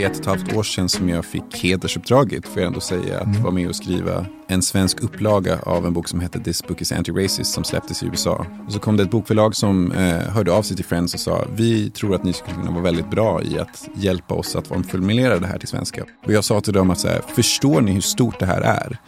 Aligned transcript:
Det 0.00 0.04
är 0.04 0.10
ett 0.10 0.16
och 0.16 0.20
ett 0.20 0.26
halvt 0.26 0.52
år 0.56 0.62
sedan 0.62 0.88
som 0.88 1.08
jag 1.08 1.24
fick 1.24 1.64
hedersuppdraget, 1.64 2.46
får 2.46 2.58
jag 2.58 2.66
ändå 2.66 2.80
säga, 2.80 3.20
att 3.20 3.36
vara 3.36 3.52
med 3.52 3.68
och 3.68 3.76
skriva 3.76 4.26
en 4.48 4.62
svensk 4.62 5.02
upplaga 5.02 5.58
av 5.62 5.86
en 5.86 5.92
bok 5.92 6.08
som 6.08 6.20
heter 6.20 6.40
This 6.40 6.62
Book 6.66 6.82
is 6.82 6.92
Anti-Racist 6.92 7.44
som 7.44 7.64
släpptes 7.64 8.02
i 8.02 8.06
USA. 8.06 8.46
Och 8.66 8.72
så 8.72 8.78
kom 8.78 8.96
det 8.96 9.02
ett 9.02 9.10
bokförlag 9.10 9.56
som 9.56 9.92
eh, 9.92 10.18
hörde 10.18 10.52
av 10.52 10.62
sig 10.62 10.76
till 10.76 10.84
Friends 10.84 11.14
och 11.14 11.20
sa 11.20 11.44
vi 11.54 11.90
tror 11.90 12.14
att 12.14 12.24
ni 12.24 12.32
skulle 12.32 12.56
kunna 12.56 12.70
vara 12.70 12.82
väldigt 12.82 13.10
bra 13.10 13.42
i 13.42 13.58
att 13.58 13.88
hjälpa 13.94 14.34
oss 14.34 14.56
att 14.56 14.66
formulera 14.66 15.38
det 15.38 15.46
här 15.46 15.58
till 15.58 15.68
svenska. 15.68 16.04
Och 16.26 16.32
jag 16.32 16.44
sa 16.44 16.60
till 16.60 16.72
dem 16.72 16.90
att 16.90 17.00
så 17.00 17.08
här, 17.08 17.22
förstår 17.34 17.80
ni 17.80 17.92
hur 17.92 18.00
stort 18.00 18.38
det 18.38 18.46
här 18.46 18.60
är? 18.60 18.98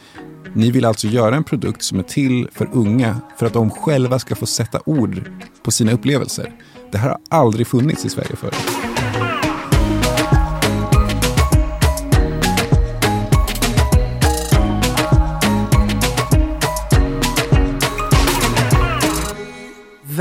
Ni 0.55 0.71
vill 0.71 0.85
alltså 0.85 1.07
göra 1.07 1.37
en 1.37 1.45
produkt 1.45 1.83
som 1.83 1.99
är 1.99 2.03
till 2.03 2.49
för 2.53 2.69
unga 2.73 3.21
för 3.39 3.47
att 3.47 3.53
de 3.53 3.71
själva 3.71 4.19
ska 4.19 4.35
få 4.35 4.47
sätta 4.47 4.81
ord 4.85 5.31
på 5.63 5.71
sina 5.71 5.93
upplevelser. 5.93 6.53
Det 6.91 6.99
här 6.99 7.09
har 7.09 7.19
aldrig 7.31 7.67
funnits 7.67 8.05
i 8.05 8.09
Sverige 8.09 8.37
förut. 8.37 8.92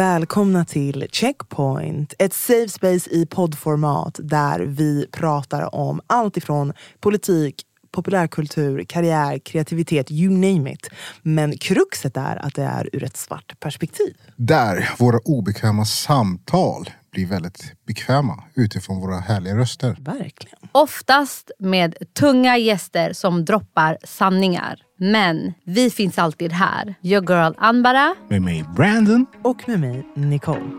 Välkomna 0.02 0.66
till 0.66 1.08
Checkpoint, 1.12 2.14
ett 2.20 2.34
safe 2.34 2.70
space 2.70 3.10
i 3.10 3.26
poddformat 3.26 4.20
där 4.24 4.60
vi 4.60 5.08
pratar 5.12 5.76
om 5.76 6.02
allt 6.08 6.38
ifrån 6.38 6.74
politik, 7.00 7.62
populärkultur, 7.92 8.84
karriär, 8.84 9.40
kreativitet, 9.40 10.12
you 10.12 10.32
name 10.34 10.72
it. 10.72 10.90
Men 11.22 11.58
kruxet 11.58 12.18
är 12.18 12.46
att 12.46 12.56
det 12.56 12.64
är 12.64 12.90
ur 12.94 13.04
ett 13.04 13.18
svart 13.18 13.60
perspektiv. 13.60 14.16
Där 14.36 14.90
våra 15.00 15.18
obekväma 15.18 15.86
samtal 15.86 16.90
blir 17.12 17.26
väldigt 17.26 17.74
bekväma 17.88 18.44
utifrån 18.56 19.02
våra 19.02 19.20
härliga 19.20 19.58
röster. 19.58 19.98
Verkligen. 20.00 20.60
Oftast 20.72 21.52
med 21.60 21.96
tunga 22.20 22.58
gäster 22.58 23.14
som 23.14 23.46
droppar 23.46 23.98
sanningar. 24.04 24.82
Men 25.00 25.54
vi 25.66 25.90
finns 25.90 26.18
alltid 26.18 26.52
här. 26.52 26.96
Your 27.02 27.30
girl 27.30 27.54
Anbara. 27.58 28.16
Med 28.30 28.42
mig 28.42 28.66
Brandon. 28.76 29.26
Och 29.44 29.70
med 29.70 29.80
mig, 29.80 30.08
Nicole. 30.16 30.72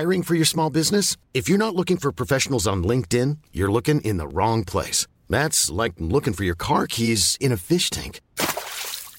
Hiring 0.00 0.22
for 0.22 0.34
your 0.36 0.46
small 0.46 0.72
business? 0.72 1.18
If 1.32 1.48
you're 1.48 1.58
not 1.58 1.74
looking 1.74 1.98
for 1.98 2.12
professionals 2.12 2.66
on 2.66 2.86
LinkedIn, 2.86 3.38
you're 3.52 3.72
looking 3.72 4.00
in 4.00 4.18
the 4.18 4.26
wrong 4.26 4.64
place. 4.64 5.06
That's 5.28 5.84
like 5.84 5.94
looking 5.98 6.32
for 6.32 6.44
your 6.44 6.56
car 6.56 6.86
keys 6.86 7.36
in 7.40 7.52
a 7.52 7.56
fish 7.56 7.90
tank. 7.90 8.20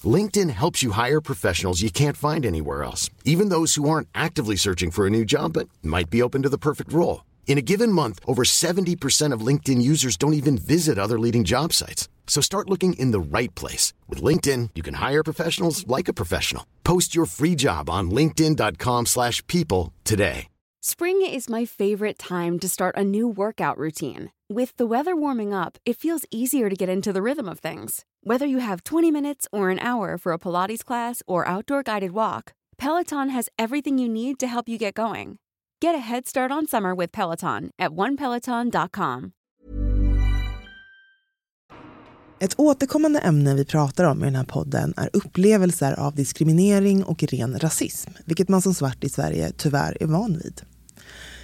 LinkedIn 0.04 0.50
helps 0.50 0.82
you 0.82 0.92
hire 0.92 1.20
professionals 1.20 1.82
you 1.82 1.90
can't 1.90 2.16
find 2.16 2.46
anywhere 2.46 2.82
else, 2.82 3.10
even 3.24 3.50
those 3.50 3.74
who 3.74 3.88
aren't 3.88 4.08
actively 4.14 4.56
searching 4.56 4.90
for 4.90 5.06
a 5.06 5.10
new 5.10 5.24
job 5.24 5.52
but 5.52 5.68
might 5.82 6.08
be 6.08 6.22
open 6.22 6.42
to 6.42 6.48
the 6.48 6.58
perfect 6.58 6.92
role. 6.92 7.24
In 7.46 7.58
a 7.58 7.62
given 7.62 7.92
month, 7.92 8.18
over 8.26 8.44
70% 8.44 9.32
of 9.32 9.46
LinkedIn 9.46 9.82
users 9.82 10.16
don't 10.16 10.34
even 10.34 10.56
visit 10.56 10.98
other 10.98 11.18
leading 11.18 11.44
job 11.44 11.72
sites. 11.72 12.08
So 12.26 12.40
start 12.40 12.70
looking 12.70 12.94
in 12.94 13.10
the 13.10 13.20
right 13.20 13.54
place. 13.54 13.92
With 14.08 14.22
LinkedIn, 14.22 14.70
you 14.74 14.82
can 14.82 14.94
hire 14.94 15.22
professionals 15.22 15.86
like 15.86 16.08
a 16.08 16.14
professional. 16.14 16.64
Post 16.82 17.14
your 17.14 17.26
free 17.26 17.54
job 17.54 17.90
on 17.90 18.10
linkedin.com 18.10 19.06
slash 19.06 19.46
people 19.48 19.92
today. 20.04 20.48
Spring 20.84 21.22
is 21.22 21.48
my 21.48 21.64
favorite 21.64 22.18
time 22.18 22.58
to 22.58 22.68
start 22.68 22.96
a 22.96 23.04
new 23.04 23.28
workout 23.28 23.78
routine. 23.78 24.32
With 24.50 24.76
the 24.78 24.86
weather 24.86 25.14
warming 25.14 25.54
up, 25.54 25.78
it 25.86 25.96
feels 25.96 26.26
easier 26.32 26.68
to 26.68 26.74
get 26.74 26.88
into 26.88 27.12
the 27.12 27.22
rhythm 27.22 27.48
of 27.48 27.60
things. 27.60 28.04
Whether 28.24 28.46
you 28.46 28.58
have 28.58 28.84
20 28.84 29.10
minutes 29.10 29.48
or 29.50 29.70
an 29.70 29.80
hour 29.80 30.16
for 30.16 30.32
a 30.32 30.38
Pilates 30.38 30.84
class 30.84 31.22
or 31.26 31.44
outdoor 31.48 31.82
guided 31.82 32.12
walk, 32.12 32.52
Peloton 32.76 33.28
has 33.30 33.48
everything 33.58 33.98
you 33.98 34.08
need 34.08 34.38
to 34.38 34.46
help 34.46 34.68
you 34.68 34.78
get 34.78 34.94
going. 34.94 35.38
Get 35.80 35.96
a 35.96 35.98
head 35.98 36.28
start 36.28 36.52
on 36.52 36.66
summer 36.66 36.94
with 36.94 37.12
Peloton 37.12 37.70
at 37.78 37.90
onepeloton.com. 37.90 39.32
Ett 42.40 42.54
återkommande 42.58 43.18
ämne 43.18 43.54
vi 43.54 43.64
pratar 43.64 44.04
om 44.04 44.22
i 44.22 44.24
den 44.24 44.34
här 44.34 44.44
podden 44.44 44.94
är 44.96 45.10
upplevelser 45.12 46.00
av 46.00 46.14
diskriminering 46.14 47.04
och 47.04 47.22
ren 47.22 47.58
rasism, 47.58 48.10
vilket 48.24 48.48
man 48.48 48.62
som 48.62 48.74
svart 48.74 49.04
i 49.04 49.08
Sverige 49.08 49.52
tyvärr 49.56 49.96
är 50.00 50.06
van 50.06 50.32
vid. 50.32 50.62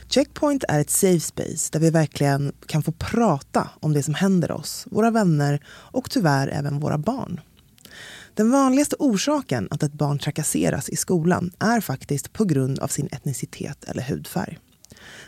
Checkpoint 0.08 0.64
är 0.69 0.80
ett 0.80 0.91
safe 0.91 1.20
space 1.20 1.69
där 1.72 1.80
vi 1.80 1.91
verkligen 1.91 2.52
kan 2.66 2.82
få 2.82 2.92
prata 2.92 3.70
om 3.80 3.92
det 3.92 4.02
som 4.02 4.14
händer 4.14 4.50
oss, 4.52 4.86
våra 4.91 5.10
vänner 5.10 5.60
och 5.69 6.10
tyvärr 6.10 6.48
även 6.48 6.80
våra 6.80 6.98
barn. 6.98 7.41
Den 8.34 8.50
vanligaste 8.50 8.97
orsaken 8.98 9.68
att 9.70 9.82
ett 9.82 9.92
barn 9.92 10.18
trakasseras 10.18 10.88
i 10.88 10.97
skolan 10.97 11.52
är 11.58 11.80
faktiskt 11.80 12.32
på 12.32 12.44
grund 12.44 12.78
av 12.78 12.88
sin 12.88 13.08
etnicitet 13.12 13.84
eller 13.84 14.02
hudfärg. 14.02 14.58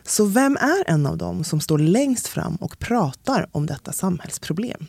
Så 0.02 0.24
vem 0.24 0.56
är 0.56 0.90
en 0.90 1.06
av 1.06 1.16
dem 1.16 1.44
som 1.44 1.60
står 1.60 1.78
längst 1.78 2.26
fram 2.26 2.56
och 2.56 2.78
pratar 2.78 3.48
om 3.52 3.66
detta 3.66 3.92
samhällsproblem? 3.92 4.86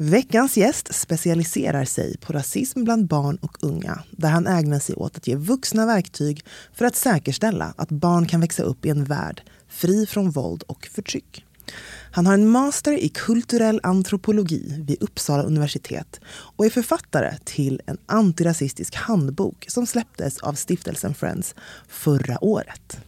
Veckans 0.00 0.56
gäst 0.56 0.94
specialiserar 0.94 1.84
sig 1.84 2.16
på 2.16 2.32
rasism 2.32 2.84
bland 2.84 3.06
barn 3.06 3.36
och 3.36 3.56
unga 3.60 4.02
där 4.10 4.28
han 4.28 4.46
ägnar 4.46 4.78
sig 4.78 4.94
åt 4.94 5.16
att 5.16 5.26
ge 5.26 5.36
vuxna 5.36 5.86
verktyg 5.86 6.44
för 6.74 6.84
att 6.84 6.96
säkerställa 6.96 7.74
att 7.76 7.88
barn 7.88 8.26
kan 8.26 8.40
växa 8.40 8.62
upp 8.62 8.86
i 8.86 8.90
en 8.90 9.04
värld 9.04 9.42
fri 9.68 10.06
från 10.06 10.30
våld 10.30 10.62
och 10.62 10.88
förtryck. 10.92 11.44
Han 12.12 12.26
har 12.26 12.34
en 12.34 12.48
master 12.48 12.92
i 12.92 13.08
kulturell 13.08 13.80
antropologi 13.82 14.82
vid 14.86 15.02
Uppsala 15.02 15.42
universitet 15.42 16.20
och 16.28 16.66
är 16.66 16.70
författare 16.70 17.38
till 17.44 17.80
en 17.86 17.98
antirasistisk 18.06 18.94
handbok 18.94 19.64
som 19.68 19.86
släpptes 19.86 20.38
av 20.38 20.54
stiftelsen 20.54 21.14
Friends 21.14 21.54
förra 21.88 22.44
året. 22.44 23.00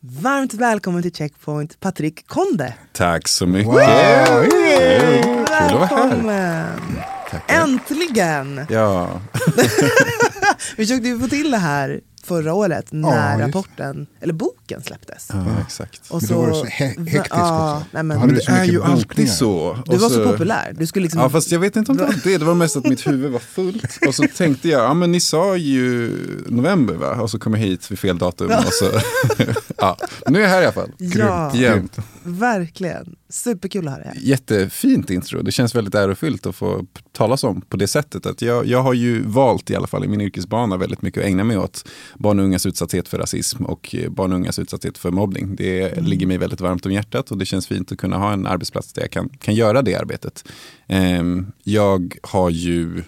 Varmt 0.00 0.54
välkommen 0.54 1.02
till 1.02 1.12
Checkpoint, 1.14 1.80
Patrik 1.80 2.26
Konde. 2.26 2.74
Tack 2.92 3.28
så 3.28 3.46
mycket. 3.46 3.66
Wow. 3.66 3.74
Vara 3.74 3.86
här. 3.86 5.78
Välkommen! 5.78 7.02
Äntligen! 7.46 8.66
Ja, 8.70 9.20
Vi 10.76 10.86
försökte 10.86 11.08
ju 11.08 11.20
få 11.20 11.28
till 11.28 11.50
det 11.50 11.58
här 11.58 12.00
förra 12.24 12.54
året 12.54 12.86
när 12.92 13.38
just. 13.38 13.46
rapporten, 13.46 14.06
eller 14.20 14.32
boken 14.32 14.82
släpptes. 14.82 15.28
ja 15.32 15.46
exakt. 15.66 16.00
Och 16.10 16.22
Men 16.22 16.30
då 16.30 16.40
var 16.40 16.48
det 16.48 16.54
så 16.54 16.64
he- 16.64 17.08
hektiskt 17.08 17.26
ja, 17.30 17.76
också. 17.76 17.86
nej, 17.90 18.02
men, 18.02 18.18
Men 18.18 18.34
det 18.34 18.40
så 18.40 18.52
är 18.52 18.64
ju 18.64 18.82
alltid 18.82 19.32
så. 19.32 19.78
du 19.86 19.92
Och 19.94 20.00
var 20.00 20.08
så 20.08 20.24
populär. 20.24 20.74
Du 20.78 20.86
skulle 20.86 21.02
liksom, 21.02 21.20
Ja 21.20 21.30
fast 21.30 21.52
jag 21.52 21.60
vet 21.60 21.76
inte 21.76 21.92
om 21.92 21.98
det 21.98 22.04
var 22.04 22.14
det, 22.24 22.38
det 22.38 22.44
var 22.44 22.54
mest 22.54 22.76
att 22.76 22.84
mitt 22.86 23.06
huvud 23.06 23.32
var 23.32 23.38
fullt. 23.38 23.98
Och 24.08 24.14
så 24.14 24.24
tänkte 24.36 24.68
jag, 24.68 24.84
ja 24.84 24.94
men 24.94 25.12
ni 25.12 25.20
sa 25.20 25.56
ju 25.56 26.10
november 26.48 26.94
va? 26.94 27.14
Och 27.20 27.30
så 27.30 27.38
kom 27.38 27.54
jag 27.54 27.60
hit 27.60 27.90
vid 27.90 27.98
fel 27.98 28.18
datum. 28.18 28.50
Och 28.50 28.72
så, 28.72 28.90
ja. 29.76 29.96
Nu 30.28 30.38
är 30.38 30.42
jag 30.42 30.48
här 30.48 30.62
i 30.62 30.64
alla 30.64 30.72
fall. 30.72 30.90
Ja. 30.98 31.54
Jämt. 31.54 31.98
Verkligen. 32.22 33.16
Superkul 33.28 33.88
att 33.88 33.94
ha 33.94 34.00
dig 34.00 34.08
här. 34.14 34.16
Jättefint 34.22 35.10
intro. 35.10 35.42
Det 35.42 35.52
känns 35.52 35.74
väldigt 35.74 35.94
ärofyllt 35.94 36.46
att 36.46 36.56
få 36.56 36.84
talas 37.12 37.44
om 37.44 37.60
på 37.60 37.76
det 37.76 37.86
sättet. 37.86 38.26
Att 38.26 38.42
jag, 38.42 38.66
jag 38.66 38.82
har 38.82 38.92
ju 38.94 39.22
valt 39.26 39.70
i 39.70 39.76
alla 39.76 39.86
fall 39.86 40.04
i 40.04 40.08
min 40.08 40.20
yrkesbana 40.20 40.76
väldigt 40.76 41.02
mycket 41.02 41.20
att 41.20 41.26
ägna 41.26 41.44
mig 41.44 41.58
åt 41.58 41.88
barn 42.14 42.38
och 42.38 42.44
ungas 42.44 42.66
utsatthet 42.66 43.08
för 43.08 43.18
rasism 43.18 43.64
och 43.64 43.94
eh, 43.94 44.10
barn 44.10 44.32
och 44.32 44.38
ungas 44.38 44.58
utsatthet 44.58 44.98
för 44.98 45.10
mobbning. 45.10 45.56
Det 45.56 46.00
ligger 46.00 46.26
mig 46.26 46.38
väldigt 46.38 46.60
varmt 46.60 46.86
om 46.86 46.92
hjärtat 46.92 47.30
och 47.30 47.38
det 47.38 47.46
känns 47.46 47.66
fint 47.66 47.92
att 47.92 47.98
kunna 47.98 48.18
ha 48.18 48.32
en 48.32 48.46
arbetsplats 48.46 48.92
där 48.92 49.02
jag 49.02 49.10
kan, 49.10 49.28
kan 49.28 49.54
göra 49.54 49.82
det 49.82 49.94
arbetet. 49.94 50.44
Ehm, 50.86 51.52
jag 51.62 52.14
har 52.22 52.50
ju 52.50 53.02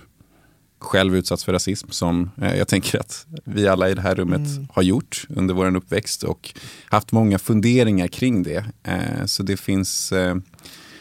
själv 0.79 1.17
utsatts 1.17 1.45
för 1.45 1.53
rasism 1.53 1.91
som 1.91 2.31
eh, 2.43 2.55
jag 2.55 2.69
tänker 2.69 2.99
att 2.99 3.27
vi 3.45 3.69
alla 3.69 3.91
i 3.91 3.95
det 3.95 4.03
här 4.03 4.15
rummet 4.15 4.49
har 4.73 4.83
gjort 4.83 5.27
under 5.29 5.55
vår 5.55 5.77
uppväxt 5.77 6.23
och 6.23 6.55
haft 6.85 7.13
många 7.13 7.39
funderingar 7.39 8.09
kring 8.09 8.43
det. 8.43 8.65
Eh, 8.83 9.25
så 9.27 9.43
det 9.43 9.57
finns 9.57 10.13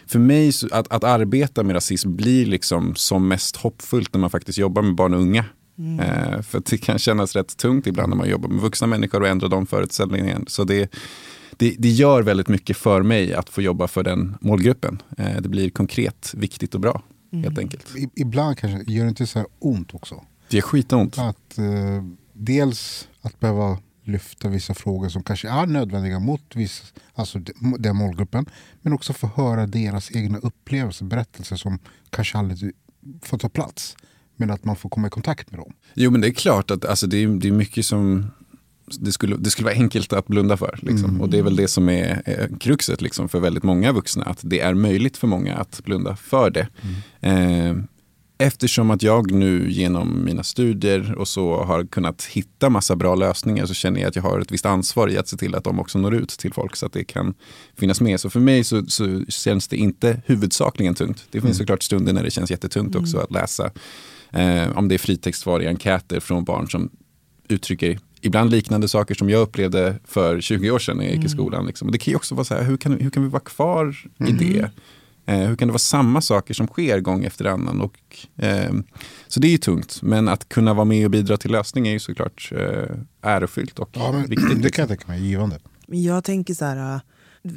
för 0.08 0.20
mig 0.20 0.52
att, 0.72 0.92
att 0.92 1.04
arbeta 1.04 1.64
med 1.64 1.76
rasism 1.76 2.16
blir 2.16 2.46
liksom 2.46 2.96
som 2.96 3.28
mest 3.28 3.56
hoppfullt 3.56 4.14
när 4.14 4.20
man 4.20 4.30
faktiskt 4.30 4.58
jobbar 4.58 4.82
med 4.82 4.96
barn 4.96 5.14
och 5.14 5.20
unga. 5.20 5.46
Eh, 5.78 6.42
för 6.42 6.58
att 6.58 6.66
det 6.66 6.78
kan 6.78 7.00
kännas 7.00 7.36
rätt 7.36 7.58
tungt 7.58 7.88
ibland 7.88 8.10
när 8.10 8.18
man 8.18 8.30
jobbar 8.30 8.50
med 8.50 8.62
vuxna 8.62 8.88
människor 8.88 9.22
och 9.22 9.28
ändra 9.28 9.48
de 9.48 9.66
förutsättningarna. 9.68 10.46
Så 10.48 10.64
det, 10.64 10.92
det, 11.58 11.76
det 11.80 11.90
gör 11.90 12.22
väldigt 12.22 12.48
mycket 12.48 12.78
för 12.78 13.02
mig 13.02 13.34
att 13.34 13.50
få 13.50 13.62
jobba 13.62 13.88
för 13.88 14.04
den 14.04 14.38
målgruppen. 14.42 15.02
Eh, 15.18 15.42
det 15.42 15.50
blir 15.50 15.70
konkret, 15.70 16.34
viktigt 16.38 16.76
och 16.76 16.82
bra 16.82 17.02
helt 17.32 17.60
enkelt. 17.60 17.96
I, 17.96 18.10
ibland 18.16 18.58
kanske 18.58 18.92
gör 18.92 19.04
det 19.04 19.10
inte 19.10 19.28
så 19.28 19.40
här 19.40 19.48
ont 19.60 19.94
också. 19.94 20.24
Det 20.50 20.58
gör 20.58 20.62
skitont. 20.62 21.18
Att 21.18 21.58
eh, 21.58 22.04
dels 22.34 23.08
att 23.22 23.40
behöva 23.40 23.78
lyfta 24.04 24.50
vissa 24.50 24.74
frågor 24.74 25.10
som 25.10 25.24
kanske 25.24 25.50
är 25.50 25.66
nödvändiga 25.66 26.20
mot 26.20 26.56
viss, 26.56 26.94
alltså 27.14 27.40
de- 27.40 27.76
den 27.80 27.96
målgruppen. 27.96 28.46
Men 28.82 28.94
också 28.94 29.14
få 29.14 29.28
höra 29.36 29.68
deras 29.68 30.12
egna 30.16 30.38
upplevelser, 30.38 31.06
berättelser 31.06 31.56
som 31.56 31.80
kanske 32.10 32.38
aldrig 32.38 32.72
får 33.22 33.38
ta 33.38 33.50
plats. 33.50 33.98
Men 34.36 34.52
att 34.52 34.66
man 34.66 34.76
får 34.76 34.90
komma 34.90 35.08
i 35.08 35.10
kontakt 35.10 35.52
med 35.52 35.60
dem. 35.60 35.74
Jo 35.94 36.12
men 36.12 36.22
det 36.22 36.28
är 36.28 36.32
klart 36.32 36.72
att 36.72 36.86
alltså, 36.86 37.08
det, 37.08 37.24
är, 37.24 37.28
det 37.28 37.48
är 37.48 37.52
mycket 37.52 37.86
som 37.86 38.32
det 39.00 39.12
skulle, 39.12 39.36
det 39.38 39.50
skulle 39.50 39.66
vara 39.66 39.76
enkelt 39.76 40.14
att 40.14 40.28
blunda 40.28 40.58
för. 40.58 40.80
Liksom. 40.82 41.22
Och 41.22 41.30
det 41.30 41.38
är 41.38 41.44
väl 41.44 41.56
det 41.56 41.68
som 41.68 41.90
är 41.90 42.22
eh, 42.26 42.58
kruxet 42.58 43.02
liksom, 43.02 43.30
för 43.30 43.40
väldigt 43.40 43.64
många 43.64 43.92
vuxna. 43.92 44.24
Att 44.24 44.40
det 44.42 44.60
är 44.60 44.74
möjligt 44.74 45.18
för 45.18 45.28
många 45.28 45.56
att 45.56 45.82
blunda 45.84 46.16
för 46.16 46.50
det. 46.50 46.68
Eh, 47.22 47.76
eftersom 48.38 48.92
att 48.92 49.04
jag 49.04 49.32
nu 49.32 49.72
genom 49.72 50.26
mina 50.26 50.44
studier 50.44 51.16
och 51.16 51.28
så 51.28 51.64
har 51.64 51.86
kunnat 51.86 52.24
hitta 52.24 52.70
massa 52.70 52.96
bra 52.96 53.16
lösningar 53.16 53.66
så 53.66 53.74
känner 53.74 54.00
jag 54.02 54.08
att 54.08 54.16
jag 54.16 54.24
har 54.24 54.40
ett 54.40 54.52
visst 54.52 54.66
ansvar 54.66 55.10
i 55.10 55.18
att 55.18 55.28
se 55.28 55.38
till 55.38 55.56
att 55.56 55.64
de 55.64 55.80
också 55.80 55.98
når 55.98 56.16
ut 56.16 56.30
till 56.30 56.54
folk 56.54 56.76
så 56.76 56.86
att 56.86 56.94
det 56.94 57.04
kan 57.04 57.34
finnas 57.76 58.02
med. 58.02 58.20
Så 58.20 58.30
för 58.30 58.40
mig 58.40 58.64
så, 58.64 58.86
så 58.86 59.26
känns 59.28 59.68
det 59.68 59.78
inte 59.78 60.22
huvudsakligen 60.26 60.96
tungt. 60.96 61.28
Det 61.32 61.42
finns 61.42 61.58
såklart 61.58 61.84
stunder 61.84 62.14
när 62.14 62.24
det 62.24 62.32
känns 62.32 62.52
jättetungt 62.52 62.96
också 62.96 63.18
att 63.18 63.32
läsa. 63.32 63.72
Eh, 64.36 64.78
om 64.78 64.88
det 64.88 64.96
är 64.96 65.00
fritextsvar 65.00 65.60
i 65.60 65.68
enkäter 65.68 66.20
från 66.20 66.44
barn 66.44 66.70
som 66.70 66.90
uttrycker 67.48 68.00
ibland 68.22 68.52
liknande 68.52 68.88
saker 68.88 69.16
som 69.16 69.30
jag 69.30 69.42
upplevde 69.42 69.96
för 70.06 70.42
20 70.42 70.72
år 70.72 70.80
sedan 70.80 70.98
när 70.98 71.04
jag 71.06 71.16
gick 71.16 71.26
i 71.26 71.30
skolan. 71.30 71.66
Liksom. 71.66 71.88
Och 71.88 71.92
det 71.92 71.98
kan 71.98 72.12
ju 72.12 72.16
också 72.16 72.36
vara 72.36 72.46
så 72.46 72.54
här, 72.54 72.64
hur 72.64 72.78
kan, 72.78 73.00
hur 73.00 73.10
kan 73.10 73.24
vi 73.24 73.30
vara 73.30 73.44
kvar 73.44 73.96
i 74.28 74.32
det? 74.32 74.70
Eh, 75.26 75.40
hur 75.40 75.56
kan 75.56 75.68
det 75.68 75.72
vara 75.72 75.80
samma 75.80 76.22
saker 76.22 76.54
som 76.54 76.68
sker 76.68 77.00
gång 77.00 77.24
efter 77.24 77.46
annan? 77.46 77.82
Och, 77.82 77.98
eh, 78.46 78.74
så 79.28 79.40
det 79.40 79.48
är 79.48 79.52
ju 79.52 79.58
tungt, 79.58 80.00
men 80.02 80.28
att 80.28 80.50
kunna 80.50 80.74
vara 80.74 80.86
med 80.86 81.06
och 81.06 81.12
bidra 81.12 81.38
till 81.38 81.52
lösning 81.52 81.88
är 81.88 81.92
ju 81.92 82.00
såklart 82.00 82.52
eh, 82.56 82.96
ärofyllt 83.22 83.80
och 83.80 83.90
Ja, 83.94 84.12
men 84.12 84.22
viktigt. 84.30 84.64
det 84.64 84.70
kan 84.70 84.82
jag 84.82 84.90
tänka 84.90 85.08
mig 85.08 85.28
givande. 85.28 85.60
Jag 85.88 86.24
tänker 86.24 86.54
så 86.54 86.66
här, 86.66 86.96
äh, 86.96 87.02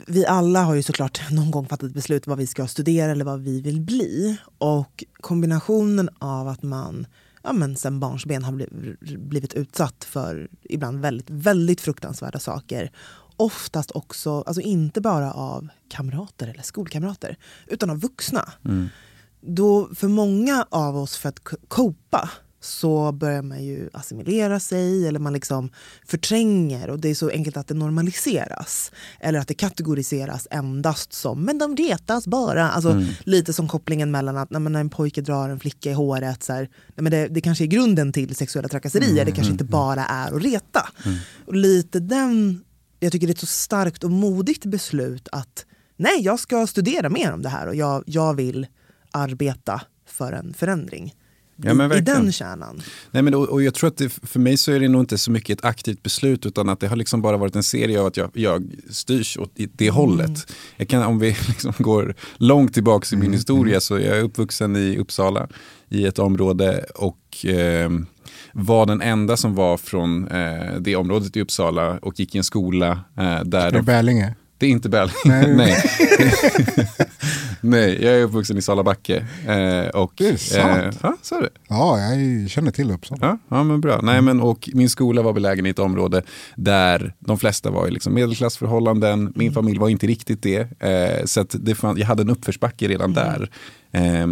vi 0.06 0.26
alla 0.26 0.62
har 0.62 0.75
ju 0.75 0.82
såklart 0.82 1.20
någon 1.31 1.50
gång 1.50 1.67
fattat 1.67 1.93
beslut 1.94 2.26
vad 2.26 2.38
vi 2.38 2.46
ska 2.46 2.67
studera 2.67 3.12
eller 3.12 3.25
vad 3.25 3.40
vi 3.40 3.61
vill 3.61 3.81
bli. 3.81 4.38
Och 4.58 5.05
kombinationen 5.20 6.08
av 6.19 6.49
att 6.49 6.62
man 6.62 7.06
ja, 7.43 7.52
men 7.52 7.76
sen 7.76 8.00
barnsben 8.00 8.44
har 8.44 8.52
blivit, 9.29 9.55
utsatt 9.55 10.05
för 10.05 10.49
ibland 10.62 11.00
väldigt, 11.00 11.31
väldigt 11.31 11.81
fruktansvärda 11.81 12.38
saker. 12.38 12.90
Oftast 13.37 13.90
också, 13.90 14.43
alltså 14.46 14.61
inte 14.61 15.00
bara 15.00 15.32
av 15.32 15.69
kamrater 15.88 16.49
eller 16.49 16.62
skolkamrater, 16.62 17.37
utan 17.67 17.91
av 17.91 18.00
vuxna. 18.00 18.52
Då 19.41 19.88
för 19.94 20.08
många 20.08 20.67
av 20.70 20.96
oss 20.96 21.17
för 21.17 21.29
att 21.29 21.44
k- 21.44 21.56
copa 21.69 22.31
så 22.60 23.12
börjar 23.12 23.43
man 23.43 23.64
ju 23.64 23.90
assimilera 23.93 24.60
sig 24.60 25.08
eller 25.08 25.20
man 25.20 25.32
liksom 25.32 25.70
förtränger 26.06 26.90
och 26.90 27.00
det 27.00 27.08
är 27.08 27.14
så 27.14 27.31
enkelt 27.31 27.56
att 27.56 27.69
det 27.69 27.75
normaliseras. 27.75 28.93
Eller 29.20 29.38
att 29.38 29.49
det 29.49 29.55
kategoriseras 29.55 30.49
endast 30.50 31.12
som 31.12 31.44
“men 31.44 31.58
de 31.58 31.76
retas 31.76 32.26
bara”. 32.26 32.70
Alltså, 32.70 33.02
Lite 33.25 33.52
som 33.52 33.69
kopplingen 33.69 34.10
mellan 34.10 34.37
att 34.37 34.50
nej, 34.50 34.60
när 34.60 34.81
en 34.81 34.90
pojke 34.90 35.20
drar 35.20 35.49
en 35.49 35.60
flicka 35.60 35.90
i 35.90 35.93
håret, 35.93 36.43
så 36.43 36.52
här, 36.52 36.60
nej, 36.60 37.02
men 37.02 37.12
det, 37.12 37.28
det 37.28 37.40
kanske 37.40 37.64
är 37.64 37.66
grunden 37.66 38.12
till 38.12 38.37
sexuella 38.37 38.69
trakasserier, 38.69 39.25
det 39.25 39.32
kanske 39.32 39.52
inte 39.52 39.64
bara 39.64 40.05
är 40.05 40.37
att 40.37 40.43
reta. 40.43 40.88
Och 41.46 41.55
lite 41.55 42.00
den, 42.00 42.64
jag 43.00 43.12
tycker 43.12 43.26
det 43.26 43.31
är 43.31 43.34
ett 43.34 43.40
så 43.40 43.46
starkt 43.46 44.05
och 44.05 44.10
modigt 44.10 44.64
beslut 44.64 45.28
att 45.32 45.66
nej, 45.96 46.20
jag 46.20 46.40
ska 46.40 46.66
studera 46.66 47.08
mer 47.08 47.32
om 47.32 47.43
det 47.43 47.49
här 47.49 47.66
och 47.66 47.75
jag, 47.75 48.02
jag 48.06 48.34
vill 48.34 48.66
arbeta 49.10 49.82
för 50.06 50.32
en 50.32 50.55
förändring. 50.55 51.14
Ja, 51.62 51.75
men 51.75 51.93
I, 51.93 51.96
I 51.96 52.00
den 52.00 52.32
kärnan. 52.32 52.82
Nej, 53.10 53.22
men, 53.22 53.34
och, 53.34 53.49
och 53.49 53.62
jag 53.62 53.75
tror 53.75 53.88
att 53.88 53.96
det, 53.96 54.08
för 54.08 54.40
mig 54.40 54.56
så 54.56 54.72
är 54.72 54.81
det 54.81 54.88
nog 54.88 55.02
inte 55.02 55.19
så 55.19 55.31
mycket 55.31 55.58
ett 55.58 55.64
aktivt 55.64 56.02
beslut 56.02 56.46
utan 56.46 56.69
att 56.69 56.81
det 56.81 56.88
har 56.88 56.96
liksom 56.96 57.22
bara 57.22 57.37
varit 57.37 57.56
en 57.56 57.62
serie 57.62 58.00
av 58.00 58.06
att 58.06 58.16
jag, 58.16 58.31
jag 58.32 58.70
styrs 58.90 59.37
åt 59.37 59.52
det 59.55 59.90
hållet. 59.90 60.52
Jag 60.76 60.88
kan, 60.88 61.02
om 61.02 61.19
vi 61.19 61.26
liksom 61.49 61.72
går 61.78 62.14
långt 62.37 62.75
tillbaka 62.75 63.16
i 63.16 63.19
min 63.19 63.32
historia 63.32 63.81
så 63.81 63.99
jag 63.99 64.19
är 64.19 64.22
uppvuxen 64.22 64.76
i 64.76 64.99
Uppsala 64.99 65.49
i 65.88 66.06
ett 66.06 66.19
område 66.19 66.84
och 66.94 67.46
eh, 67.46 67.90
var 68.52 68.87
den 68.87 69.02
enda 69.02 69.37
som 69.37 69.55
var 69.55 69.76
från 69.76 70.28
eh, 70.28 70.75
det 70.81 70.96
området 70.96 71.37
i 71.37 71.40
Uppsala 71.40 71.99
och 71.99 72.20
gick 72.20 72.34
i 72.34 72.38
en 72.38 72.44
skola 72.44 72.90
eh, 72.90 73.44
där 73.44 73.66
Är 73.66 73.70
det 73.70 73.78
de 73.78 73.84
Bärlinge? 73.84 74.34
det 74.58 74.66
är 74.66 74.70
inte 74.70 74.88
Berling. 74.88 75.14
Nej. 75.25 75.55
Nej. 75.56 75.84
Nej, 77.60 78.05
jag 78.05 78.14
är 78.14 78.22
uppvuxen 78.22 78.58
i 78.58 78.62
Salabacke. 78.62 79.26
Eh, 79.46 79.88
och, 79.88 80.12
Det 80.16 80.28
är 80.28 80.37
sant. 80.37 80.94
Eh, 80.94 81.00
ja, 81.02 81.16
så 81.22 81.34
är 81.34 81.43
det. 81.43 81.49
Ja, 81.69 81.99
jag 81.99 82.50
känner 82.50 82.70
till 82.70 82.90
Uppsala. 82.90 83.19
Ja, 83.26 83.38
ja 83.49 83.64
men 83.64 83.81
bra. 83.81 84.00
Nej, 84.02 84.22
men, 84.22 84.40
och 84.40 84.69
min 84.72 84.90
skola 84.90 85.22
var 85.22 85.32
belägen 85.32 85.66
i 85.66 85.69
ett 85.69 85.78
område 85.78 86.22
där 86.56 87.14
de 87.19 87.38
flesta 87.38 87.70
var 87.70 87.88
i 87.88 87.90
liksom 87.90 88.14
medelklassförhållanden. 88.14 89.32
Min 89.37 89.52
familj 89.52 89.78
var 89.78 89.88
inte 89.88 90.06
riktigt 90.06 90.43
det. 90.43 90.82
Eh, 90.82 91.25
så 91.25 91.44
det 91.50 91.75
fann, 91.75 91.96
jag 91.99 92.06
hade 92.06 92.22
en 92.22 92.31
uppförsbacke 92.31 92.88
redan 92.88 93.12
där. 93.12 93.50
Eh, 93.93 94.26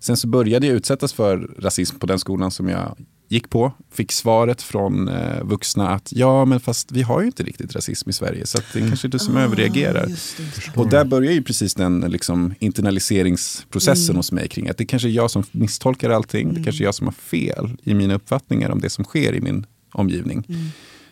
sen 0.00 0.16
så 0.16 0.28
började 0.28 0.66
jag 0.66 0.76
utsättas 0.76 1.12
för 1.12 1.50
rasism 1.58 1.98
på 1.98 2.06
den 2.06 2.18
skolan 2.18 2.50
som 2.50 2.68
jag 2.68 2.96
gick 3.30 3.50
på. 3.50 3.72
Fick 3.92 4.12
svaret 4.12 4.62
från 4.62 5.08
eh, 5.08 5.44
vuxna 5.44 5.88
att 5.88 6.12
ja, 6.12 6.44
men 6.44 6.60
fast 6.60 6.92
vi 6.92 7.02
har 7.02 7.20
ju 7.20 7.26
inte 7.26 7.42
riktigt 7.42 7.74
rasism 7.76 8.10
i 8.10 8.12
Sverige. 8.12 8.46
Så 8.46 8.58
det 8.72 8.80
är 8.80 8.88
kanske 8.88 9.08
du 9.08 9.18
som 9.18 9.36
överreagerar. 9.36 10.06
Just 10.06 10.36
det. 10.36 10.80
Och 10.80 10.88
där 10.88 11.04
börjar 11.04 11.32
ju 11.32 11.42
precis 11.42 11.74
den 11.74 12.00
liksom, 12.00 12.54
internaliseringsprocessen 12.58 14.16
hos 14.16 14.32
mig 14.32 14.48
kring 14.48 14.68
att 14.68 14.78
det 14.78 14.84
kanske 14.84 15.08
är 15.08 15.10
jag 15.10 15.30
som 15.30 15.44
misstolkar 15.52 16.10
allting. 16.10 16.54
Det 16.54 16.64
kanske 16.64 16.82
är 16.82 16.84
jag 16.84 16.94
som 16.94 17.06
har 17.06 17.12
fel 17.12 17.76
i 17.82 17.94
mina 17.94 18.14
uppfattningar 18.14 18.70
om 18.70 18.80
det 18.80 18.90
som 18.90 19.04
sker 19.04 19.34
i 19.34 19.40
min 19.40 19.66
omgivning. 19.92 20.44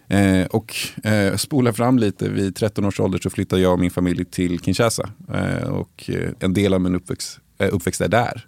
Eh, 0.08 0.46
och 0.46 0.76
eh, 1.04 1.36
spola 1.36 1.72
fram 1.72 1.98
lite, 1.98 2.28
vid 2.28 2.56
13 2.56 2.84
års 2.84 3.00
ålder 3.00 3.18
så 3.18 3.30
flyttade 3.30 3.62
jag 3.62 3.72
och 3.72 3.80
min 3.80 3.90
familj 3.90 4.24
till 4.24 4.60
Kinshasa. 4.60 5.10
Eh, 5.34 5.68
och 5.68 6.10
eh, 6.10 6.30
en 6.40 6.54
del 6.54 6.74
av 6.74 6.80
min 6.80 6.94
uppväxt, 6.94 7.40
eh, 7.58 7.68
uppväxt 7.74 8.00
är 8.00 8.08
där. 8.08 8.46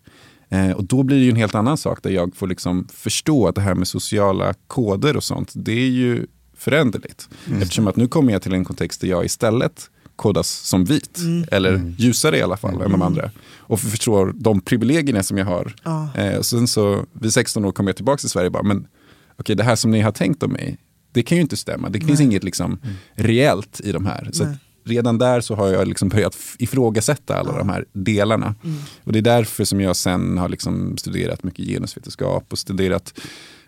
Eh, 0.50 0.70
och 0.70 0.84
då 0.84 1.02
blir 1.02 1.16
det 1.16 1.24
ju 1.24 1.30
en 1.30 1.36
helt 1.36 1.54
annan 1.54 1.76
sak 1.76 2.02
där 2.02 2.10
jag 2.10 2.36
får 2.36 2.46
liksom 2.46 2.88
förstå 2.92 3.48
att 3.48 3.54
det 3.54 3.60
här 3.60 3.74
med 3.74 3.88
sociala 3.88 4.54
koder 4.66 5.16
och 5.16 5.24
sånt, 5.24 5.52
det 5.54 5.72
är 5.72 5.90
ju 5.90 6.26
föränderligt. 6.56 7.28
Eftersom 7.62 7.86
att 7.86 7.96
nu 7.96 8.08
kommer 8.08 8.32
jag 8.32 8.42
till 8.42 8.52
en 8.54 8.64
kontext 8.64 9.00
där 9.00 9.08
jag 9.08 9.24
istället 9.24 9.90
kodas 10.16 10.48
som 10.48 10.84
vit, 10.84 11.18
eller 11.50 11.94
ljusare 11.98 12.38
i 12.38 12.42
alla 12.42 12.56
fall 12.56 12.82
än 12.82 12.90
de 12.92 13.02
andra. 13.02 13.30
Och 13.58 13.80
förstår 13.80 14.34
de 14.36 14.60
privilegierna 14.60 15.22
som 15.22 15.38
jag 15.38 15.46
har. 15.46 15.74
Ja. 15.84 16.08
Eh, 16.16 16.40
sen 16.40 16.68
så 16.68 17.04
vid 17.12 17.32
16 17.32 17.64
år 17.64 17.72
kom 17.72 17.86
jag 17.86 17.96
tillbaka 17.96 18.20
till 18.20 18.30
Sverige 18.30 18.46
och 18.46 18.52
bara, 18.52 18.62
men 18.62 18.86
okej 19.36 19.56
det 19.56 19.62
här 19.64 19.76
som 19.76 19.90
ni 19.90 20.00
har 20.00 20.12
tänkt 20.12 20.42
om 20.42 20.52
mig, 20.52 20.78
det 21.12 21.22
kan 21.22 21.38
ju 21.38 21.42
inte 21.42 21.56
stämma. 21.56 21.88
Det 21.88 22.00
finns 22.00 22.20
inget 22.20 22.44
liksom 22.44 22.78
reellt 23.14 23.80
i 23.84 23.92
de 23.92 24.06
här. 24.06 24.30
Så 24.32 24.42
att 24.42 24.48
Nej. 24.48 24.58
Redan 24.84 25.18
där 25.18 25.40
så 25.40 25.54
har 25.54 25.68
jag 25.68 25.88
liksom 25.88 26.08
börjat 26.08 26.36
ifrågasätta 26.58 27.36
alla 27.36 27.58
de 27.58 27.68
här 27.68 27.84
delarna. 27.92 28.54
Och 29.04 29.12
det 29.12 29.18
är 29.18 29.22
därför 29.22 29.64
som 29.64 29.80
jag 29.80 29.96
sen 29.96 30.38
har 30.38 30.48
liksom 30.48 30.96
studerat 30.96 31.42
mycket 31.42 31.66
genusvetenskap 31.66 32.44
och 32.52 32.58
studerat 32.58 33.20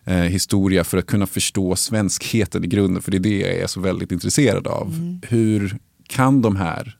eh, 0.05 0.15
historia 0.15 0.85
för 0.85 0.99
att 0.99 1.07
kunna 1.07 1.27
förstå 1.27 1.77
svenskheten 1.77 2.65
i 2.65 2.67
grunden. 2.67 3.03
För 3.03 3.11
det 3.11 3.17
är 3.17 3.21
det 3.21 3.39
jag 3.39 3.51
är 3.51 3.67
så 3.67 3.81
väldigt 3.81 4.13
intresserad 4.13 4.67
av. 4.67 5.19
Hur 5.29 5.79
kan 6.09 6.43
de 6.43 6.57
här 6.57 6.99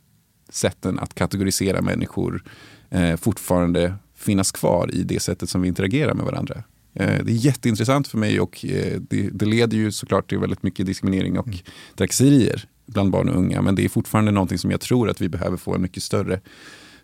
sätten 0.51 0.99
att 0.99 1.15
kategorisera 1.15 1.83
människor 1.83 2.45
eh, 2.91 3.17
fortfarande 3.17 3.95
finnas 4.17 4.53
kvar 4.53 4.95
i 4.95 5.03
det 5.03 5.21
sättet 5.21 5.51
som 5.51 5.63
vi 5.63 5.69
interagerar 5.69 6.15
med 6.15 6.25
varandra. 6.25 6.63
Eh, 6.95 7.25
det 7.25 7.33
är 7.33 7.37
jätteintressant 7.37 8.09
för 8.09 8.19
mig 8.19 8.41
och 8.41 8.65
eh, 8.65 9.01
det, 9.01 9.31
det 9.33 9.47
leder 9.47 9.77
ju 9.77 9.93
såklart 9.93 10.29
till 10.29 10.39
väldigt 10.39 10.63
mycket 10.63 10.87
diskriminering 10.87 11.39
och 11.39 11.49
trakasserier 11.97 12.65
bland 12.87 13.11
barn 13.11 13.29
och 13.29 13.37
unga. 13.37 13.63
Men 13.63 13.75
det 13.75 13.85
är 13.85 13.89
fortfarande 13.89 14.31
någonting 14.33 14.59
som 14.59 14.71
jag 14.71 14.81
tror 14.81 15.11
att 15.11 15.21
vi 15.21 15.29
behöver 15.29 15.57
få 15.57 15.75
en 15.75 15.83
mycket 15.83 16.03
större 16.03 16.41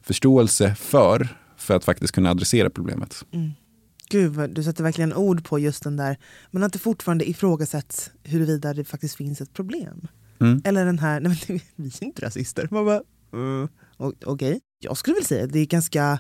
förståelse 0.03 0.75
för, 0.75 1.29
för 1.57 1.77
att 1.77 1.85
faktiskt 1.85 2.15
kunna 2.15 2.31
adressera 2.31 2.71
problemet. 2.71 3.25
Gud, 4.11 4.33
vad- 4.33 4.51
du 4.55 4.63
sätter 4.63 4.85
verkligen 4.85 5.15
ord 5.15 5.45
på 5.45 5.59
just 5.59 5.83
den 5.85 5.97
där, 5.97 6.17
men 6.51 6.63
att 6.63 6.73
det 6.73 6.79
fortfarande 6.79 7.29
ifrågasätts 7.31 8.11
huruvida 8.23 8.75
det 8.75 8.85
faktiskt 8.85 9.17
finns 9.17 9.41
ett 9.41 9.53
problem. 9.53 10.09
Mm. 10.41 10.63
Eller 10.65 10.85
den 10.85 10.99
här, 10.99 11.21
nej 11.21 11.39
men 11.49 11.61
vi 11.77 11.89
är 11.89 12.05
inte 12.05 12.23
rasister. 12.27 12.69
Man 12.71 12.85
bara, 12.85 13.03
o- 13.99 14.13
okej. 14.25 14.61
Jag 14.81 14.97
skulle 14.97 15.15
väl 15.15 15.25
säga 15.25 15.45
att 15.45 15.53
det 15.53 15.59
är 15.59 15.67
ganska 15.67 16.19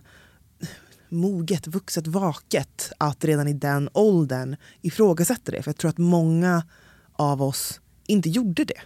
moget, 1.09 1.67
vuxet, 1.67 2.07
vaket 2.07 2.93
att 2.99 3.25
redan 3.25 3.49
i 3.49 3.53
den 3.53 3.89
åldern 3.95 4.57
ifrågasätta 4.83 5.53
det. 5.53 5.63
För 5.63 5.69
jag 5.69 5.77
tror 5.77 5.89
att 5.89 5.99
många 5.99 6.63
av 7.13 7.43
oss 7.43 7.81
inte 8.07 8.29
gjorde 8.29 8.65
det. 8.65 8.81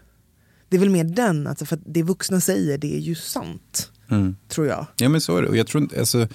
Det 0.73 0.77
är 0.77 0.81
väl 0.81 0.91
mer 0.91 1.05
den, 1.05 1.47
alltså 1.47 1.65
för 1.67 1.79
det 1.87 2.03
vuxna 2.03 2.41
säger 2.41 2.79
det 2.79 2.95
är 2.95 3.01
ju 3.01 3.15
sant, 3.15 3.91
Mm. 4.11 4.37
tror 4.49 4.67
jag. 4.67 4.87
Ja 4.97 5.09
men 5.09 5.21
så 5.21 5.37
är 5.37 5.43
det. 5.43 5.49
Och 5.49 5.57
jag, 5.57 5.67
tror, 5.67 5.89
alltså, 5.99 6.29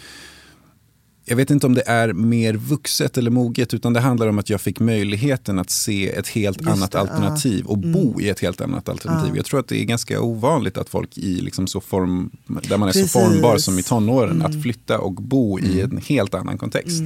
jag 1.25 1.35
vet 1.35 1.51
inte 1.51 1.65
om 1.67 1.73
det 1.73 1.83
är 1.87 2.13
mer 2.13 2.53
vuxet 2.53 3.17
eller 3.17 3.31
moget 3.31 3.73
utan 3.73 3.93
det 3.93 3.99
handlar 3.99 4.27
om 4.27 4.39
att 4.39 4.49
jag 4.49 4.61
fick 4.61 4.79
möjligheten 4.79 5.59
att 5.59 5.69
se 5.69 6.09
ett 6.09 6.27
helt 6.27 6.61
Just 6.61 6.69
annat 6.71 6.91
det. 6.91 6.97
Mm. 6.99 7.11
alternativ 7.13 7.65
och 7.65 7.77
bo 7.77 8.21
i 8.21 8.29
ett 8.29 8.39
helt 8.39 8.61
annat 8.61 8.89
alternativ. 8.89 9.29
Ja. 9.29 9.35
Jag 9.35 9.45
tror 9.45 9.59
att 9.59 9.67
det 9.67 9.81
är 9.81 9.85
ganska 9.85 10.21
ovanligt 10.21 10.77
att 10.77 10.89
folk 10.89 11.17
i 11.17 11.41
liksom 11.41 11.67
så 11.67 11.81
form, 11.81 12.31
där 12.47 12.77
man 12.77 12.89
är 12.89 12.93
Precis. 12.93 13.11
så 13.11 13.19
formbar 13.19 13.57
som 13.57 13.79
i 13.79 13.83
tonåren 13.83 14.31
Mm. 14.41 14.45
att 14.45 14.61
flytta 14.63 14.99
och 14.99 15.13
bo 15.13 15.59
i 15.59 15.81
en 15.81 15.97
helt 15.97 16.33
annan 16.33 16.57
kontext. 16.57 17.01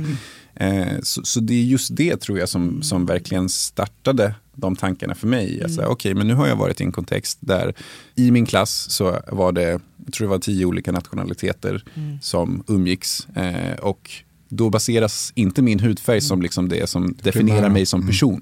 Eh, 0.55 0.87
så, 1.03 1.21
så 1.23 1.39
det 1.39 1.53
är 1.53 1.63
just 1.63 1.95
det 1.95 2.17
tror 2.21 2.39
jag 2.39 2.49
som, 2.49 2.81
som 2.83 3.05
verkligen 3.05 3.49
startade 3.49 4.35
de 4.61 4.75
tankarna 4.75 5.15
för 5.15 5.27
mig. 5.27 5.63
Alltså, 5.63 5.81
Okej, 5.81 6.13
men 6.13 6.27
nu 6.27 6.33
har 6.33 6.47
jag 6.47 6.55
varit 6.55 6.81
i 6.81 6.83
en 6.83 6.91
kontext 6.91 7.37
där 7.41 7.73
i 8.15 8.31
min 8.31 8.45
klass 8.45 8.89
så 8.89 9.19
var 9.31 9.51
det, 9.51 9.79
jag 10.05 10.13
tror 10.13 10.27
det 10.27 10.31
var 10.31 10.39
tio 10.39 10.65
olika 10.65 10.91
nationaliteter 10.91 11.83
som 12.21 12.63
umgicks. 12.67 13.27
Eh, 13.35 13.75
och 13.79 14.11
då 14.49 14.69
baseras 14.69 15.31
inte 15.35 15.61
min 15.61 15.79
hudfärg 15.79 16.21
som 16.21 16.41
liksom 16.41 16.69
det 16.69 16.89
som 16.89 17.15
definierar 17.23 17.57
Primära. 17.57 17.73
mig 17.73 17.85
som 17.85 18.07
person. 18.07 18.41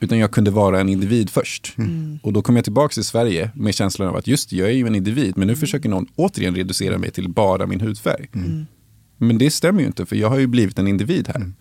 Utan 0.00 0.18
jag 0.18 0.30
kunde 0.30 0.50
vara 0.50 0.80
en 0.80 0.88
individ 0.88 1.30
först. 1.30 1.76
Och 2.22 2.32
då 2.32 2.42
kom 2.42 2.56
jag 2.56 2.64
tillbaka 2.64 2.92
till 2.92 3.04
Sverige 3.04 3.50
med 3.54 3.74
känslan 3.74 4.08
av 4.08 4.16
att 4.16 4.26
just 4.26 4.50
det, 4.50 4.56
jag 4.56 4.68
är 4.68 4.72
ju 4.72 4.86
en 4.86 4.94
individ. 4.94 5.36
Men 5.36 5.48
nu 5.48 5.56
försöker 5.56 5.88
någon 5.88 6.06
återigen 6.16 6.54
reducera 6.56 6.98
mig 6.98 7.10
till 7.10 7.28
bara 7.28 7.66
min 7.66 7.80
hudfärg. 7.80 8.28
Men 9.22 9.38
det 9.38 9.50
stämmer 9.50 9.80
ju 9.80 9.86
inte 9.86 10.06
för 10.06 10.16
jag 10.16 10.28
har 10.28 10.38
ju 10.38 10.46
blivit 10.46 10.78
en 10.78 10.88
individ 10.88 11.28
här. 11.28 11.52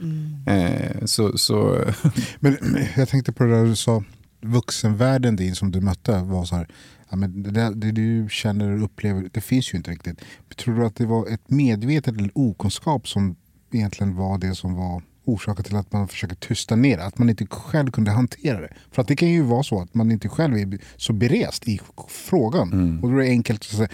Eh, 0.55 1.05
så, 1.05 1.37
så 1.37 1.85
Men 2.39 2.57
jag 2.97 3.09
tänkte 3.09 3.31
på 3.31 3.43
det 3.43 3.49
där 3.49 3.65
du 3.65 3.75
sa, 3.75 4.03
vuxenvärlden 4.41 5.35
din 5.35 5.55
som 5.55 5.71
du 5.71 5.81
mötte 5.81 6.21
var 6.21 6.45
så 6.45 6.55
här, 6.55 6.67
ja, 7.09 7.15
men 7.15 7.43
det, 7.43 7.51
där, 7.51 7.71
det 7.71 7.91
du 7.91 8.27
känner 8.29 8.71
och 8.71 8.83
upplever, 8.83 9.29
det 9.31 9.41
finns 9.41 9.73
ju 9.73 9.77
inte 9.77 9.91
riktigt. 9.91 10.19
Tror 10.57 10.75
du 10.75 10.85
att 10.85 10.95
det 10.95 11.05
var 11.05 11.27
ett 11.27 11.49
medvetet 11.49 12.17
eller 12.17 12.31
okunskap 12.33 13.07
som 13.07 13.35
egentligen 13.71 14.15
var 14.15 14.37
det 14.37 14.55
som 14.55 14.75
var 14.75 15.03
orsaken 15.25 15.63
till 15.63 15.75
att 15.75 15.93
man 15.93 16.07
försöker 16.07 16.35
tysta 16.35 16.75
ner 16.75 16.97
det? 16.97 17.05
Att 17.05 17.17
man 17.17 17.29
inte 17.29 17.45
själv 17.45 17.91
kunde 17.91 18.11
hantera 18.11 18.61
det? 18.61 18.73
För 18.91 19.01
att 19.01 19.07
det 19.07 19.15
kan 19.15 19.29
ju 19.29 19.41
vara 19.41 19.63
så 19.63 19.81
att 19.81 19.93
man 19.93 20.11
inte 20.11 20.29
själv 20.29 20.57
är 20.57 20.79
så 20.97 21.13
berest 21.13 21.67
i 21.67 21.79
frågan. 22.09 22.99
Och 23.03 23.11
då 23.11 23.17
är 23.17 23.21
det 23.21 23.29
enkelt 23.29 23.61
att 23.61 23.77
säga, 23.77 23.89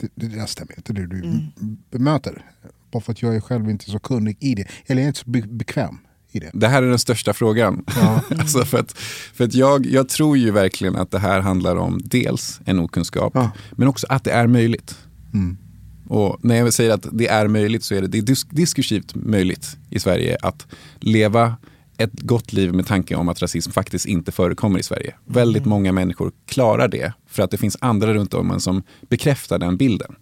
det, 0.00 0.08
det 0.14 0.26
där 0.28 0.46
stämmer 0.46 0.72
inte, 0.76 0.92
det 0.92 1.06
du 1.06 1.40
bemöter. 1.90 2.42
Bara 2.92 3.02
för 3.02 3.12
att 3.12 3.22
jag 3.22 3.36
är 3.36 3.40
själv 3.40 3.70
inte 3.70 3.90
så 3.90 3.98
kunnig 3.98 4.36
i 4.40 4.54
det. 4.54 4.64
Eller 4.86 5.00
jag 5.00 5.04
är 5.04 5.08
inte 5.08 5.20
så 5.20 5.30
be- 5.30 5.46
bekväm 5.48 5.98
i 6.32 6.38
det. 6.40 6.50
Det 6.54 6.68
här 6.68 6.82
är 6.82 6.88
den 6.88 6.98
största 6.98 7.32
frågan. 7.32 7.84
alltså 8.38 8.64
för 8.64 8.78
att, 8.78 8.92
för 9.34 9.44
att 9.44 9.54
jag, 9.54 9.86
jag 9.86 10.08
tror 10.08 10.38
ju 10.38 10.50
verkligen 10.50 10.96
att 10.96 11.10
det 11.10 11.18
här 11.18 11.40
handlar 11.40 11.76
om 11.76 12.00
dels 12.04 12.60
en 12.64 12.78
okunskap, 12.78 13.32
Ja. 13.34 13.50
men 13.76 13.88
också 13.88 14.06
att 14.10 14.24
det 14.24 14.30
är 14.32 14.46
möjligt. 14.46 14.96
Mm. 15.34 15.56
Och 16.08 16.38
när 16.44 16.54
jag 16.56 16.72
säger 16.74 16.90
att 16.94 17.06
det 17.12 17.28
är 17.28 17.48
möjligt 17.48 17.84
så 17.84 17.94
är 17.94 18.00
det, 18.02 18.08
det 18.08 18.18
är 18.18 18.22
dis- 18.22 18.46
diskursivt 18.50 19.14
möjligt 19.14 19.76
i 19.90 19.98
Sverige 20.00 20.36
att 20.42 20.66
leva 21.00 21.56
ett 21.98 22.20
gott 22.20 22.52
liv 22.52 22.72
med 22.72 22.86
tanke 22.86 23.14
om 23.14 23.28
att 23.28 23.42
rasism 23.42 23.70
faktiskt 23.70 24.06
inte 24.06 24.32
förekommer 24.32 24.78
i 24.78 24.82
Sverige. 24.82 25.14
Väldigt 25.24 25.64
många 25.64 25.92
människor 25.92 26.32
klarar 26.46 26.88
det 26.88 27.12
för 27.26 27.42
att 27.42 27.50
det 27.50 27.56
finns 27.56 27.76
andra 27.80 28.14
runt 28.14 28.34
om 28.34 28.50
en 28.50 28.60
som 28.60 28.82
bekräftar 29.08 29.58
den 29.58 29.76
bilden. 29.76 30.14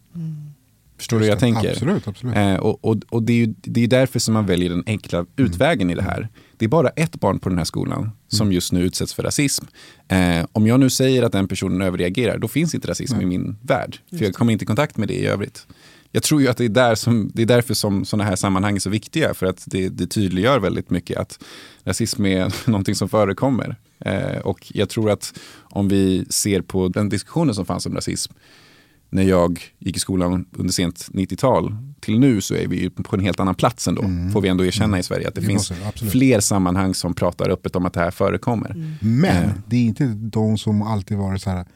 Förstår 1.02 1.18
du 1.18 1.24
hur 1.24 1.30
jag 1.30 1.38
tänker? 1.38 1.70
Absolut, 1.70 2.08
absolut. 2.08 2.36
Eh, 2.36 2.54
och 2.54 2.84
och, 2.84 2.96
och 3.08 3.22
det, 3.22 3.32
är 3.32 3.36
ju, 3.36 3.54
det 3.60 3.84
är 3.84 3.88
därför 3.88 4.18
som 4.18 4.34
man 4.34 4.46
väljer 4.46 4.70
den 4.70 4.82
enkla 4.86 5.26
utvägen 5.36 5.90
i 5.90 5.94
det 5.94 6.02
här. 6.02 6.28
Det 6.56 6.64
är 6.64 6.68
bara 6.68 6.88
ett 6.88 7.20
barn 7.20 7.38
på 7.38 7.48
den 7.48 7.58
här 7.58 7.64
skolan 7.64 8.10
som 8.28 8.52
just 8.52 8.72
nu 8.72 8.82
utsätts 8.82 9.14
för 9.14 9.22
rasism. 9.22 9.64
Eh, 10.08 10.46
om 10.52 10.66
jag 10.66 10.80
nu 10.80 10.90
säger 10.90 11.22
att 11.22 11.32
den 11.32 11.48
personen 11.48 11.82
överreagerar, 11.82 12.38
då 12.38 12.48
finns 12.48 12.74
inte 12.74 12.88
rasism 12.88 13.20
i 13.20 13.26
min 13.26 13.56
värld. 13.62 13.98
För 14.10 14.24
jag 14.24 14.34
kommer 14.34 14.52
inte 14.52 14.64
i 14.64 14.66
kontakt 14.66 14.96
med 14.96 15.08
det 15.08 15.14
i 15.14 15.26
övrigt. 15.26 15.66
Jag 16.14 16.22
tror 16.22 16.42
ju 16.42 16.48
att 16.48 16.56
det 16.56 16.64
är, 16.64 16.68
där 16.68 16.94
som, 16.94 17.30
det 17.34 17.42
är 17.42 17.46
därför 17.46 17.74
som 17.74 18.04
sådana 18.04 18.24
här 18.24 18.36
sammanhang 18.36 18.76
är 18.76 18.80
så 18.80 18.90
viktiga. 18.90 19.34
För 19.34 19.46
att 19.46 19.62
det, 19.66 19.88
det 19.88 20.06
tydliggör 20.06 20.58
väldigt 20.58 20.90
mycket 20.90 21.18
att 21.18 21.44
rasism 21.84 22.26
är 22.26 22.54
någonting 22.70 22.94
som 22.94 23.08
förekommer. 23.08 23.76
Eh, 24.04 24.38
och 24.38 24.72
jag 24.74 24.88
tror 24.88 25.10
att 25.10 25.34
om 25.60 25.88
vi 25.88 26.24
ser 26.30 26.60
på 26.60 26.88
den 26.88 27.08
diskussionen 27.08 27.54
som 27.54 27.66
fanns 27.66 27.86
om 27.86 27.94
rasism 27.94 28.32
när 29.10 29.22
jag 29.22 29.60
gick 29.78 29.96
i 29.96 30.00
skolan 30.00 30.44
under 30.52 30.72
sent 30.72 31.08
90-tal 31.12 31.76
till 32.00 32.18
nu 32.18 32.40
så 32.40 32.54
är 32.54 32.66
vi 32.66 32.90
på 32.90 33.16
en 33.16 33.22
helt 33.22 33.40
annan 33.40 33.54
plats 33.54 33.88
ändå. 33.88 34.02
Får 34.32 34.40
vi 34.40 34.48
ändå 34.48 34.64
erkänna 34.64 34.98
i 34.98 35.02
Sverige 35.02 35.28
att 35.28 35.34
det, 35.34 35.40
Det 35.40 35.46
finns 35.46 35.70
måste 35.70 36.06
fler 36.06 36.40
sammanhang 36.40 36.94
som 36.94 37.14
pratar 37.14 37.50
öppet 37.50 37.76
om 37.76 37.86
att 37.86 37.92
det 37.92 38.00
här 38.00 38.10
förekommer. 38.10 38.96
Men 39.00 39.44
Eh. 39.44 39.50
det 39.66 39.76
är 39.76 39.80
inte 39.80 40.04
de 40.14 40.58
som 40.58 40.82
alltid 40.82 41.16
varit 41.16 41.42
så 41.42 41.50
här, 41.50 41.66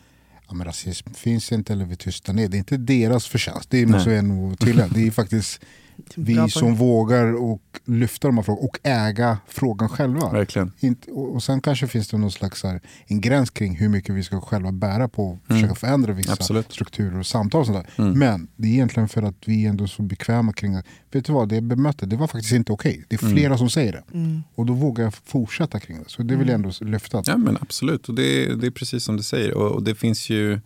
ja, 0.49 0.55
men 0.55 0.67
rasism 0.67 1.15
finns 1.15 1.53
inte 1.53 1.73
eller 1.73 1.85
vi 1.85 1.97
tystar 1.97 2.33
ner. 2.33 2.49
Det 2.49 2.57
är 2.57 2.59
inte 2.59 2.77
deras 2.77 3.27
förtjänst. 3.27 3.71
Det 3.71 3.87
måste 3.87 4.11
jag 4.11 4.25
nog 4.25 4.59
tillägga. 4.59 4.89
Det 4.89 5.07
är 5.07 5.11
faktiskt 5.11 5.61
vi 6.15 6.37
poäng. 6.37 6.49
som 6.49 6.75
vågar 6.75 7.43
och 7.43 7.63
lyfta 7.85 8.29
de 8.29 8.37
här 8.37 8.43
frågorna 8.43 8.69
och 8.69 8.79
äga 8.83 9.39
frågan 9.49 9.89
själva. 9.89 10.33
Verkligen. 10.33 10.73
Och, 11.11 11.43
sen 11.43 11.61
kanske 11.61 11.87
finns 11.87 12.09
det 12.09 12.19
någon 12.19 12.31
slags 12.33 12.63
här, 12.63 12.81
en 13.07 13.21
gräns 13.21 13.51
kring 13.51 13.77
hur 13.77 13.89
mycket 13.89 14.15
vi 14.15 14.23
ska 14.23 14.41
själva 14.41 14.73
bära 14.73 15.09
på 15.09 15.29
och 15.29 15.39
försöka 15.47 15.75
förändra 15.75 16.13
vissa 16.13 16.33
Absolut. 16.33 16.73
strukturer 16.73 17.19
och 17.19 17.27
samtal. 17.27 17.61
Och 17.61 17.67
sånt 17.67 17.87
där. 17.97 18.05
Men 18.15 18.49
det 18.57 18.69
är 18.69 18.73
egentligen 18.73 19.09
för 19.09 19.23
att 19.23 19.37
vi 19.47 19.65
är 19.65 19.69
ändå 19.69 19.87
så 19.87 20.03
bekväma 20.03 20.53
kring 20.53 20.75
att 20.75 20.87
vet 21.11 21.25
du 21.25 21.33
vad, 21.33 21.49
det 21.49 21.55
jag 21.55 21.65
bemötte 21.65 22.07
det 22.07 22.17
var 22.17 22.27
faktiskt 22.27 22.53
inte 22.53 22.73
okej. 22.73 23.05
Det 23.09 23.23
är 23.23 23.31
flera 23.31 23.59
som 23.59 23.71
säger 23.71 23.93
det. 23.93 24.03
Och 24.55 24.67
då 24.67 24.73
vågar 24.73 25.05
jag 25.05 25.15
fortsätta 25.15 25.81
kring 25.81 25.99
det. 25.99 26.05
Så 26.07 26.23
det 26.23 26.37
vill 26.37 26.49
jag 26.49 26.55
ändå 26.55 26.71
lyfta. 26.81 27.23
Ja 27.27 27.37
men 27.37 27.59
absolut, 27.61 28.09
och 28.09 28.15
det, 28.15 28.55
det 28.55 28.67
är 28.67 28.71
precis 28.71 29.05
som 29.05 29.17
du 29.17 29.23
säger. 29.23 29.55
Och, 29.55 29.73
och 29.73 29.83
det 29.83 29.95
finns 29.95 30.31
ju 30.31 30.61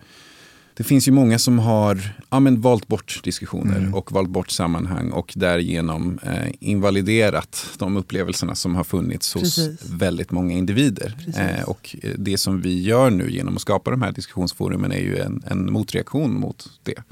det 0.81 0.85
finns 0.85 1.09
ju 1.09 1.13
många 1.13 1.39
som 1.39 1.59
har 1.59 2.15
ja, 2.31 2.41
men 2.41 2.61
valt 2.61 2.89
bort 2.89 3.21
diskussioner 3.25 3.95
och 3.95 4.13
valt 4.13 4.29
bort 4.29 4.51
sammanhang 4.51 5.11
och 5.11 5.33
därigenom 5.37 6.19
eh, 6.23 6.53
invaliderat 6.61 7.67
de 7.79 7.97
upplevelserna 7.97 8.55
som 8.55 8.75
har 8.75 8.85
funnits 8.85 9.35
hos 9.35 9.43
Precis. 9.43 9.91
väldigt 9.91 10.31
många 10.31 10.55
individer. 10.55 11.17
Eh, 11.37 11.69
och 11.69 11.97
eh, 12.03 12.11
det 12.19 12.39
som 12.39 12.61
vi 12.61 12.83
gör 12.83 13.11
nu 13.11 13.31
genom 13.31 13.55
att 13.55 13.61
skapa 13.61 13.91
de 13.91 14.03
här 14.03 14.13
diskussionsforumen 14.13 14.93
är 14.93 15.01
ju 15.01 15.19
en, 15.19 15.43
en 15.47 15.73
motreaktion 15.73 16.41
mot 16.41 16.67
det. 16.83 17.03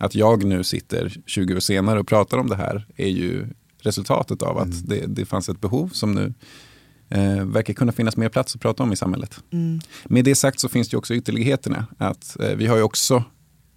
Att 0.00 0.14
jag 0.14 0.44
nu 0.44 0.64
sitter 0.64 1.16
20 1.26 1.56
år 1.56 1.60
senare 1.60 2.00
och 2.00 2.06
pratar 2.06 2.38
om 2.38 2.48
det 2.48 2.56
här 2.56 2.86
är 2.96 3.08
ju 3.08 3.46
resultatet 3.82 4.42
av 4.42 4.58
att 4.58 4.88
det, 4.88 5.04
det 5.06 5.24
fanns 5.24 5.48
ett 5.48 5.60
behov 5.60 5.88
som 5.88 6.12
nu 6.12 6.34
eh, 7.10 7.44
verkar 7.44 7.74
kunna 7.74 7.92
finnas 7.92 8.16
mer 8.16 8.28
plats 8.28 8.54
att 8.54 8.60
prata 8.60 8.82
om 8.82 8.92
i 8.92 8.96
samhället. 8.96 9.40
Med 10.04 10.24
det 10.24 10.34
sagt 10.34 10.60
så 10.60 10.68
finns 10.68 10.88
det 10.88 10.96
också 10.96 11.14
ytterligheterna. 11.14 11.86
Att, 11.98 12.36
eh, 12.40 12.54
vi 12.56 12.66
har 12.66 12.76
ju 12.76 12.82
också 12.82 13.24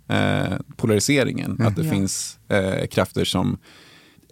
eh, 0.10 0.58
polariseringen. 0.78 1.62
Att 1.62 1.76
det 1.76 1.86
Ja. 1.86 1.92
finns 1.92 2.40
eh, 2.48 2.88
krafter 2.88 3.26
som 3.26 3.58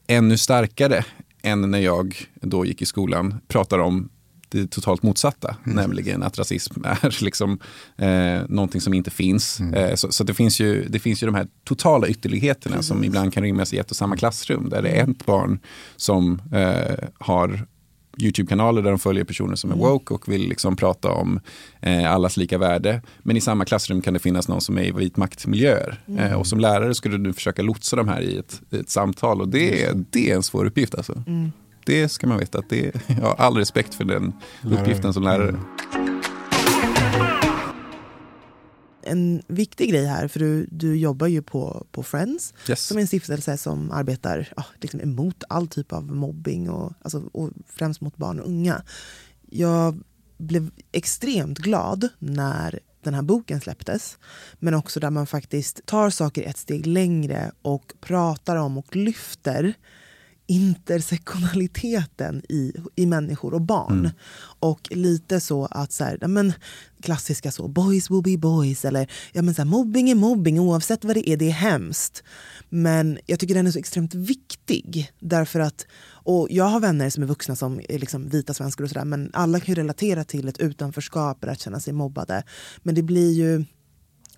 ännu 0.07 0.37
starkare 0.37 1.05
än 1.43 1.71
när 1.71 1.79
jag 1.79 2.15
då 2.41 2.65
gick 2.65 2.81
i 2.81 2.85
skolan 2.85 3.39
pratar 3.47 3.79
om 3.79 4.09
det 4.51 4.67
totalt 4.71 5.03
motsatta, 5.03 5.55
nämligen 5.63 6.23
att 6.23 6.37
rasism 6.39 6.83
är 6.85 7.23
liksom, 7.23 7.59
eh, 7.97 8.41
någonting 8.49 8.81
som 8.81 8.93
inte 8.93 9.11
finns. 9.11 9.59
Eh, 9.59 9.95
så 9.95 10.11
så 10.11 10.23
det, 10.23 10.33
finns 10.33 10.59
ju, 10.59 10.85
det 10.89 10.99
finns 10.99 11.23
ju 11.23 11.25
de 11.25 11.35
här 11.35 11.47
totala 11.63 12.07
ytterligheterna 12.07 12.81
som 12.83 13.03
ibland 13.03 13.33
kan 13.33 13.43
rymmas 13.43 13.73
i 13.73 13.77
ett 13.77 13.91
och 13.91 13.97
samma 13.97 14.17
klassrum. 14.17 14.69
Där 14.69 14.81
det 14.81 14.89
är 14.89 15.03
ett 15.11 15.25
barn 15.25 15.59
som 15.95 16.41
eh, 16.53 16.95
har 17.19 17.67
YouTube-kanaler 18.21 18.81
där 18.81 18.89
de 18.89 18.99
följer 18.99 19.23
personer 19.23 19.55
som 19.55 19.71
är 19.71 19.75
woke 19.75 20.13
och 20.13 20.27
vill 20.31 20.49
liksom 20.49 20.75
prata 20.75 21.11
om 21.11 21.39
eh, 21.81 22.11
allas 22.13 22.37
lika 22.37 22.57
värde. 22.57 23.01
Men 23.19 23.37
i 23.37 23.41
samma 23.41 23.65
klassrum 23.65 24.01
kan 24.01 24.13
det 24.13 24.19
finnas 24.19 24.47
någon 24.47 24.61
som 24.61 24.77
är 24.77 24.83
i 24.83 24.91
vit 24.91 25.17
maktmiljöer. 25.17 26.01
Eh, 26.17 26.33
och 26.33 26.47
som 26.47 26.59
lärare 26.59 26.95
skulle 26.95 27.17
du 27.17 27.33
försöka 27.33 27.61
lotsa 27.61 27.95
de 27.95 28.07
här 28.07 28.21
i 28.21 28.37
ett, 28.37 28.61
i 28.69 28.77
ett 28.77 28.89
samtal 28.89 29.41
och 29.41 29.47
det, 29.49 29.83
är- 29.83 30.03
det 30.09 30.31
är 30.31 30.35
en 30.35 30.43
svår 30.43 30.65
uppgift. 30.65 30.95
Alltså. 30.95 31.23
Det 31.85 32.09
ska 32.09 32.27
man 32.27 32.37
veta. 32.39 32.59
Att 32.59 32.69
det, 32.69 32.91
jag 33.07 33.15
har 33.27 33.35
all 33.37 33.57
respekt 33.57 33.95
för 33.95 34.03
den 34.03 34.33
uppgiften 34.63 35.13
som 35.13 35.23
lärare. 35.23 35.55
En 39.03 39.41
viktig 39.47 39.89
grej 39.89 40.05
här, 40.05 40.27
för 40.27 40.39
du, 40.39 40.67
du 40.71 40.95
jobbar 40.95 41.27
ju 41.27 41.41
på, 41.41 41.85
på 41.91 42.03
Friends 42.03 42.53
Yes. 42.69 42.87
som 42.87 42.97
är 42.97 43.01
en 43.01 43.07
stiftelse 43.07 43.57
som 43.57 43.91
arbetar 43.91 44.53
ja, 44.57 44.65
liksom 44.81 45.01
emot 45.01 45.43
all 45.49 45.67
typ 45.67 45.93
av 45.93 46.03
mobbing 46.03 46.69
och, 46.69 46.93
alltså, 47.01 47.29
och 47.31 47.49
främst 47.67 48.01
mot 48.01 48.17
barn 48.17 48.39
och 48.39 48.47
unga. 48.47 48.81
Jag 49.49 50.03
blev 50.37 50.71
extremt 50.91 51.57
glad 51.57 52.07
när 52.19 52.79
den 53.03 53.13
här 53.13 53.21
boken 53.21 53.61
släpptes. 53.61 54.17
Men 54.59 54.73
också 54.73 54.99
där 54.99 55.09
man 55.09 55.27
faktiskt 55.27 55.85
tar 55.85 56.09
saker 56.09 56.43
ett 56.43 56.57
steg 56.57 56.87
längre 56.87 57.51
och 57.61 57.93
pratar 58.01 58.55
om 58.55 58.77
och 58.77 58.95
lyfter 58.95 59.73
intersektionaliteten 60.49 62.41
i, 62.49 62.73
i 62.95 63.05
människor 63.05 63.53
och 63.53 63.61
barn. 63.61 64.11
Och 64.59 64.87
lite 64.91 65.39
så 65.39 65.65
att 65.65 65.91
så 65.91 66.03
här, 66.03 66.17
ja, 66.21 66.27
men, 66.27 66.53
klassiska 67.01 67.51
så, 67.51 67.67
boys 67.67 68.11
will 68.11 68.21
be 68.23 68.37
boys 68.37 68.85
eller 68.85 69.11
ja, 69.31 69.41
men 69.41 69.55
så 69.55 69.61
här, 69.61 69.69
mobbing 69.69 70.09
är 70.09 70.15
mobbing 70.15 70.59
oavsett 70.59 71.03
vad 71.05 71.15
det 71.15 71.29
är, 71.29 71.37
det 71.37 71.47
är 71.47 71.51
hemskt. 71.51 72.23
Men 72.69 73.19
jag 73.25 73.39
tycker 73.39 73.55
den 73.55 73.67
är 73.67 73.71
så 73.71 73.79
extremt 73.79 74.13
viktig 74.13 75.11
därför 75.19 75.59
att 75.59 75.85
och 76.07 76.47
jag 76.51 76.65
har 76.65 76.79
vänner 76.79 77.09
som 77.09 77.23
är 77.23 77.27
vuxna 77.27 77.55
som 77.55 77.81
är 77.89 77.99
liksom 77.99 78.29
vita 78.29 78.53
svenskar 78.53 78.83
och 78.83 78.89
sådär 78.89 79.05
men 79.05 79.29
alla 79.33 79.59
kan 79.59 79.75
ju 79.75 79.81
relatera 79.81 80.23
till 80.23 80.47
ett 80.47 80.59
utanförskap 80.59 81.43
eller 81.43 81.53
att 81.53 81.61
känna 81.61 81.79
sig 81.79 81.93
mobbade. 81.93 82.43
Men 82.83 82.95
det 82.95 83.03
blir 83.03 83.31
ju 83.33 83.65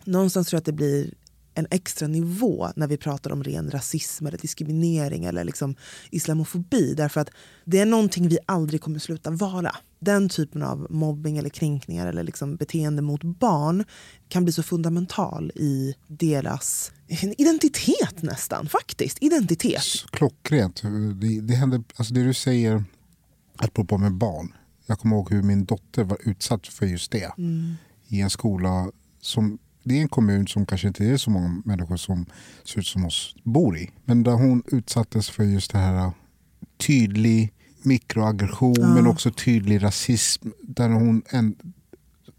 någonstans 0.03 0.48
tror 0.48 0.58
jag 0.58 0.62
att 0.62 0.65
det 0.65 0.72
blir 0.72 1.13
en 1.53 1.67
extra 1.72 2.08
nivå 2.08 2.70
när 2.75 2.88
vi 2.88 2.98
pratar 2.98 3.31
om 3.31 3.43
ren 3.43 3.72
rasism 3.72 4.25
eller 4.25 4.38
diskriminering 4.38 5.25
eller 5.25 5.43
liksom 5.43 5.75
islamofobi. 6.10 6.93
Därför 6.93 7.22
att 7.22 7.29
det 7.65 7.79
är 7.79 7.86
någonting 7.86 8.27
vi 8.27 8.38
aldrig 8.46 8.81
kommer 8.81 9.00
sluta 9.00 9.31
vara. 9.31 9.75
Den 10.00 10.29
typen 10.29 10.63
av 10.63 10.88
mobbing 10.89 11.38
eller 11.38 11.50
kränkningar 11.50 12.08
eller 12.08 12.24
liksom 12.24 12.55
beteende 12.55 13.01
mot 13.01 13.24
barn 13.24 13.86
kan 14.27 14.43
bli 14.43 14.53
så 14.53 14.63
fundamental 14.63 15.51
i 15.55 15.96
deras 16.08 16.91
identitet 17.38 18.24
nästan. 18.24 18.67
Faktiskt, 18.70 19.17
identitet. 19.22 19.84
Klockrent. 20.12 20.81
Det, 21.22 21.41
det, 21.41 21.53
händer, 21.53 21.84
alltså 21.96 22.13
det 22.13 22.24
du 22.24 22.34
säger, 22.34 22.84
apropå 23.55 23.98
med 23.98 24.13
barn. 24.13 24.53
Jag 24.86 25.00
kommer 25.00 25.15
ihåg 25.15 25.31
hur 25.31 25.43
min 25.43 25.65
dotter 25.65 26.03
var 26.03 26.17
utsatt 26.22 26.67
för 26.67 26.86
just 26.86 27.12
det. 27.12 27.31
I 28.08 28.22
en 28.22 28.29
skola 28.29 28.91
som, 29.22 29.60
det 29.83 29.97
är 29.97 30.01
en 30.01 30.07
kommun 30.07 30.47
som 30.47 30.65
kanske 30.65 30.88
inte 30.88 31.05
är 31.05 31.17
så 31.17 31.29
många 31.29 31.61
människor 31.65 31.97
som 31.97 32.25
ser 32.63 32.79
ut 32.79 32.88
som 32.88 33.05
oss 33.05 33.35
bor 33.43 33.77
i. 33.77 33.91
Men 34.05 34.23
där 34.23 34.31
hon 34.31 34.63
utsattes 34.67 35.29
för 35.29 35.43
just 35.43 35.71
det 35.71 35.77
här 35.77 36.11
tydlig 36.77 37.53
mikroaggression 37.83 38.93
men 38.93 39.07
också 39.07 39.31
tydlig 39.31 39.83
rasism. 39.83 40.50
Där 40.61 40.89
hon 40.89 41.23
en, 41.29 41.55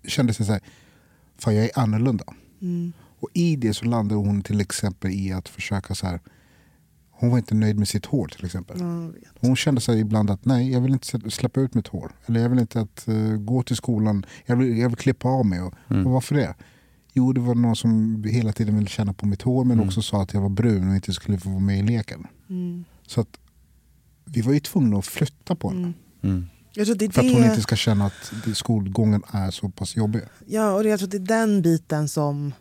kände 0.07 0.35
sig 0.35 0.47
så 0.47 0.53
här, 0.53 0.61
fan 1.39 1.55
jag 1.55 1.65
är 1.65 1.79
annorlunda. 1.79 2.25
Och 3.21 3.29
i 3.33 3.57
det 3.57 3.75
så 3.75 3.85
landade 3.85 4.21
hon 4.21 4.43
till 4.43 4.61
exempel 4.61 5.11
i 5.11 5.33
att 5.33 5.49
försöka 5.49 5.95
så 5.95 6.07
här. 6.07 6.21
Hon 7.11 7.31
var 7.31 7.39
inte 7.39 7.55
nöjd 7.55 7.79
med 7.79 7.89
sitt 7.89 8.07
hår 8.07 8.29
till 8.29 8.45
exempel. 8.45 8.81
Hon 9.41 9.57
kände 9.57 9.81
sig 9.81 10.01
ibland 10.01 10.31
att 10.31 10.45
nej, 10.45 10.73
jag 10.73 10.81
vill 10.81 10.93
inte 10.93 11.31
släppa 11.31 11.61
ut 11.61 11.75
mitt 11.75 11.89
hår. 11.89 12.13
Eller 12.27 12.41
jag 12.41 12.49
vill 12.49 12.59
inte 12.59 12.81
att 12.81 13.09
eh, 13.09 13.37
gå 13.37 13.63
till 13.63 13.77
skolan. 13.77 14.27
Jag 14.47 14.57
vill, 14.57 14.79
jag 14.79 14.89
vill 14.89 14.99
klippa 14.99 15.29
av 15.29 15.47
mig. 15.47 15.61
Och, 15.61 15.75
och 15.89 16.13
varför 16.13 16.35
det? 16.35 16.55
Jo, 17.13 17.33
det 17.33 17.41
var 17.41 17.55
någon 17.55 17.77
som 17.77 18.25
hela 18.25 18.53
tiden 18.53 18.75
ville 18.77 18.89
känna 18.89 19.13
på 19.13 19.27
mitt 19.27 19.43
hår 19.43 19.65
men 19.65 19.81
också 19.81 20.03
sa 20.03 20.23
att 20.23 20.35
jag 20.35 20.41
var 20.41 20.49
brun 20.49 20.89
och 20.89 20.95
inte 20.95 21.13
skulle 21.13 21.39
få 21.39 21.49
vara 21.51 21.61
med 21.61 21.79
i 21.79 21.83
leken. 21.83 22.27
Så 23.07 23.21
att 23.21 23.39
vi 24.25 24.41
var 24.41 24.53
ju 24.53 24.61
tvungna 24.61 24.99
att 24.99 25.07
flytta 25.07 25.55
på 25.57 25.71
henne. 25.71 25.93
Jag 26.75 26.87
tror 26.87 26.97
det 26.97 27.05
är 27.05 27.11
För 27.11 27.21
att 27.21 27.33
hon 27.33 27.41
det- 27.43 27.49
inte 27.49 27.63
ska 27.63 27.77
känna 27.77 28.07
att 28.07 28.33
skolgången 28.55 29.23
är 29.33 29.51
så 29.51 29.69
pass 29.69 29.97
jobbig. 29.97 30.23
Ja, 30.47 30.73
och 30.73 30.85
jag 30.87 30.99
tror 30.99 31.07
att 31.07 31.11
det 31.11 31.17
är 31.17 31.39
den 31.41 31.63
biten 31.63 32.09
som... 32.09 32.53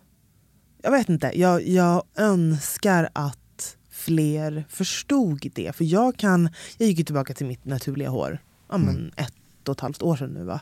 Jag 0.84 0.92
vet 0.92 1.10
inte, 1.10 1.32
jag, 1.40 1.68
jag 1.68 2.04
önskar 2.16 3.10
att 3.14 3.78
fler 3.92 4.66
förstod 4.70 5.52
det. 5.56 5.76
För 5.76 5.84
jag 5.86 6.18
kan... 6.18 6.50
Jag 6.78 6.88
gick 6.88 6.98
ju 6.98 7.04
tillbaka 7.04 7.34
till 7.34 7.48
mitt 7.48 7.66
naturliga 7.66 8.10
hår 8.10 8.40
ja, 8.70 8.78
men 8.78 9.12
ett 9.16 9.34
och 9.68 9.72
ett 9.76 9.80
halvt 9.80 10.02
år 10.02 10.16
sedan 10.16 10.30
nu. 10.30 10.44
Va? 10.44 10.62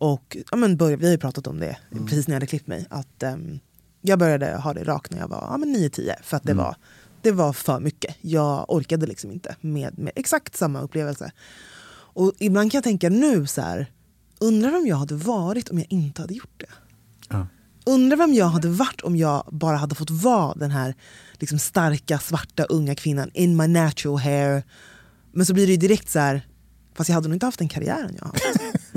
Och 0.00 0.36
ja, 0.50 0.56
men 0.56 0.76
började, 0.76 0.96
vi 1.00 1.06
har 1.06 1.12
ju 1.12 1.18
pratat 1.18 1.46
om 1.46 1.60
det 1.60 1.76
precis 2.06 2.28
när 2.28 2.34
jag 2.34 2.36
hade 2.36 2.46
klippt 2.46 2.66
mig. 2.66 2.86
Att 2.90 3.22
ehm, 3.22 3.58
Jag 4.00 4.18
började 4.18 4.56
ha 4.56 4.74
det 4.74 4.84
rakt 4.84 5.12
när 5.12 5.18
jag 5.18 5.28
var 5.28 5.46
ja, 5.50 5.56
men 5.56 5.76
9-10 5.76 6.12
för 6.22 6.36
att 6.36 6.42
det, 6.42 6.54
var, 6.54 6.76
det 7.22 7.32
var 7.32 7.52
för 7.52 7.80
mycket. 7.80 8.16
Jag 8.20 8.64
orkade 8.68 9.06
liksom 9.06 9.30
inte 9.30 9.56
med, 9.60 9.98
med 9.98 10.12
exakt 10.16 10.56
samma 10.56 10.80
upplevelse. 10.80 11.32
Och 12.12 12.32
ibland 12.38 12.70
kan 12.70 12.78
jag 12.78 12.84
tänka 12.84 13.08
nu 13.08 13.46
så 13.46 13.60
här, 13.60 13.86
undrar 14.38 14.70
vem 14.70 14.86
jag 14.86 14.96
hade 14.96 15.14
varit 15.14 15.68
om 15.68 15.78
jag 15.78 15.86
inte 15.90 16.22
hade 16.22 16.34
gjort 16.34 16.54
det. 16.60 16.66
Ja. 17.28 17.46
Undrar 17.86 18.16
vem 18.16 18.34
jag 18.34 18.46
hade 18.46 18.68
varit 18.68 19.00
om 19.00 19.16
jag 19.16 19.48
bara 19.52 19.76
hade 19.76 19.94
fått 19.94 20.10
vara 20.10 20.54
den 20.54 20.70
här 20.70 20.94
liksom 21.32 21.58
starka, 21.58 22.18
svarta, 22.18 22.64
unga 22.64 22.94
kvinnan 22.94 23.30
in 23.34 23.56
my 23.56 23.66
natural 23.66 24.18
hair. 24.18 24.62
Men 25.32 25.46
så 25.46 25.54
blir 25.54 25.66
det 25.66 25.76
direkt 25.76 26.10
så 26.10 26.18
här, 26.18 26.46
fast 26.96 27.08
jag 27.08 27.14
hade 27.14 27.28
nog 27.28 27.36
inte 27.36 27.46
haft 27.46 27.58
den 27.58 27.68
karriären 27.68 28.16
jag 28.18 28.24
har. 28.26 28.34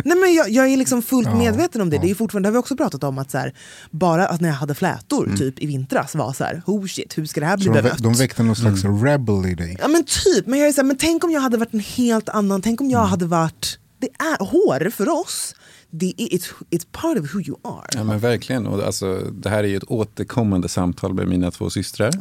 Nej, 0.05 0.17
men 0.17 0.33
jag, 0.33 0.49
jag 0.49 0.67
är 0.67 0.77
liksom 0.77 1.01
fullt 1.01 1.27
Ja, 1.27 1.35
medveten 1.35 1.81
om 1.81 1.89
det. 1.89 1.95
ja. 1.95 2.01
Det, 2.01 2.11
är 2.11 2.15
fortfarande, 2.15 2.47
det 2.47 2.51
har 2.51 2.53
vi 2.53 2.59
också 2.59 2.77
pratat 2.77 3.03
om, 3.03 3.17
att 3.17 3.31
så 3.31 3.37
här, 3.37 3.53
bara 3.91 4.27
att 4.27 4.41
när 4.41 4.49
jag 4.49 4.55
hade 4.55 4.75
flätor 4.75 5.31
typ 5.37 5.59
i 5.59 5.65
vintras 5.65 6.15
var 6.15 6.33
så 6.33 6.43
här, 6.43 6.61
oh 6.65 6.85
shit, 6.85 7.17
hur 7.17 7.25
ska 7.25 7.39
det 7.39 7.45
här 7.47 7.57
bli 7.57 7.65
Så 7.65 7.71
bemött? 7.71 7.97
de 7.97 8.13
väckte 8.13 8.43
någon 8.43 8.55
slags 8.55 8.83
rebel 8.83 9.45
i 9.45 9.55
dig. 9.55 9.77
Ja 9.79 9.87
men 9.87 10.03
typ, 10.03 10.47
men 10.47 10.59
jag 10.59 10.67
är 10.67 10.71
så 10.73 10.81
här, 10.81 10.87
men 10.87 10.97
tänk 10.97 11.23
om 11.23 11.31
jag 11.31 11.41
hade 11.41 11.57
varit 11.57 11.73
en 11.73 11.79
helt 11.79 12.29
annan, 12.29 12.61
tänk 12.61 12.81
om 12.81 12.89
jag 12.89 13.03
hade 13.05 13.25
varit, 13.25 13.79
det 13.99 14.07
är 14.19 14.45
hår 14.45 14.89
för 14.89 15.09
oss, 15.09 15.55
det 15.95 16.13
är, 16.17 16.27
it's, 16.27 16.51
it's 16.69 16.87
part 16.91 17.17
of 17.19 17.35
who 17.35 17.41
you 17.41 17.57
are. 17.63 17.87
Ja 17.93 18.03
men 18.03 18.19
verkligen. 18.19 18.67
Och 18.67 18.83
alltså, 18.83 19.19
det 19.31 19.49
här 19.49 19.63
är 19.63 19.67
ju 19.67 19.77
ett 19.77 19.83
återkommande 19.91 20.69
samtal 20.69 21.13
med 21.13 21.27
mina 21.27 21.51
två 21.51 21.69
systrar. 21.69 22.11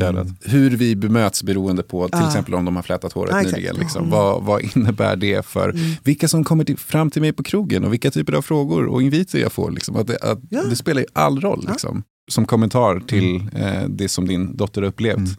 Shoutout. 0.00 0.28
Hur 0.44 0.70
vi 0.76 0.96
bemöts 0.96 1.42
beroende 1.42 1.82
på 1.82 2.08
till 2.08 2.26
exempel 2.26 2.54
om 2.54 2.64
de 2.64 2.76
har 2.76 2.82
flätat 2.82 3.12
håret 3.12 3.34
exakt. 3.34 3.56
nyligen. 3.56 3.76
Liksom. 3.76 4.10
Vad, 4.10 4.42
vad 4.42 4.62
innebär 4.76 5.16
det 5.16 5.46
för 5.46 5.74
vilka 6.04 6.28
som 6.28 6.44
kommer 6.44 6.64
till, 6.64 6.76
fram 6.76 7.10
till 7.10 7.22
mig 7.22 7.32
på 7.32 7.42
krogen 7.42 7.84
och 7.84 7.92
vilka 7.92 8.10
typer 8.10 8.32
av 8.32 8.42
frågor 8.42 8.86
och 8.86 9.02
inviter 9.02 9.38
jag 9.38 9.52
får. 9.52 9.70
Liksom. 9.70 9.96
Att 9.96 10.06
det, 10.06 10.16
att 10.16 10.38
Ja. 10.48 10.62
det 10.70 10.76
spelar 10.76 11.00
ju 11.00 11.06
all 11.12 11.40
roll. 11.40 11.66
Liksom. 11.70 12.02
Som 12.30 12.46
kommentar 12.46 13.00
till 13.00 13.36
eh, 13.54 13.84
det 13.88 14.08
som 14.08 14.28
din 14.28 14.56
dotter 14.56 14.82
har 14.82 14.88
upplevt. 14.88 15.38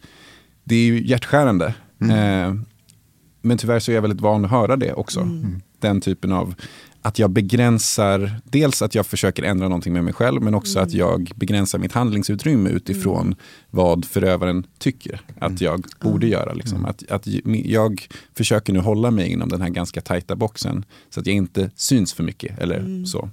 Det 0.64 0.76
är 0.76 0.86
ju 0.86 1.08
hjärtskärande. 1.08 1.74
Eh, 2.02 2.54
men 3.42 3.58
tyvärr 3.58 3.80
så 3.80 3.92
är 3.92 3.96
jag 3.96 4.02
väldigt 4.02 4.22
van 4.22 4.46
att 4.46 4.52
höra 4.52 4.76
det 4.76 4.94
också. 4.94 5.28
Den 5.80 6.02
typen 6.02 6.32
av 6.32 6.56
att 7.02 7.20
jag 7.20 7.30
begränsar, 7.32 8.32
dels 8.44 8.82
att 8.82 8.96
jag 8.96 9.06
försöker 9.06 9.44
ändra 9.44 9.68
någonting 9.68 9.94
med 9.94 10.04
mig 10.04 10.14
själv, 10.14 10.42
men 10.42 10.54
också 10.54 10.80
att 10.80 10.94
jag 10.94 11.32
begränsar 11.36 11.80
mitt 11.80 11.92
handlingsutrymme 11.92 12.70
utifrån 12.70 13.36
vad 13.70 14.06
förövaren 14.06 14.66
tycker 14.78 15.22
att 15.40 15.62
jag 15.62 15.86
borde 16.00 16.28
göra. 16.28 16.54
Liksom. 16.54 16.86
Att, 16.86 17.12
att 17.12 17.28
jag 17.66 18.08
försöker 18.38 18.74
nu 18.74 18.80
hålla 18.80 19.12
mig 19.12 19.28
inom 19.32 19.50
den 19.50 19.62
här 19.62 19.70
ganska 19.70 20.02
tajta 20.02 20.36
boxen, 20.36 20.86
så 21.10 21.20
att 21.20 21.26
jag 21.28 21.36
inte 21.36 21.72
syns 21.76 22.14
för 22.14 22.24
mycket. 22.24 22.60
Eller 22.60 23.06
så. 23.06 23.30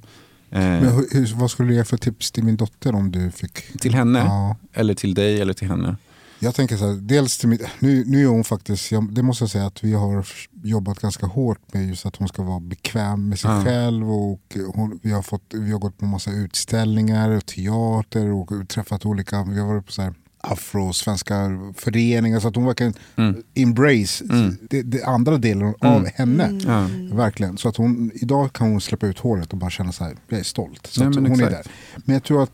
Eh, 0.51 0.59
Men 0.61 0.85
hur, 0.85 1.07
hur, 1.11 1.35
vad 1.35 1.51
skulle 1.51 1.69
du 1.69 1.75
ge 1.75 1.85
för 1.85 1.97
tips 1.97 2.31
till 2.31 2.45
min 2.45 2.57
dotter 2.57 2.95
om 2.95 3.11
du 3.13 3.31
fick? 3.31 3.79
till 3.81 3.95
henne, 3.95 4.19
Ja. 4.19 4.57
eller 4.73 4.95
till 4.95 5.15
dig, 5.15 5.41
eller 5.41 5.53
till 5.53 5.69
henne. 5.69 5.97
Jag 6.41 6.55
tänker 6.55 6.77
så 6.77 6.87
här, 6.87 6.95
dels 6.95 7.39
till 7.39 7.49
mitt, 7.49 7.63
nu, 7.79 8.05
nu 8.07 8.23
är 8.23 8.27
hon 8.27 8.45
faktiskt, 8.45 8.93
jag, 8.93 9.15
det 9.15 9.23
måste 9.23 9.43
jag 9.45 9.51
säga 9.51 9.67
att 9.67 9.85
vi 9.85 9.93
har 9.93 10.27
jobbat 10.63 10.99
ganska 11.01 11.27
hårt 11.27 11.75
med 11.75 11.89
just 11.89 12.07
att 12.07 12.17
hon 12.17 12.29
ska 12.29 12.43
vara 12.43 12.61
bekväm 12.61 13.29
med 13.29 13.39
sig 13.39 13.51
Ja. 13.51 13.65
själv 13.65 14.13
och 14.13 14.57
hon, 14.75 15.01
vi, 15.03 15.11
har 15.11 15.23
fått, 15.23 15.43
vi 15.55 15.73
har 15.73 15.79
gått 15.79 15.99
på 15.99 16.05
massa 16.07 16.31
utställningar 16.31 17.31
och 17.31 17.47
teater 17.47 18.31
och 18.31 18.69
träffat 18.69 19.07
olika, 19.07 19.45
vi 19.45 19.59
har 19.61 19.67
varit 19.67 19.87
på 19.87 19.93
så 19.93 20.03
här 20.03 20.15
afro-svenska 20.41 21.59
föreningar 21.77 22.41
så 22.41 22.49
att 22.49 22.57
hon 22.57 22.65
verkligen 22.67 22.95
Mm. 23.17 23.43
embrace 23.55 24.25
det, 24.71 24.83
det 24.83 25.05
andra 25.05 25.37
delen 25.37 25.75
av 25.81 26.07
henne. 26.07 26.61
Ja. 26.67 26.89
Verkligen. 27.17 27.59
Så 27.59 27.69
att 27.69 27.77
hon, 27.77 28.11
idag 28.15 28.53
kan 28.53 28.71
hon 28.71 28.81
släppa 28.81 29.07
ut 29.07 29.19
håret 29.19 29.53
och 29.53 29.59
bara 29.59 29.71
känna 29.71 29.93
så 29.93 30.05
här, 30.05 30.17
jag 30.29 30.41
är 30.41 30.45
stolt. 30.45 30.87
Så 30.87 31.01
Nej, 31.01 31.09
att 31.09 31.15
men 31.15 31.27
hon 31.27 31.41
är 31.41 31.51
där. 31.51 31.67
Men 31.97 32.15
jag 32.15 32.23
tror 32.25 32.43
att 32.43 32.51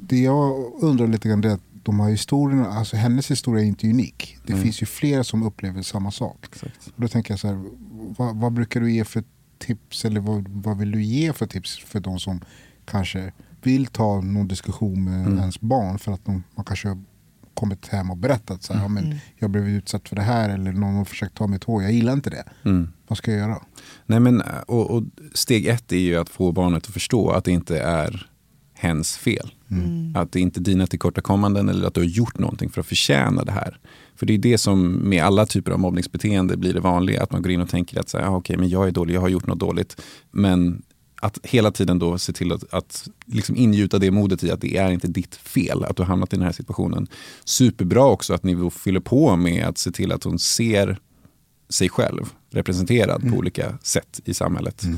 det 0.00 0.18
jag 0.18 0.72
undrar 0.80 1.06
lite 1.06 1.28
grann 1.28 1.40
det 1.40 1.48
är 1.50 1.54
att 1.54 1.60
de 1.84 2.00
här 2.00 2.10
historierna, 2.10 2.66
alltså 2.66 2.96
hennes 2.96 3.30
historia 3.30 3.62
är 3.62 3.68
inte 3.68 3.86
unik. 3.86 4.38
Det 4.46 4.56
finns 4.56 4.82
ju 4.82 4.86
flera 4.86 5.24
som 5.24 5.42
upplever 5.42 5.82
samma 5.82 6.10
sak. 6.10 6.46
Exakt. 6.52 6.86
Och 6.86 7.00
då 7.02 7.08
tänker 7.08 7.32
jag 7.32 7.40
så 7.40 7.48
här, 7.48 7.64
vad, 8.16 8.36
vad 8.36 8.52
brukar 8.52 8.80
du 8.80 8.92
ge 8.92 9.04
för 9.04 9.24
tips 9.58 10.04
eller 10.04 10.20
vad, 10.20 10.48
vad 10.48 10.78
vill 10.78 10.90
du 10.90 11.02
ge 11.02 11.32
för 11.32 11.46
tips 11.46 11.78
för 11.78 12.00
de 12.00 12.18
som 12.18 12.40
kanske 12.84 13.32
vill 13.62 13.86
ta 13.86 14.20
någon 14.20 14.48
diskussion 14.48 15.04
med 15.04 15.38
ens 15.38 15.60
barn 15.60 15.98
för 15.98 16.12
att 16.12 16.24
de, 16.24 16.44
man 16.54 16.64
kanske 16.64 16.88
har 16.88 17.02
kommit 17.54 17.88
hem 17.88 18.10
och 18.10 18.16
berättat 18.16 18.62
så 18.62 18.72
här, 18.72 18.82
ja, 18.82 18.88
men 18.88 19.14
jag 19.36 19.50
blev 19.50 19.68
utsatt 19.68 20.08
för 20.08 20.16
det 20.16 20.22
här 20.22 20.48
eller 20.48 20.72
någon 20.72 20.94
har 20.94 21.04
försökt 21.04 21.34
ta 21.34 21.46
mitt 21.46 21.64
hår, 21.64 21.82
jag 21.82 21.92
gillar 21.92 22.12
inte 22.12 22.30
det. 22.30 22.44
Mm. 22.64 22.92
Vad 23.08 23.18
ska 23.18 23.30
jag 23.30 23.40
göra? 23.40 23.62
Nej, 24.06 24.20
men, 24.20 24.42
och, 24.66 24.90
och 24.90 25.02
steg 25.34 25.66
ett 25.66 25.92
är 25.92 25.96
ju 25.96 26.16
att 26.16 26.28
få 26.28 26.52
barnet 26.52 26.86
att 26.86 26.92
förstå 26.92 27.30
att 27.30 27.44
det 27.44 27.52
inte 27.52 27.78
är 27.78 28.30
hens 28.74 29.16
fel. 29.16 29.54
Att 30.14 30.32
det 30.32 30.40
inte 30.40 30.60
är 30.60 30.62
dina 30.62 30.86
tillkortakommanden 30.86 31.68
eller 31.68 31.86
att 31.86 31.94
du 31.94 32.00
har 32.00 32.06
gjort 32.06 32.38
någonting 32.38 32.70
för 32.70 32.80
att 32.80 32.86
förtjäna 32.86 33.44
det 33.44 33.52
här. 33.52 33.78
För 34.16 34.26
det 34.26 34.34
är 34.34 34.38
det 34.38 34.58
som 34.58 34.92
med 34.92 35.24
alla 35.24 35.46
typer 35.46 35.72
av 35.72 35.78
mobbningsbeteende 35.78 36.56
blir 36.56 36.74
det 36.74 36.80
vanliga. 36.80 37.22
Att 37.22 37.32
man 37.32 37.42
går 37.42 37.52
in 37.52 37.60
och 37.60 37.68
tänker 37.68 38.00
att 38.00 38.08
så 38.08 38.18
här, 38.18 38.26
ah, 38.26 38.36
okej, 38.36 38.56
men 38.56 38.68
jag 38.68 38.86
är 38.86 38.90
dålig, 38.90 39.14
jag 39.14 39.20
har 39.20 39.28
gjort 39.28 39.46
något 39.46 39.60
dåligt. 39.60 40.00
Men 40.30 40.82
att 41.24 41.38
hela 41.42 41.70
tiden 41.70 41.98
då 41.98 42.18
se 42.18 42.32
till 42.32 42.52
att, 42.52 42.74
att 42.74 43.08
liksom 43.26 43.56
ingjuta 43.56 43.98
det 43.98 44.10
modet 44.10 44.44
i 44.44 44.50
att 44.50 44.60
det 44.60 44.76
är 44.76 44.90
inte 44.90 45.08
ditt 45.08 45.34
fel 45.34 45.84
att 45.84 45.96
du 45.96 46.02
har 46.02 46.08
hamnat 46.08 46.32
i 46.32 46.36
den 46.36 46.44
här 46.44 46.52
situationen. 46.52 47.06
Superbra 47.44 48.04
också 48.04 48.34
att 48.34 48.42
ni 48.42 48.70
fyller 48.70 49.00
på 49.00 49.36
med 49.36 49.66
att 49.66 49.78
se 49.78 49.90
till 49.90 50.12
att 50.12 50.24
hon 50.24 50.38
ser 50.38 50.98
sig 51.68 51.88
själv 51.88 52.32
representerad 52.50 53.30
på 53.30 53.36
olika 53.36 53.78
sätt 53.82 54.20
i 54.24 54.34
samhället. 54.34 54.84
Eh, 54.84 54.90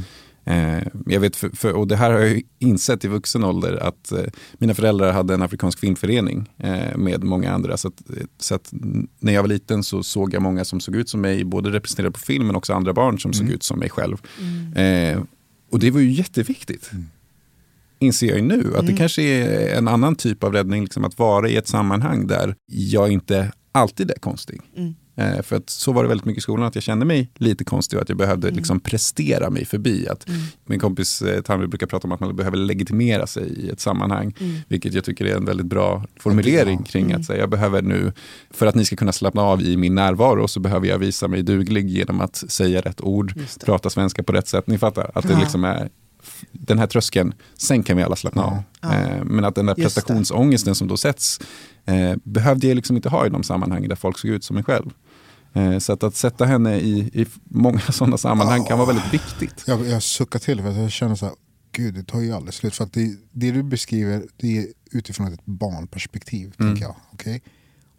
jag 1.06 1.20
vet, 1.20 1.36
för, 1.36 1.48
för, 1.48 1.72
och 1.72 1.86
det 1.88 1.96
här 1.96 2.10
har 2.10 2.18
jag 2.18 2.42
insett 2.58 3.04
i 3.04 3.08
vuxen 3.08 3.44
ålder 3.44 3.82
att 3.82 4.12
eh, 4.12 4.24
mina 4.58 4.74
föräldrar 4.74 5.12
hade 5.12 5.34
en 5.34 5.42
afrikansk 5.42 5.78
filmförening 5.78 6.50
eh, 6.58 6.96
med 6.96 7.24
många 7.24 7.52
andra. 7.52 7.76
Så, 7.76 7.88
att, 7.88 8.02
så 8.38 8.54
att 8.54 8.72
när 9.18 9.32
jag 9.32 9.42
var 9.42 9.48
liten 9.48 9.82
så 9.82 10.02
såg 10.02 10.34
jag 10.34 10.42
många 10.42 10.64
som 10.64 10.80
såg 10.80 10.96
ut 10.96 11.08
som 11.08 11.20
mig, 11.20 11.44
både 11.44 11.70
representerade 11.70 12.12
på 12.12 12.18
film 12.18 12.46
men 12.46 12.56
också 12.56 12.72
andra 12.72 12.92
barn 12.92 13.18
som 13.18 13.32
såg 13.32 13.48
ut 13.50 13.62
som 13.62 13.78
mig 13.78 13.90
själv. 13.90 14.16
Eh, 14.76 15.22
och 15.70 15.78
det 15.78 15.90
var 15.90 16.00
ju 16.00 16.10
jätteviktigt. 16.10 16.90
Inser 17.98 18.26
jag 18.26 18.36
ju 18.36 18.44
nu 18.44 18.76
att 18.76 18.86
det 18.86 18.92
kanske 18.92 19.22
är 19.22 19.78
en 19.78 19.88
annan 19.88 20.16
typ 20.16 20.44
av 20.44 20.52
räddning, 20.52 20.82
liksom 20.82 21.04
att 21.04 21.18
vara 21.18 21.48
i 21.48 21.56
ett 21.56 21.68
sammanhang 21.68 22.26
där 22.26 22.54
jag 22.66 23.10
inte 23.10 23.52
alltid 23.72 24.10
är 24.10 24.18
konstig. 24.18 24.60
Eh, 25.18 25.42
för 25.42 25.56
att 25.56 25.70
så 25.70 25.92
var 25.92 26.02
det 26.02 26.08
väldigt 26.08 26.24
mycket 26.24 26.38
i 26.38 26.42
skolan, 26.42 26.66
att 26.66 26.74
jag 26.74 26.84
kände 26.84 27.04
mig 27.06 27.30
lite 27.34 27.64
konstig 27.64 27.96
och 27.96 28.02
att 28.02 28.08
jag 28.08 28.18
behövde 28.18 28.50
liksom 28.50 28.80
prestera 28.80 29.50
mig 29.50 29.64
förbi. 29.64 30.08
Att 30.08 30.26
Min 30.64 30.80
kompis 30.80 31.22
eh, 31.22 31.42
Tanvi 31.42 31.66
brukar 31.66 31.86
prata 31.86 32.08
om 32.08 32.12
att 32.12 32.20
man 32.20 32.36
behöver 32.36 32.56
legitimera 32.56 33.26
sig 33.26 33.48
i 33.48 33.70
ett 33.70 33.80
sammanhang. 33.80 34.34
Vilket 34.68 34.94
jag 34.94 35.04
tycker 35.04 35.24
är 35.24 35.36
en 35.36 35.44
väldigt 35.44 35.66
bra 35.66 36.04
formulering 36.20 36.82
kring 36.82 37.12
att 37.12 37.24
säga, 37.24 37.40
jag 37.40 37.50
behöver 37.50 37.82
nu, 37.82 38.12
för 38.50 38.66
att 38.66 38.74
ni 38.74 38.84
ska 38.84 38.96
kunna 38.96 39.12
slappna 39.12 39.42
av 39.42 39.62
i 39.62 39.76
min 39.76 39.94
närvaro 39.94 40.48
så 40.48 40.60
behöver 40.60 40.86
jag 40.86 40.98
visa 40.98 41.28
mig 41.28 41.42
duglig 41.42 41.90
genom 41.90 42.20
att 42.20 42.36
säga 42.36 42.80
rätt 42.80 43.00
ord, 43.00 43.34
prata 43.64 43.90
svenska 43.90 44.22
på 44.22 44.32
rätt 44.32 44.48
sätt. 44.48 44.66
Ni 44.66 44.78
fattar, 44.78 45.10
att 45.14 45.28
det 45.28 45.38
liksom 45.38 45.64
är 45.64 45.88
den 46.52 46.78
här 46.78 46.86
tröskeln, 46.86 47.34
sen 47.56 47.82
kan 47.82 47.96
vi 47.96 48.02
alla 48.02 48.16
slappna 48.16 48.42
av. 48.42 48.58
Ja. 48.80 48.94
Eh, 48.94 49.24
men 49.24 49.44
att 49.44 49.54
den 49.54 49.66
där 49.66 49.74
prestationsångesten 49.74 50.74
som 50.74 50.88
då 50.88 50.96
sätts, 50.96 51.40
eh, 51.84 52.16
behövde 52.24 52.66
jag 52.66 52.74
liksom 52.74 52.96
inte 52.96 53.08
ha 53.08 53.26
i 53.26 53.28
de 53.28 53.42
sammanhang 53.42 53.88
där 53.88 53.96
folk 53.96 54.18
såg 54.18 54.30
ut 54.30 54.44
som 54.44 54.54
mig 54.54 54.64
själv. 54.64 54.90
Eh, 55.56 55.78
Så 55.78 55.92
att, 55.92 56.02
att 56.02 56.14
sätta 56.16 56.44
henne 56.44 56.76
i, 56.76 56.98
i 56.98 57.26
många 57.44 57.80
sådana 57.92 58.18
sammanhang 58.18 58.64
kan 58.64 58.78
vara 58.78 58.86
väldigt 58.92 59.14
viktigt. 59.14 59.64
Jag, 59.66 59.86
jag 59.86 60.02
suckar 60.02 60.38
till 60.38 60.62
för 60.62 60.68
att 60.70 60.76
jag 60.76 60.90
känner 60.90 61.14
så 61.14 61.26
här, 61.26 61.34
gud 61.72 61.94
det 61.94 62.02
tar 62.04 62.20
ju 62.20 62.32
aldrig 62.32 62.54
slut. 62.54 62.74
För 62.74 62.84
att 62.84 62.92
det, 62.92 63.16
det 63.32 63.50
du 63.50 63.62
beskriver 63.62 64.22
det 64.36 64.58
är 64.58 64.66
utifrån 64.92 65.32
ett 65.32 65.44
barnperspektiv. 65.44 66.54
Tänker 66.58 66.82
jag. 66.82 66.96
Okej? 67.12 67.42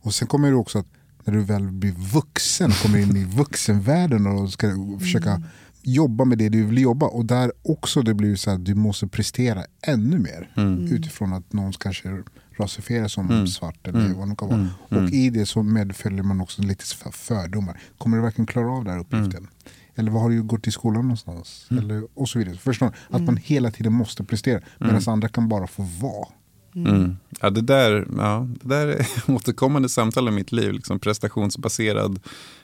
Och 0.02 0.14
sen 0.14 0.28
kommer 0.28 0.50
det 0.50 0.56
också 0.56 0.80
att 0.80 0.88
när 1.26 1.34
du 1.34 1.44
väl 1.44 1.72
blir 1.72 1.92
vuxen, 1.92 2.72
kommer 2.72 3.00
in 3.00 3.18
i 3.18 3.24
vuxenvärlden 3.38 4.28
och 4.28 4.54
ska 4.54 4.68
försöka 5.00 5.42
jobba 5.82 6.26
med 6.26 6.38
det 6.38 6.50
du 6.50 6.64
vill 6.66 6.78
jobba. 6.82 7.06
Och 7.06 7.26
där 7.26 7.52
också 7.62 8.02
det 8.02 8.14
blir 8.14 8.36
så 8.36 8.52
att 8.52 8.66
du 8.66 8.76
måste 8.76 9.08
prestera 9.08 9.64
ännu 9.82 10.20
mer. 10.20 10.52
Utifrån 10.92 11.34
att 11.34 11.54
någon 11.54 11.74
kanske 11.74 12.24
rasifierar 12.60 13.08
som 13.08 13.28
svart 13.48 13.88
eller 13.88 14.00
vad 14.14 14.30
det 14.30 14.36
kan 14.36 14.50
vara. 14.50 14.60
Och 15.04 15.10
i 15.14 15.30
det 15.30 15.46
så 15.46 15.64
medföljer 15.64 16.24
man 16.24 16.42
också 16.42 16.62
lite 16.62 16.86
för- 16.86 17.12
fördomar. 17.12 17.80
Kommer 17.98 18.18
du 18.18 18.24
verkligen 18.24 18.48
klara 18.48 18.72
av 18.72 18.84
den 18.84 18.94
här 18.94 19.00
uppgiften? 19.00 19.48
Eller 19.96 20.12
vad 20.12 20.22
har 20.22 20.30
du 20.30 20.44
gått 20.44 20.68
i 20.68 20.72
skolan 20.72 21.02
någonstans? 21.02 21.68
Eller, 21.70 22.04
och 22.14 22.30
så 22.30 22.40
vidare. 22.40 22.58
Förstår 22.58 22.86
du? 22.86 23.16
Att 23.16 23.22
man 23.26 23.38
hela 23.38 23.72
tiden 23.72 23.94
måste 23.94 24.24
prestera. 24.24 24.62
Medan 24.80 25.02
andra 25.08 25.28
kan 25.30 25.50
bara 25.50 25.68
få 25.68 25.84
vara. 26.02 26.28
Mm. 26.76 27.18
Ja, 27.42 27.50
det, 27.50 27.62
där, 27.62 28.08
ja, 28.18 28.48
det 28.62 28.70
där 28.70 28.88
är 28.88 29.08
återkommande 29.36 29.90
samtal 29.90 30.28
i 30.28 30.32
mitt 30.32 30.52
liv. 30.52 30.74
Liksom 30.74 31.00
prestationsbaserad 31.00 32.20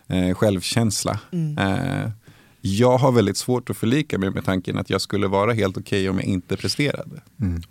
eh, 0.07 0.33
självkänsla. 0.35 1.19
Eh, 1.59 2.09
jag 2.65 2.97
har 2.97 3.11
väldigt 3.11 3.37
svårt 3.37 3.69
att 3.69 3.77
förlika 3.77 4.17
mig 4.17 4.29
med 4.29 4.45
tanken 4.45 4.77
att 4.77 4.89
jag 4.89 5.01
skulle 5.01 5.27
vara 5.27 5.53
helt 5.53 5.77
okej 5.77 6.09
om 6.09 6.17
jag 6.17 6.25
inte 6.25 6.57
presterade. 6.57 7.21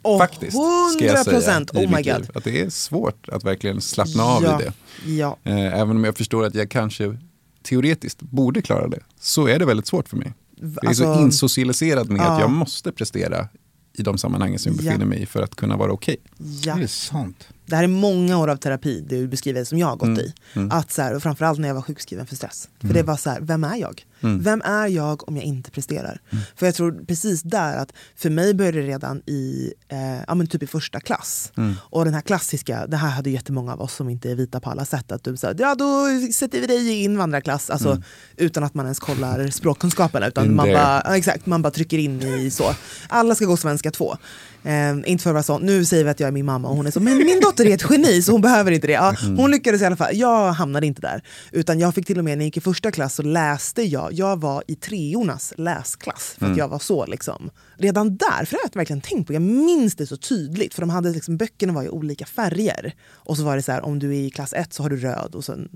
Och 0.02 0.18
Faktiskt, 0.18 0.57
ska 0.96 1.05
jag 1.05 1.24
säga. 1.24 1.38
100%, 1.61 1.83
i 1.83 1.87
oh 1.87 1.90
my 1.90 1.96
mitt 1.96 2.07
liv. 2.07 2.14
God. 2.26 2.37
Att 2.37 2.44
det 2.44 2.61
är 2.61 2.70
svårt 2.70 3.28
att 3.28 3.44
verkligen 3.44 3.81
slappna 3.81 4.22
av 4.24 4.42
ja. 4.42 4.61
i 4.61 4.64
det. 4.64 4.72
Ja. 5.12 5.37
Eh, 5.44 5.81
även 5.81 5.90
om 5.96 6.05
jag 6.05 6.16
förstår 6.16 6.44
att 6.44 6.55
jag 6.55 6.70
kanske 6.70 7.18
teoretiskt 7.62 8.20
borde 8.22 8.62
klara 8.62 8.88
det, 8.88 9.00
så 9.20 9.46
är 9.46 9.59
det 9.59 9.64
väldigt 9.64 9.87
svårt 9.87 10.09
för 10.09 10.16
mig. 10.16 10.33
Jag 10.57 10.90
är 10.90 10.94
så 10.94 11.07
Alltså- 11.09 11.22
insocialiserad 11.22 12.11
med 12.11 12.20
Ja. 12.20 12.24
att 12.24 12.40
jag 12.40 12.50
måste 12.50 12.92
prestera 12.92 13.48
i 13.94 14.02
de 14.02 14.18
sammanhangen 14.18 14.59
som 14.59 14.72
jag 14.72 14.81
Ja. 14.81 14.85
befinner 14.85 15.07
mig 15.07 15.22
i 15.22 15.26
för 15.26 15.42
att 15.42 15.57
kunna 15.57 15.76
vara 15.76 15.92
okej. 15.92 16.16
Ja. 16.64 16.74
Det 16.74 16.83
är 16.83 16.87
sant. 16.87 17.48
Det 17.66 17.76
här 17.76 17.85
är 17.85 17.88
många 17.88 18.38
år 18.38 18.48
av 18.48 18.57
terapi 18.57 19.05
du 19.09 19.28
beskriver 19.28 19.64
som 19.64 19.78
jag 19.78 19.87
har 19.87 19.96
gått 19.96 20.09
Mm. 20.09 20.18
i. 20.20 20.35
Att 20.70 20.92
så 20.92 21.02
här, 21.02 21.14
och 21.14 21.22
framförallt 21.22 21.59
när 21.59 21.68
jag 21.68 21.74
var 21.74 21.83
sjukskriven 21.83 22.26
för 22.26 22.37
stress. 22.37 22.68
För 22.81 22.85
Mm. 22.87 22.96
det 22.96 23.02
var 23.02 23.16
så 23.16 23.31
här, 23.31 23.40
vem 23.40 23.64
är 23.64 23.76
jag? 23.76 24.02
Vem 24.24 24.62
är 24.64 24.87
jag 24.87 25.28
om 25.28 25.37
jag 25.37 25.44
inte 25.44 25.70
presterar? 25.70 26.20
Mm. 26.31 26.44
För 26.57 26.66
jag 26.66 26.74
tror 26.74 27.05
precis 27.07 27.42
där 27.42 27.76
att 27.76 27.92
för 28.16 28.31
mig 28.31 28.55
började 28.55 28.81
det 28.83 28.87
redan 28.87 29.22
i, 29.26 29.72
eh, 29.88 30.20
ja, 30.26 30.35
men 30.35 30.46
typ 30.46 30.62
i 30.62 30.66
första 30.66 31.00
klass. 31.00 31.52
Mm. 31.57 31.74
Och 31.83 32.05
den 32.05 32.14
här 32.14 32.20
klassiska, 32.20 32.87
det 32.87 32.96
här 32.96 33.09
hade 33.09 33.31
jättemånga 33.31 33.72
av 33.72 33.81
oss 33.81 33.94
som 33.94 34.09
inte 34.09 34.31
är 34.31 34.35
vita 34.35 34.61
på 34.61 34.70
alla 34.70 34.85
sätt. 34.85 35.12
Att 35.12 35.24
du 35.24 35.37
sa, 35.37 35.52
ja 35.59 35.74
då 35.74 36.07
sätter 36.33 36.61
vi 36.61 36.66
dig 36.66 36.88
i 36.88 37.05
invandrarklass. 37.05 37.70
Alltså, 37.70 38.02
Utan 38.37 38.64
att 38.64 38.74
man 38.74 38.87
ens 38.87 38.98
kollar 38.98 39.48
språkkunskaperna. 39.50 40.26
Utan 40.28 40.55
man 40.55 40.66
bara, 40.68 41.02
ja, 41.05 41.16
exakt, 41.16 41.46
man 41.46 41.62
bara 41.62 41.70
trycker 41.70 41.98
in 41.98 42.22
i 42.22 42.50
så. 42.50 42.74
Alla 43.09 43.35
ska 43.35 43.44
gå 43.44 43.57
svenska 43.57 43.90
2. 43.90 44.16
Eh, 44.64 45.11
inte 45.11 45.22
för 45.22 45.31
att 45.31 45.35
vara 45.35 45.42
sån, 45.42 45.62
nu 45.62 45.85
säger 45.85 46.05
vi 46.05 46.11
att 46.11 46.20
jag 46.20 46.29
är 46.29 46.33
min 46.33 46.46
mamma 46.46 46.68
och 46.68 46.77
hon 46.77 46.87
är 46.87 46.90
så, 46.90 47.01
men 47.01 47.16
min 47.18 47.40
dotter 47.40 47.66
är 47.66 47.75
ett 47.75 47.90
geni 47.90 48.22
så 48.22 48.33
hon 48.33 48.40
behöver 48.40 48.70
inte 48.70 48.87
det. 48.87 48.92
Ja, 48.92 49.14
hon 49.37 49.51
lyckades 49.51 49.83
i 49.83 49.85
alla 49.85 49.96
fall, 49.96 50.16
jag 50.16 50.53
hamnade 50.53 50.87
inte 50.87 51.01
där. 51.01 51.22
Utan 51.53 51.79
jag 51.79 51.94
fick 51.94 52.07
till 52.07 52.18
och 52.18 52.25
med, 52.25 52.38
när 52.38 52.44
jag 52.44 52.46
gick 52.46 52.57
i 52.57 52.61
första 52.61 52.90
klass 52.90 53.14
så 53.14 53.22
läste 53.22 53.83
jag, 53.83 54.12
jag 54.12 54.40
var 54.40 54.64
i 54.66 54.75
treornas 54.75 55.53
läsklass. 55.57 56.35
För 56.38 56.51
att 56.51 56.57
jag 56.57 56.68
var 56.68 56.79
så 56.79 57.07
liksom. 57.07 57.51
Redan 57.77 58.16
där, 58.16 58.44
för 58.44 58.51
det 58.51 58.57
har 58.62 58.70
jag 58.72 58.77
verkligen 58.77 59.01
tänkt 59.01 59.27
på, 59.27 59.33
jag 59.33 59.42
minns 59.42 59.94
det 59.94 60.07
så 60.07 60.16
tydligt. 60.16 60.75
För 60.75 60.83
de 60.83 60.90
hade 60.90 61.11
liksom, 61.11 61.37
böckerna 61.37 61.72
var 61.72 61.83
i 61.83 61.88
olika 61.88 62.27
färger. 62.27 62.94
Och 63.11 63.37
så 63.37 63.44
var 63.44 63.57
det 63.57 63.62
så 63.62 63.72
här, 63.72 63.85
om 63.85 63.98
du 63.98 64.11
är 64.11 64.20
i 64.20 64.31
klass 64.31 64.53
ett 64.53 64.72
så 64.72 64.83
har 64.83 64.90
du 64.90 64.96
röd 64.96 65.35
och 65.35 65.44
sen 65.44 65.68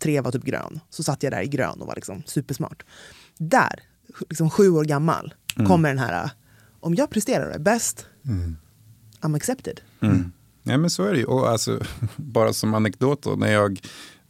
tre 0.00 0.20
var 0.20 0.32
typ 0.32 0.44
grön. 0.44 0.80
Så 0.90 1.02
satt 1.02 1.22
jag 1.22 1.32
där 1.32 1.42
i 1.42 1.48
grön 1.48 1.80
och 1.80 1.86
var 1.86 1.94
liksom 1.94 2.22
supersmart. 2.26 2.82
Där, 3.38 3.82
liksom 4.28 4.50
sju 4.50 4.68
år 4.68 4.84
gammal, 4.84 5.34
kommer 5.68 5.88
den 5.88 5.98
här, 5.98 6.30
om 6.80 6.94
jag 6.94 7.10
presterar 7.10 7.46
och 7.48 7.54
är 7.54 7.58
bäst, 7.58 8.06
I'm 9.20 9.36
accepted. 9.36 9.80
Ja, 10.62 10.78
men 10.78 10.90
så 10.90 11.04
är 11.04 11.12
det 11.12 11.18
ju. 11.18 11.24
Och 11.24 11.48
alltså, 11.48 11.80
bara 12.16 12.52
som 12.52 12.74
anekdot 12.74 13.22
då, 13.22 13.30
när 13.30 13.52
jag 13.52 13.80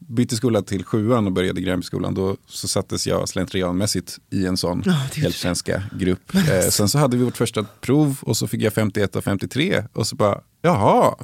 bytte 0.09 0.37
skola 0.37 0.63
till 0.63 0.85
sjuan 0.85 1.27
och 1.27 1.33
började 1.33 1.61
Gränbyskolan 1.61 2.15
då 2.15 2.37
så 2.47 2.69
sattes 2.69 3.07
jag 3.07 3.29
slentrianmässigt 3.29 4.19
i 4.31 4.47
en 4.47 4.57
sån 4.57 4.83
Ja, 4.87 4.93
det 5.15 5.19
är 5.21 5.23
helt 5.23 5.37
svenska 5.37 5.83
grupp. 5.99 6.35
Eh, 6.35 6.69
sen 6.69 6.89
så 6.89 6.99
hade 6.99 7.17
vi 7.17 7.25
vårt 7.25 7.37
första 7.37 7.65
prov 7.81 8.19
och 8.23 8.37
så 8.37 8.47
fick 8.47 8.63
jag 8.63 8.73
51 8.73 9.17
av 9.17 9.21
53 9.21 9.85
och 9.93 10.07
så 10.07 10.17
bara, 10.17 10.41
jaha, 10.63 11.15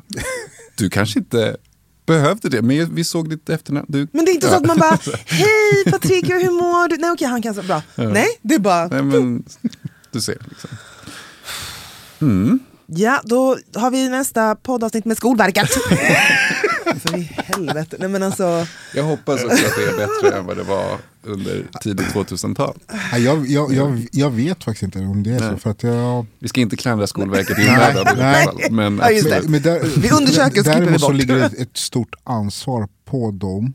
du 0.76 0.90
kanske 0.90 1.18
inte 1.18 1.56
behövde 2.06 2.48
det, 2.48 2.62
men 2.62 2.94
vi 2.94 3.04
såg 3.04 3.30
ditt 3.30 3.48
efternamn. 3.48 3.86
Du, 3.88 4.08
Men 4.12 4.24
det 4.24 4.30
är 4.30 4.34
inte 4.34 4.48
så 4.48 4.54
att 4.54 4.66
man 4.66 4.78
bara, 4.78 4.98
hej 5.26 5.84
Patrik, 5.90 6.30
hur 6.30 6.50
mår 6.50 6.88
du? 6.88 6.96
Nej 6.96 7.10
okej, 7.10 7.26
han 7.28 7.42
kan 7.42 7.54
så 7.54 7.62
bra. 7.62 7.82
Nej, 7.96 8.26
det 8.42 8.54
är 8.54 8.58
bara, 8.58 8.88
Nej, 8.88 9.02
men, 9.02 9.44
du 10.12 10.20
ser. 10.20 10.38
Liksom. 10.48 10.70
Ja 12.86 13.20
då 13.24 13.58
har 13.74 13.90
vi 13.90 14.08
nästa 14.08 14.54
poddavsnitt 14.54 15.04
med 15.04 15.16
Skolverket. 15.16 15.68
För 17.00 17.16
i 17.18 17.22
helvete. 17.22 17.96
Nej 17.98 18.08
men 18.08 18.22
alltså, 18.22 18.66
Jag 18.94 19.04
hoppas 19.04 19.44
också 19.44 19.66
att 19.66 19.72
det 19.76 19.84
är 19.84 19.96
bättre 19.96 20.38
än 20.38 20.46
vad 20.46 20.56
det 20.56 20.62
var 20.62 20.96
under 21.22 21.66
tidigt 21.82 22.06
2000-tal. 22.06 22.78
Nej, 23.12 23.22
Jag, 23.22 23.46
jag, 23.46 23.72
jag, 23.74 24.06
jag 24.12 24.30
vet 24.30 24.64
faktiskt 24.64 24.82
inte 24.82 24.98
om 24.98 25.22
det 25.22 25.30
är 25.30 25.38
så. 25.38 25.50
Nej. 25.50 25.58
För 25.60 25.70
att 25.70 25.82
jag, 25.82 26.26
Vi 26.38 26.48
ska 26.48 26.60
inte 26.60 26.76
klandra 26.76 27.06
Skolverket 27.06 27.58
i 27.58 27.62
onödan. 27.62 28.06
Men 28.70 28.98
Ja, 28.98 29.04
absolut. 29.16 29.48
men 29.48 29.62
där, 29.62 30.00
Vi 30.00 30.10
undersöker 30.10 30.60
och 30.60 30.66
skipper 30.66 30.80
vi 30.80 30.80
Däremot 30.80 31.00
så 31.00 31.12
ligger 31.12 31.34
det 31.34 31.44
ett, 31.44 31.58
ett 31.58 31.76
stort 31.76 32.14
ansvar 32.24 32.88
på 33.04 33.30
dem 33.30 33.74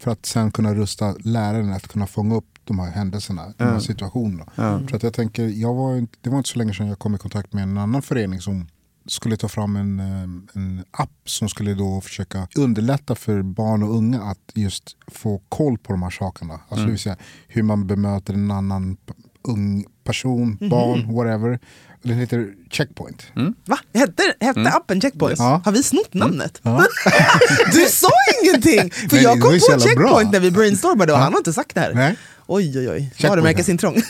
för 0.00 0.10
att 0.10 0.26
sen 0.26 0.50
kunna 0.50 0.74
rusta 0.74 1.14
läraren 1.24 1.72
att 1.72 1.88
kunna 1.88 2.06
fånga 2.06 2.34
upp 2.36 2.57
de 2.68 2.78
här 2.78 2.90
händelserna, 2.90 3.42
de 3.56 3.64
här 3.64 3.78
situationerna. 3.80 4.52
För 4.88 4.96
att 4.96 5.02
jag 5.02 5.12
tänker, 5.14 5.46
jag 5.46 5.74
var, 5.74 5.96
inte- 5.96 6.18
det 6.20 6.30
var 6.30 6.38
inte 6.38 6.50
så 6.50 6.58
länge 6.58 6.74
sedan 6.74 6.86
jag 6.88 6.98
kom 6.98 7.14
i 7.14 7.18
kontakt 7.18 7.52
med 7.52 7.62
en 7.62 7.78
annan 7.78 8.02
förening 8.02 8.40
som 8.40 8.66
skulle 9.06 9.36
ta 9.36 9.48
fram 9.48 9.76
en, 9.76 10.00
eh, 10.00 10.22
en 10.54 10.84
app 10.90 11.10
som 11.24 11.48
skulle 11.48 11.74
då 11.74 12.00
försöka 12.00 12.48
underlätta 12.56 13.14
för 13.14 13.42
barn 13.42 13.82
och 13.82 13.96
unga 13.96 14.22
att 14.22 14.52
just 14.54 14.96
få 15.12 15.40
koll 15.48 15.78
på 15.78 15.92
de 15.92 16.02
här 16.02 16.10
sakerna. 16.10 16.54
Alltså 16.68 16.84
det 16.84 16.90
vill 16.90 16.98
säga 17.00 17.16
hur 17.48 17.62
man 17.62 17.86
bemöter 17.86 18.34
en 18.34 18.50
annan 18.50 18.96
ung 19.42 19.84
person, 20.08 20.56
barn, 20.70 21.14
whatever. 21.14 21.58
Den 22.02 22.16
heter 22.18 22.54
Checkpoint. 22.70 23.26
va? 23.66 23.78
Hette, 23.94 24.22
hette 24.40 24.68
appen 24.70 25.00
Checkpoint? 25.00 25.38
Ja. 25.38 25.60
Har 25.64 25.72
vi 25.72 25.82
snott 25.82 26.14
namnet? 26.14 26.60
Ja. 26.62 26.84
Du 27.72 27.80
sa 27.86 28.08
ingenting! 28.42 28.90
För 29.08 29.14
Nej, 29.16 29.22
jag 29.24 29.40
kom 29.40 29.50
på 29.52 29.58
Checkpoint 29.58 29.96
bra. 29.98 30.30
när 30.32 30.40
vi 30.40 30.50
brainstormade 30.50 31.12
och 31.12 31.18
han 31.18 31.32
har 31.32 31.40
inte 31.40 31.52
sagt 31.52 31.74
det 31.74 31.80
här. 31.80 31.94
Nej. 31.94 32.16
Oj 32.46 32.78
oj 32.78 32.90
oj, 32.90 33.12
varumärkesintrång. 33.22 33.94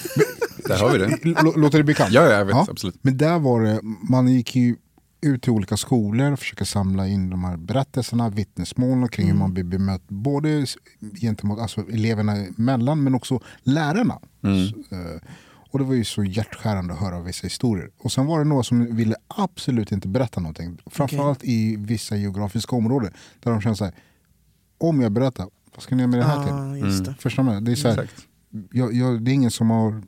Där 0.68 0.78
har 0.78 0.90
vi 0.90 0.98
det. 0.98 1.04
L- 1.24 1.52
låter 1.56 1.78
det 1.78 1.84
bekant? 1.84 2.12
Ja, 2.12 2.22
ja, 2.24 2.32
jag 2.38 2.44
vet, 2.44 2.56
absolut. 2.56 2.96
Men 3.02 3.16
där 3.18 3.38
var 3.38 3.62
det, 3.62 3.80
man 4.08 4.28
gick 4.28 4.56
ju 4.56 4.76
ut 5.20 5.42
till 5.42 5.52
olika 5.52 5.76
skolor 5.76 6.32
och 6.32 6.38
försöka 6.38 6.64
samla 6.64 7.06
in 7.08 7.30
de 7.30 7.44
här 7.44 7.56
berättelserna, 7.56 8.28
vittnesmålen 8.30 9.08
kring 9.08 9.26
hur 9.26 9.34
man 9.34 9.54
blir 9.54 9.64
bemött 9.64 10.08
både 10.08 10.66
gentemot 11.20 11.58
alltså 11.60 11.80
eleverna 11.92 12.36
emellan 12.58 13.02
men 13.04 13.14
också 13.14 13.40
lärarna. 13.62 14.18
Så, 14.42 14.94
eh, 14.96 15.20
och 15.70 15.78
det 15.78 15.84
var 15.84 15.94
ju 15.94 16.04
så 16.04 16.24
hjärtskärande 16.24 16.94
att 16.94 17.00
höra 17.00 17.20
vissa 17.20 17.46
historier. 17.46 17.90
Och 17.98 18.12
sen 18.12 18.26
var 18.26 18.38
det 18.38 18.44
några 18.44 18.62
som 18.62 18.96
ville 18.96 19.14
absolut 19.28 19.92
inte 19.92 20.08
berätta 20.08 20.40
någonting. 20.40 20.78
Framförallt 20.86 21.44
i 21.44 21.76
vissa 21.76 22.16
geografiska 22.16 22.76
områden. 22.76 23.12
Där 23.42 23.50
de 23.50 23.60
kände 23.60 23.76
så 23.76 23.84
här, 23.84 23.94
om 24.78 25.00
jag 25.00 25.12
berättar, 25.12 25.46
vad 25.74 25.82
ska 25.82 25.94
ni 25.94 26.02
göra 26.02 26.10
med 26.10 26.20
det 26.20 26.24
här 26.24 26.42
till? 26.44 26.80
Ja, 26.80 26.86
just 26.88 27.04
det. 27.04 27.14
Förstår 27.18 27.42
man? 27.42 27.64
Det 27.64 27.72
är, 27.72 27.76
så 27.76 27.88
här, 27.88 28.08
jag, 28.72 28.94
jag, 28.94 29.22
det 29.22 29.30
är 29.30 29.32
ingen 29.32 29.50
som 29.50 29.70
har 29.70 30.02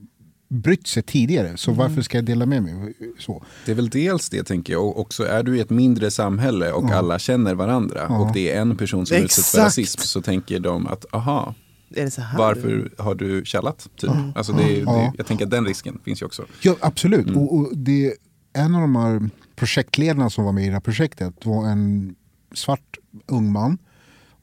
brytt 0.49 0.87
sig 0.87 1.03
tidigare, 1.03 1.57
så 1.57 1.71
Mm. 1.71 1.79
varför 1.79 2.03
ska 2.03 2.19
jag 2.19 2.25
dela 2.25 2.47
med 2.47 2.63
mig? 2.63 2.95
Så. 3.19 3.45
Det 3.67 3.71
är 3.73 3.77
väl 3.77 3.89
dels 3.89 4.29
det 4.31 4.43
tänker 4.45 4.73
jag. 4.73 4.85
Och 4.87 5.01
också 5.01 5.25
är 5.27 5.43
du 5.43 5.57
i 5.57 5.61
ett 5.61 5.71
mindre 5.71 6.11
samhälle 6.11 6.73
och 6.73 6.91
alla 6.91 7.19
känner 7.19 7.55
varandra 7.55 8.07
och 8.09 8.33
det 8.33 8.53
är 8.53 8.61
en 8.61 8.77
person 8.77 9.07
som 9.07 9.17
utsätts 9.17 9.51
för 9.51 9.59
rasism 9.59 10.01
så 10.01 10.23
tänker 10.23 10.61
de 10.61 10.87
att 10.87 11.15
aha, 11.15 11.55
Är 11.97 12.05
det 12.05 12.11
så 12.11 12.21
här? 12.23 12.39
varför 12.39 12.91
har 12.99 13.15
du 13.15 13.43
källat? 13.45 13.89
Typ. 13.97 14.11
Alltså 14.35 14.53
det, 14.53 14.81
är- 14.81 14.85
det, 14.87 15.13
jag 15.17 15.27
tänker 15.27 15.45
att 15.45 15.51
den 15.51 15.67
risken 15.67 16.01
finns 16.05 16.23
ju 16.23 16.27
också. 16.27 16.47
Ja, 16.63 16.77
absolut. 16.81 17.37
Och, 17.37 17.55
och 17.55 17.77
det, 17.77 18.15
en 18.53 18.75
av 18.75 18.81
de 18.81 18.97
här 18.97 19.31
projektledarna 19.57 20.31
som 20.31 20.45
var 20.45 20.53
med 20.53 20.65
i 20.65 20.67
det 20.67 20.73
här 20.73 20.81
projektet 20.81 21.47
var 21.47 21.67
en 21.69 22.15
svart 22.55 22.99
ung 23.27 23.53
man. 23.53 23.79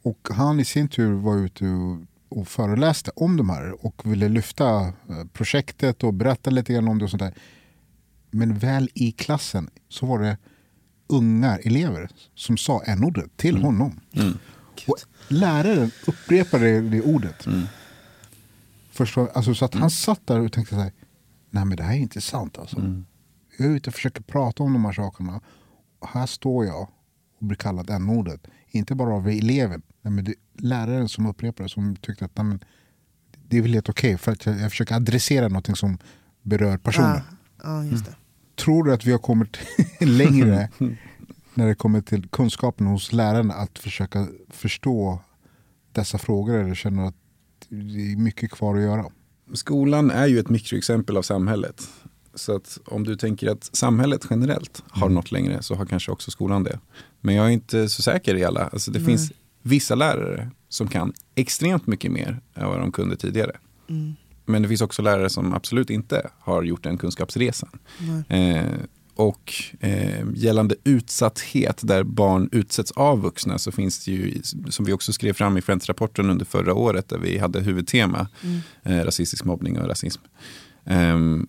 Och 0.01 0.27
han 0.31 0.60
i 0.60 0.65
sin 0.65 0.88
tur 0.88 1.13
var 1.13 1.38
ute 1.38 1.65
och, 1.65 1.97
och 2.39 2.47
föreläste 2.47 3.12
om 3.15 3.38
de 3.38 3.49
här 3.49 3.86
och 3.86 4.01
ville 4.12 4.29
lyfta 4.29 4.79
eh, 4.79 4.93
projektet 5.33 6.03
och 6.03 6.13
berätta 6.13 6.49
lite 6.49 6.73
grann 6.73 6.88
om 6.88 6.97
det 6.99 7.03
och 7.05 7.10
sånt 7.12 7.21
där. 7.23 7.33
Men 8.31 8.57
väl 8.57 8.89
i 8.93 9.12
klassen 9.12 9.69
så 9.89 10.05
var 10.05 10.19
det 10.19 10.38
unga 11.10 11.57
elever 11.57 12.10
som 12.36 12.57
sa 12.57 12.81
n-ordet 12.86 13.38
till 13.38 13.57
honom. 13.57 13.99
Och 14.88 14.97
läraren 15.27 15.91
upprepade 16.07 16.81
det 16.81 17.01
ordet. 17.01 17.47
Förstår, 18.91 19.29
alltså, 19.33 19.55
så 19.55 19.65
att 19.65 19.73
han 19.73 19.89
satt 19.91 20.27
där 20.27 20.39
och 20.39 20.51
tänkte 20.51 20.75
så 20.75 20.81
här, 20.81 20.91
nej 21.49 21.65
men 21.65 21.77
det 21.77 21.83
här 21.83 21.93
är 21.93 21.97
inte 21.97 22.21
sant 22.21 22.57
alltså. 22.57 22.77
Jag 23.57 23.67
är 23.67 23.71
ute 23.71 23.89
och 23.89 23.93
försöker 23.93 24.21
prata 24.21 24.63
om 24.63 24.73
de 24.73 24.85
här 24.85 24.91
sakerna. 24.93 25.41
Och 25.99 26.07
här 26.07 26.25
står 26.25 26.65
jag 26.65 26.81
och 27.39 27.45
bli 27.45 27.55
kallad 27.57 27.89
n-ordet. 27.89 28.47
Inte 28.69 28.95
bara 28.95 29.13
av 29.13 29.27
eleven, 29.27 29.81
nej, 30.01 30.13
men 30.13 30.23
det 30.23 30.31
är 30.31 30.35
läraren 30.53 31.09
som 31.09 31.25
upprepar 31.25 31.63
det 31.63 31.69
som 31.69 31.95
tyckte 31.95 32.25
att 32.25 32.37
nej, 32.37 32.45
men, 32.45 32.59
det 33.49 33.57
är 33.57 33.61
väl 33.61 33.73
helt 33.73 33.89
okej 33.89 34.17
för 34.17 34.31
att 34.31 34.45
jag, 34.45 34.59
jag 34.59 34.71
försöker 34.71 34.95
adressera 34.95 35.47
någonting 35.47 35.75
som 35.75 35.97
berör 36.41 36.77
personen. 36.77 37.21
Ja, 37.63 37.63
ja, 37.63 37.83
just 37.83 38.05
det. 38.05 38.15
Tror 38.55 38.83
du 38.83 38.93
att 38.93 39.05
vi 39.05 39.11
har 39.11 39.19
kommit 39.19 39.57
längre 39.99 40.69
när 41.57 41.67
det 41.67 41.75
kommer 41.75 42.01
till 42.01 42.29
kunskapen 42.29 42.87
hos 42.87 43.13
lärarna 43.13 43.53
att 43.53 43.79
försöka 43.79 44.27
förstå 44.49 45.19
dessa 45.91 46.17
frågor 46.17 46.57
eller 46.57 46.75
känner 46.75 47.07
att 47.07 47.15
det 47.69 48.11
är 48.11 48.17
mycket 48.17 48.51
kvar 48.51 48.75
att 48.75 48.81
göra? 48.83 49.05
Skolan 49.53 50.11
är 50.11 50.27
ju 50.27 50.39
ett 50.39 50.49
mikroexempel 50.49 51.17
av 51.17 51.21
samhället. 51.21 51.89
Så 52.35 52.55
att 52.55 52.79
om 52.85 53.03
du 53.03 53.15
tänker 53.15 53.51
att 53.51 53.69
samhället 53.75 54.27
generellt 54.29 54.83
har 54.89 55.09
nått 55.09 55.31
längre 55.31 55.61
så 55.61 55.75
har 55.75 55.85
kanske 55.85 56.11
också 56.11 56.31
skolan 56.31 56.63
det. 56.63 56.79
Men 57.21 57.35
jag 57.35 57.45
är 57.45 57.49
inte 57.49 57.89
så 57.89 58.01
säker 58.01 58.35
i 58.35 58.43
alla. 58.43 58.67
Alltså 58.67 58.91
det 58.91 58.99
finns 58.99 59.31
vissa 59.61 59.95
lärare 59.95 60.51
som 60.69 60.87
kan 60.87 61.13
extremt 61.35 61.87
mycket 61.87 62.11
mer 62.11 62.41
än 62.53 62.67
vad 62.67 62.79
de 62.79 62.91
kunde 62.91 63.15
tidigare. 63.15 63.57
Men 64.45 64.61
det 64.61 64.67
finns 64.67 64.81
också 64.81 65.01
lärare 65.01 65.29
som 65.29 65.53
absolut 65.53 65.89
inte 65.89 66.29
har 66.39 66.63
gjort 66.63 66.83
den 66.83 66.97
kunskapsresan. 66.97 67.69
Eh, 68.29 68.65
och 69.17 69.53
eh, 69.80 70.25
gällande 70.36 70.75
utsatthet 70.84 71.80
där 71.84 72.03
barn 72.03 72.49
utsätts 72.51 72.91
av 72.91 73.21
vuxna 73.21 73.58
så 73.58 73.71
finns 73.71 74.06
det 74.06 74.12
ju, 74.12 74.41
som 74.69 74.86
vi 74.86 74.93
också 74.93 75.13
skrev 75.13 75.34
fram 75.34 75.58
i 75.58 75.62
Friends-rapporten 75.62 76.30
under 76.30 76.45
förra 76.45 76.73
året 76.73 77.10
där 77.10 77.17
vi 77.17 77.38
hade 77.38 77.60
huvudtema 77.60 78.27
eh, 78.84 78.97
rasistisk 78.97 79.45
mobbning 79.45 79.80
och 79.80 79.88
rasism. 79.88 80.21
Ehm, 80.86 81.47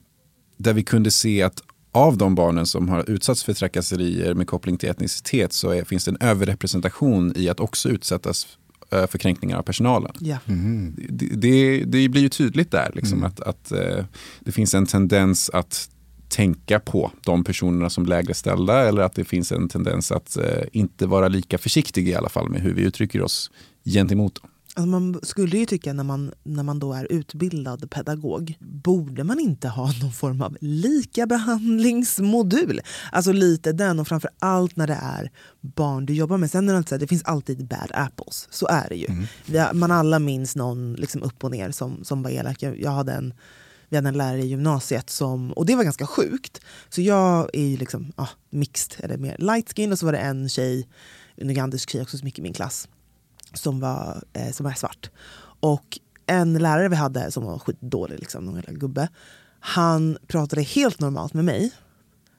där 0.57 0.73
vi 0.73 0.83
kunde 0.83 1.11
se 1.11 1.43
att 1.43 1.63
av 1.93 2.17
de 2.17 2.35
barnen 2.35 2.67
som 2.67 2.89
har 2.89 3.11
utsatts 3.11 3.45
för 3.45 3.55
trakasserier 3.55 4.35
med 4.35 4.47
koppling 4.47 4.77
till 4.77 4.89
etnicitet 4.89 5.53
så 5.53 5.71
är, 5.71 5.85
finns 5.85 6.05
det 6.05 6.11
en 6.11 6.29
överrepresentation 6.29 7.33
i 7.37 7.49
att 7.49 7.61
också 7.61 7.89
utsättas 7.89 8.59
eh, 8.91 9.07
för 9.07 9.19
kränkningar 9.19 9.59
av 9.59 9.63
personalen. 9.63 10.13
Ja. 10.21 10.39
Det, 11.09 11.27
det, 11.27 11.85
det 11.85 12.09
blir 12.09 12.23
ju 12.23 12.29
tydligt 12.29 12.71
där 12.71 12.91
liksom, 12.95 13.25
att, 13.25 13.41
att 13.41 13.73
eh, 13.73 14.05
det 14.41 14.53
finns 14.53 14.75
en 14.75 14.87
tendens 14.87 15.51
att 15.51 15.91
tänka 16.29 16.81
på 16.81 17.13
de 17.25 17.45
personerna 17.45 17.91
som 17.91 18.07
lägre 18.07 18.35
ställda 18.35 18.89
eller 18.89 19.03
att 19.03 19.15
det 19.15 19.25
finns 19.25 19.53
en 19.53 19.69
tendens 19.69 20.13
att 20.13 20.37
eh, 20.37 20.45
inte 20.73 21.07
vara 21.07 21.29
lika 21.29 21.59
försiktig 21.59 22.09
i 22.09 22.15
alla 22.15 22.29
fall 22.29 22.49
med 22.49 22.61
hur 22.61 22.75
vi 22.75 22.83
uttrycker 22.83 23.23
oss 23.23 23.51
gentemot 23.85 24.35
dem. 24.35 24.51
Alltså 24.79 24.91
man 24.91 25.21
skulle 25.23 25.59
ju 25.59 25.67
tycka 25.67 25.93
när 25.93 26.05
man, 26.05 26.33
när 26.45 26.63
man 26.63 26.79
då 26.79 26.93
är 26.93 27.13
utbildad 27.13 27.91
pedagog, 27.91 28.55
borde 28.61 29.25
man 29.25 29.41
inte 29.41 29.69
ha 29.69 29.93
någon 30.03 30.13
form 30.13 30.43
av 30.43 30.57
likabehandlingsmodul? 30.61 32.81
Alltså 33.13 33.33
lite 33.33 33.73
den 33.73 34.01
och 34.01 34.09
framför 34.09 34.31
allt 34.39 34.77
när 34.77 34.87
det 34.87 34.99
är 35.03 35.31
barn 35.61 36.07
du 36.07 36.15
jobbar 36.15 36.39
med. 36.39 36.51
Sen 36.51 36.69
är 36.69 36.73
det, 36.73 36.91
här, 36.91 36.99
det 36.99 37.07
finns 37.07 37.23
alltid 37.23 37.67
bad 37.67 37.91
apples, 37.95 38.49
så 38.51 38.67
är 38.67 38.89
det 38.89 38.97
ju. 38.97 39.07
Vi 39.47 39.59
har, 39.59 39.75
man 39.75 39.91
alla 39.91 40.19
minns 40.19 40.57
någon 40.57 40.95
liksom 40.95 41.23
upp 41.23 41.45
och 41.45 41.51
ner 41.51 41.71
som, 41.71 42.05
som 42.05 42.23
var 42.23 42.31
elak. 42.31 42.63
Jag, 42.63 42.81
jag 42.81 42.91
hade 42.91 43.13
en, 43.13 43.35
vi 43.89 43.97
hade 43.97 44.09
en 44.09 44.17
lärare 44.17 44.43
i 44.43 44.47
gymnasiet 44.47 45.11
som, 45.11 45.53
och 45.53 45.67
det 45.67 45.77
var 45.77 45.85
ganska 45.85 46.07
sjukt. 46.07 46.61
Så 46.89 47.01
jag 47.01 47.51
är 47.53 47.67
ju 47.67 47.77
liksom 47.77 48.13
ah, 48.17 48.29
mixed, 48.51 49.05
eller 49.05 49.19
mer 49.19 49.37
light 49.39 49.73
skin 49.77 49.93
och 49.93 49.99
så 49.99 50.07
var 50.07 50.13
det 50.13 50.19
en 50.19 50.49
tjej, 50.49 50.89
en 51.37 51.51
ugandisk 51.51 51.91
tjej 51.91 52.03
också 52.03 52.19
som 52.19 52.29
gick 52.29 52.39
i 52.39 52.43
min 52.43 52.53
klass 52.53 52.89
som 53.55 53.81
var, 53.81 54.23
eh, 54.33 54.53
som 54.53 54.65
var 54.65 54.73
svart. 54.73 55.11
Och 55.61 55.99
en 56.27 56.55
lärare 56.55 56.89
vi 56.89 56.97
hade 56.97 57.31
som 57.31 57.45
var 57.45 57.59
skitdålig, 57.59 58.19
liksom, 58.19 58.45
någon 58.45 58.55
jävla 58.55 58.73
gubbe. 58.73 59.09
Han 59.61 60.19
pratade 60.27 60.63
helt 60.63 61.01
normalt 61.01 61.35
med 61.35 61.45
mig 61.45 61.73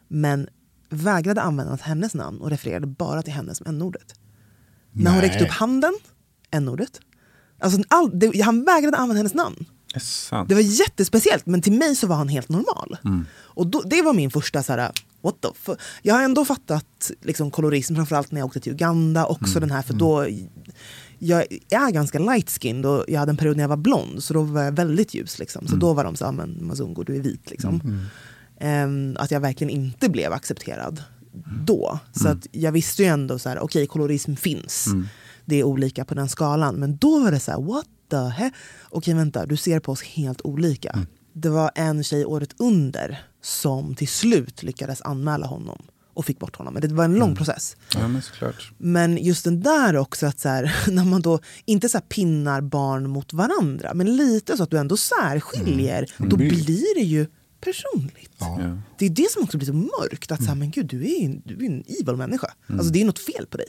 men 0.08 0.50
vägrade 0.90 1.42
använda 1.42 1.76
hennes 1.76 2.14
namn 2.14 2.42
och 2.42 2.50
refererade 2.50 2.88
bara 2.88 3.22
till 3.22 3.34
henne 3.34 3.56
som 3.56 3.66
n-ordet. 3.68 4.14
När 4.92 5.12
hon 5.12 5.22
räckte 5.22 5.44
upp 5.44 5.52
handen, 5.52 5.94
n-ordet. 6.52 7.00
Alltså, 7.60 7.82
all, 7.88 8.20
det, 8.20 8.42
han 8.42 8.64
vägrade 8.64 8.98
använda 8.98 9.18
hennes 9.18 9.34
namn. 9.34 9.66
Det 10.48 10.54
var 10.54 10.62
jättespeciellt, 10.62 11.46
men 11.46 11.62
till 11.62 11.74
mig 11.74 11.96
så 11.96 12.08
var 12.08 12.16
han 12.16 12.28
helt 12.30 12.50
normal. 12.50 12.98
Och 13.38 13.68
då, 13.68 13.82
det 13.82 14.02
var 14.02 14.14
min 14.14 14.32
första 14.32 14.64
så 14.64 14.74
här, 14.74 14.92
what 15.22 15.42
the 15.42 15.48
fuck? 15.56 15.80
Jag 16.02 16.16
har 16.16 16.24
ändå 16.24 16.46
fattat 16.46 17.12
liksom, 17.22 17.52
kolorism, 17.52 17.96
framförallt 17.96 18.32
när 18.32 18.42
jag 18.42 18.46
åkte 18.46 18.60
till 18.60 18.72
Uganda. 18.72 19.26
Också 19.26 19.60
den 19.60 19.72
här, 19.72 19.82
för 19.82 19.94
då, 19.94 20.28
jag 21.20 21.46
är 21.70 21.92
ganska 21.92 22.20
light 22.20 22.50
skinned 22.50 22.86
och 22.86 23.06
jag 23.08 23.20
hade 23.20 23.30
en 23.30 23.38
period 23.38 23.58
när 23.58 23.64
jag 23.64 23.70
var 23.70 23.78
blond, 23.78 24.24
så 24.24 24.34
då 24.34 24.42
var 24.42 24.64
jag 24.64 24.72
väldigt 24.72 25.14
ljus. 25.14 25.40
Liksom. 25.40 25.68
Så 25.68 25.76
då 25.76 25.94
var 25.94 26.04
de 26.04 26.16
så 26.16 26.26
här, 26.26 26.32
men 26.32 26.58
Mazungo 26.68 27.04
du 27.04 27.16
är 27.16 27.22
vit. 27.22 27.52
Liksom. 27.52 27.82
Ehm, 28.60 29.16
att 29.20 29.32
jag 29.32 29.40
verkligen 29.40 29.72
inte 29.72 30.10
blev 30.10 30.34
accepterad 30.34 31.04
då. 31.66 32.00
Så 32.12 32.28
att 32.28 32.48
jag 32.52 32.72
visste 32.72 33.04
ju 33.04 33.10
ändå 33.10 33.40
så 33.40 33.50
här, 33.50 33.60
okej 33.60 33.88
kolorism 33.88 34.36
finns. 34.36 34.86
Det 35.46 35.56
är 35.56 35.64
olika 35.64 36.06
på 36.06 36.14
den 36.16 36.30
skalan. 36.30 36.76
Men 36.76 36.98
då 36.98 37.20
var 37.20 37.32
det 37.32 37.40
så 37.40 37.52
här, 37.52 37.62
what 37.62 37.86
heck? 38.18 38.54
Okej 38.90 39.14
vänta, 39.14 39.46
du 39.46 39.58
ser 39.58 39.80
på 39.80 39.92
oss 39.92 40.02
helt 40.02 40.42
olika. 40.42 41.08
Det 41.34 41.50
var 41.50 41.72
en 41.76 42.04
tjej 42.04 42.26
året 42.26 42.50
under 42.58 43.24
som 43.42 43.96
till 43.96 44.08
slut 44.08 44.64
lyckades 44.64 45.02
anmäla 45.02 45.48
honom 45.48 45.82
och 46.14 46.26
fick 46.26 46.40
bort 46.40 46.56
honom. 46.56 46.74
Men 46.74 46.82
det 46.82 46.94
var 46.94 47.06
en 47.06 47.16
lång 47.16 47.36
process. 47.36 47.78
Ja, 47.94 48.08
men 48.08 48.22
såklart. 48.22 48.72
Men 48.78 49.18
just 49.18 49.44
den 49.44 49.62
där 49.62 49.96
också, 49.96 50.26
att 50.28 50.40
så 50.40 50.50
här, 50.50 50.76
när 50.92 51.06
man 51.06 51.22
då 51.22 51.40
inte 51.66 51.90
så 51.90 51.98
här 51.98 52.06
pinnar 52.06 52.62
barn 52.62 53.10
mot 53.10 53.34
varandra, 53.34 53.94
men 53.94 54.16
lite 54.16 54.58
så 54.58 54.64
att 54.64 54.72
du 54.72 54.78
ändå 54.78 54.98
särskiljer, 54.98 56.06
då 56.18 56.38
blir 56.38 56.96
det 56.96 57.06
ju 57.06 57.28
personligt. 57.62 58.36
Ja. 58.40 58.78
Det 58.98 59.06
är 59.06 59.10
det 59.10 59.32
som 59.32 59.44
också 59.44 59.58
blir 59.58 59.68
så 59.68 59.74
mörkt, 59.74 60.32
att 60.32 60.44
så 60.44 60.48
här, 60.48 60.56
men 60.56 60.72
gud, 60.72 60.86
du 60.86 61.04
är, 61.04 61.26
en, 61.26 61.42
du 61.46 61.66
är 61.66 61.70
en 61.70 61.84
evil 62.02 62.16
människa. 62.16 62.54
Alltså 62.68 62.94
det 62.94 63.02
är 63.02 63.06
något 63.06 63.20
fel 63.20 63.46
på 63.46 63.58
dig. 63.58 63.68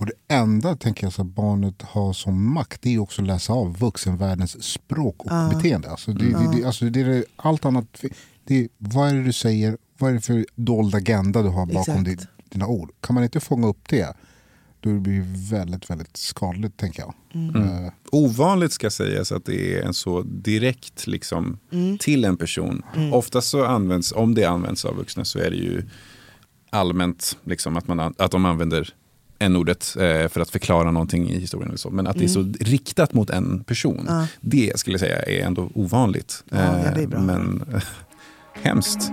Och 0.00 0.06
det 0.06 0.34
enda 0.34 0.76
tänker 0.76 1.06
jag, 1.06 1.12
så 1.12 1.22
att 1.22 1.28
barnet 1.28 1.82
har 1.82 2.12
som 2.12 2.52
makt 2.52 2.82
det 2.82 2.88
är 2.88 2.92
ju 2.92 2.98
också 2.98 3.22
att 3.22 3.28
läsa 3.28 3.52
av 3.52 3.78
vuxenvärldens 3.78 4.62
språk 4.62 5.16
och 5.24 5.30
beteende. 5.54 5.90
Alltså 5.90 6.12
det, 6.12 6.24
det, 6.24 6.56
det, 6.56 6.64
alltså 6.64 6.84
det 6.84 7.00
är 7.00 7.24
allt 7.36 7.64
annat. 7.64 8.02
Det 8.44 8.54
är, 8.60 8.68
vad 8.78 9.08
är 9.08 9.14
det 9.14 9.22
du 9.24 9.32
säger? 9.32 9.76
Vad 9.98 10.10
är 10.10 10.14
det 10.14 10.20
för 10.20 10.46
dold 10.54 10.94
agenda 10.94 11.42
du 11.42 11.48
har 11.48 11.66
bakom 11.66 12.04
din, 12.04 12.18
dina 12.48 12.66
ord? 12.66 12.90
Kan 13.00 13.14
man 13.14 13.24
inte 13.24 13.40
fånga 13.40 13.66
upp 13.66 13.88
det, 13.88 14.16
då 14.80 14.98
blir 14.98 15.18
det 15.20 15.56
väldigt, 15.56 15.90
väldigt 15.90 16.16
skadligt 16.16 16.76
tänker 16.76 17.00
jag. 17.02 17.14
Eh, 17.56 17.92
Ovanligt 18.12 18.72
ska 18.72 18.90
sägas 18.90 19.32
att 19.32 19.44
det 19.44 19.78
är 19.78 19.82
en 19.82 19.94
så 19.94 20.22
direkt 20.22 21.06
liksom, 21.06 21.58
till 22.00 22.24
en 22.24 22.36
person. 22.36 22.82
Oftast 23.12 23.48
så 23.48 23.64
används, 23.64 24.12
om 24.12 24.34
det 24.34 24.44
används 24.44 24.84
av 24.84 24.96
vuxna 24.96 25.24
så 25.24 25.38
är 25.38 25.50
det 25.50 25.56
ju 25.56 25.82
allmänt 26.70 27.36
liksom, 27.44 27.76
att, 27.76 27.88
man, 27.88 28.00
an- 28.00 28.14
att 28.18 28.30
de 28.30 28.44
använder 28.44 28.94
n-ordet 29.40 29.96
eh, 29.96 30.28
för 30.28 30.40
att 30.40 30.50
förklara 30.50 30.90
någonting 30.90 31.30
i 31.30 31.38
historien. 31.38 31.68
Eller 31.68 31.78
så. 31.78 31.90
Men 31.90 32.06
att 32.06 32.18
det 32.18 32.24
är 32.24 32.28
så 32.28 32.52
riktat 32.60 33.12
mot 33.12 33.30
en 33.30 33.64
person, 33.64 34.08
det 34.40 34.72
skulle 34.78 34.94
jag 34.94 35.00
säga 35.00 35.22
är 35.22 35.46
ändå 35.46 35.70
ovanligt. 35.74 36.44
Ja, 36.48 36.58
ja, 36.58 36.90
det 36.94 37.00
är 37.00 37.02
Eh, 37.02 37.08
bra. 37.08 37.20
Men 37.20 37.64
eh, 37.74 37.82
hemskt. 38.62 39.10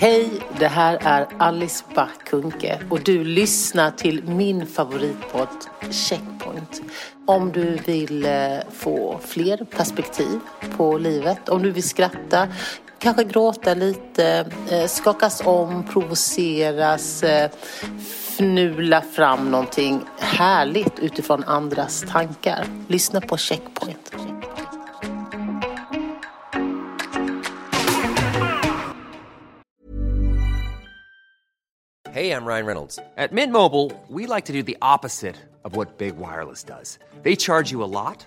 Hej, 0.00 0.30
det 0.58 0.68
här 0.68 0.98
är 1.02 1.26
Alice 1.38 1.84
Bah 1.94 2.08
Kuhnke 2.26 2.80
och 2.90 3.00
du 3.04 3.24
lyssnar 3.24 3.90
till 3.90 4.24
min 4.24 4.66
favoritpodd 4.66 5.48
Checkpoint. 5.90 6.82
Om 7.26 7.52
du 7.52 7.76
vill 7.86 8.24
eh, 8.24 8.30
få 8.72 9.20
fler 9.26 9.56
perspektiv 9.56 10.40
på 10.76 10.98
livet, 10.98 11.48
om 11.48 11.62
du 11.62 11.70
vill 11.70 11.82
skratta, 11.82 12.48
kanske 13.02 13.24
gråta 13.24 13.74
lite, 13.74 14.50
eh, 14.70 14.86
skakas 14.86 15.42
om, 15.44 15.84
provoceras, 15.84 17.22
eh, 17.22 17.50
fnula 18.36 19.02
fram 19.02 19.50
någonting 19.50 20.04
härligt 20.18 20.98
utifrån 20.98 21.44
andras 21.44 22.04
tankar. 22.12 22.66
Lyssna 22.88 23.20
på 23.20 23.36
Checkpoint. 23.36 24.12
Hey, 32.14 32.30
I'm 32.30 32.44
Ryan 32.44 32.66
Reynolds. 32.66 32.98
At 33.16 33.32
Mint 33.32 33.52
Mobile, 33.52 33.90
we 34.08 34.26
like 34.34 34.46
to 34.46 34.52
do 34.52 34.62
the 34.62 34.76
opposite 34.82 35.36
of 35.64 35.76
what 35.76 35.98
Big 35.98 36.12
Wireless 36.18 36.64
does. 36.64 36.98
They 37.22 37.36
charge 37.36 37.72
you 37.72 37.82
a 37.82 37.86
lot, 37.86 38.26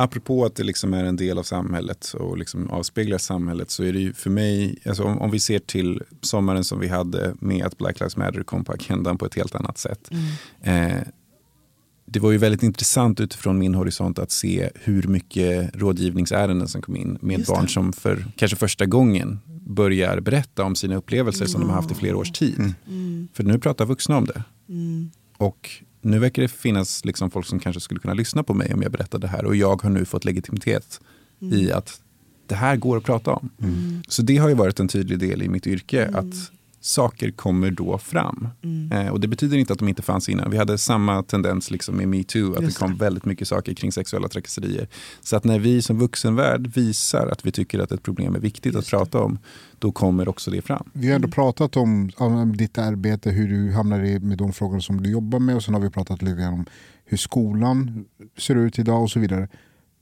Apropå 0.00 0.44
att 0.44 0.54
det 0.54 0.62
liksom 0.62 0.94
är 0.94 1.04
en 1.04 1.16
del 1.16 1.38
av 1.38 1.42
samhället 1.42 2.14
och 2.18 2.38
liksom 2.38 2.70
avspeglar 2.70 3.18
samhället 3.18 3.70
så 3.70 3.84
är 3.84 3.92
det 3.92 3.98
ju 3.98 4.12
för 4.12 4.30
mig, 4.30 4.78
alltså 4.86 5.04
om, 5.04 5.18
om 5.18 5.30
vi 5.30 5.40
ser 5.40 5.58
till 5.58 6.02
sommaren 6.20 6.64
som 6.64 6.80
vi 6.80 6.88
hade 6.88 7.34
med 7.40 7.66
att 7.66 7.78
Black 7.78 8.00
Lives 8.00 8.16
Matter 8.16 8.42
kom 8.42 8.64
på 8.64 8.72
agendan 8.72 9.18
på 9.18 9.26
ett 9.26 9.34
helt 9.34 9.54
annat 9.54 9.78
sätt. 9.78 10.10
Eh, 10.62 10.96
det 12.06 12.20
var 12.20 12.30
ju 12.30 12.38
väldigt 12.38 12.62
intressant 12.62 13.20
utifrån 13.20 13.58
min 13.58 13.74
horisont 13.74 14.18
att 14.18 14.30
se 14.30 14.70
hur 14.74 15.02
mycket 15.02 15.70
rådgivningsärenden 15.76 16.68
som 16.68 16.82
kom 16.82 16.96
in 16.96 17.18
med 17.20 17.44
barn 17.46 17.68
som 17.68 17.92
för 17.92 18.26
kanske 18.36 18.56
första 18.56 18.86
gången 18.86 19.38
börjar 19.66 20.20
berätta 20.20 20.64
om 20.64 20.74
sina 20.74 20.96
upplevelser 20.96 21.46
som 21.46 21.60
de 21.60 21.70
har 21.70 21.76
haft 21.76 21.90
i 21.90 21.94
flera 21.94 22.16
års 22.16 22.30
tid. 22.32 22.74
För 23.32 23.44
nu 23.44 23.58
pratar 23.58 23.84
vuxna 23.86 24.16
om 24.16 24.24
det. 24.24 24.42
Och 25.36 25.70
nu 26.00 26.18
verkar 26.18 26.42
det 26.42 26.48
finnas 26.48 27.04
liksom 27.04 27.30
folk 27.30 27.46
som 27.46 27.58
kanske 27.60 27.80
skulle 27.80 28.00
kunna 28.00 28.14
lyssna 28.14 28.42
på 28.42 28.54
mig 28.54 28.74
om 28.74 28.82
jag 28.82 28.92
berättade 28.92 29.26
det 29.26 29.30
här. 29.30 29.44
Och 29.44 29.56
jag 29.56 29.82
har 29.82 29.90
nu 29.90 30.04
fått 30.04 30.24
legitimitet 30.24 31.00
i 31.40 31.72
att 31.72 32.00
det 32.46 32.54
här 32.54 32.76
går 32.76 32.96
att 32.96 33.04
prata 33.04 33.32
om. 33.32 33.50
Så 34.08 34.22
det 34.22 34.36
har 34.36 34.48
ju 34.48 34.54
varit 34.54 34.80
en 34.80 34.88
tydlig 34.88 35.18
del 35.18 35.42
i 35.42 35.48
mitt 35.48 35.66
yrke. 35.66 36.10
att 36.14 36.57
saker 36.88 37.30
kommer 37.30 37.70
då 37.70 37.98
fram. 37.98 38.48
Eh, 38.92 39.08
och 39.08 39.20
det 39.20 39.28
betyder 39.28 39.56
inte 39.56 39.72
att 39.72 39.78
de 39.78 39.88
inte 39.88 40.02
fanns 40.02 40.28
innan. 40.28 40.50
Vi 40.50 40.58
hade 40.58 40.78
samma 40.78 41.22
tendens 41.22 41.70
liksom 41.70 41.96
med 41.96 42.08
metoo, 42.08 42.54
att 42.54 42.62
Just 42.62 42.78
det 42.78 42.84
kom 42.84 42.96
väldigt 42.96 43.24
mycket 43.24 43.48
saker 43.48 43.74
kring 43.74 43.92
sexuella 43.92 44.28
trakasserier. 44.28 44.88
Så 45.20 45.36
att 45.36 45.44
när 45.44 45.58
vi 45.58 45.82
som 45.82 45.98
vuxenvärld 45.98 46.66
visar 46.66 47.26
att 47.26 47.46
vi 47.46 47.52
tycker 47.52 47.78
att 47.78 47.92
ett 47.92 48.02
problem 48.02 48.34
är 48.34 48.38
viktigt 48.40 48.76
att 48.76 48.86
prata 48.86 49.20
om, 49.20 49.38
då 49.78 49.92
kommer 49.92 50.28
också 50.28 50.50
det 50.50 50.62
fram. 50.62 50.90
Vi 50.92 51.08
har 51.08 51.14
ändå 51.14 51.28
pratat 51.28 51.76
om, 51.76 52.10
om 52.16 52.56
ditt 52.56 52.78
arbete, 52.78 53.30
hur 53.30 53.48
du 53.48 53.72
hamnar 53.72 54.04
i 54.04 54.18
med 54.18 54.38
de 54.38 54.52
frågor 54.52 54.80
som 54.80 55.02
du 55.02 55.10
jobbar 55.10 55.38
med 55.38 55.56
och 55.56 55.62
sen 55.62 55.74
har 55.74 55.80
vi 55.80 55.90
pratat 55.90 56.22
lite 56.22 56.40
grann 56.40 56.54
om 56.54 56.66
hur 57.04 57.16
skolan 57.16 58.04
ser 58.38 58.54
ut 58.54 58.78
idag 58.78 59.02
och 59.02 59.10
så 59.10 59.20
vidare. 59.20 59.48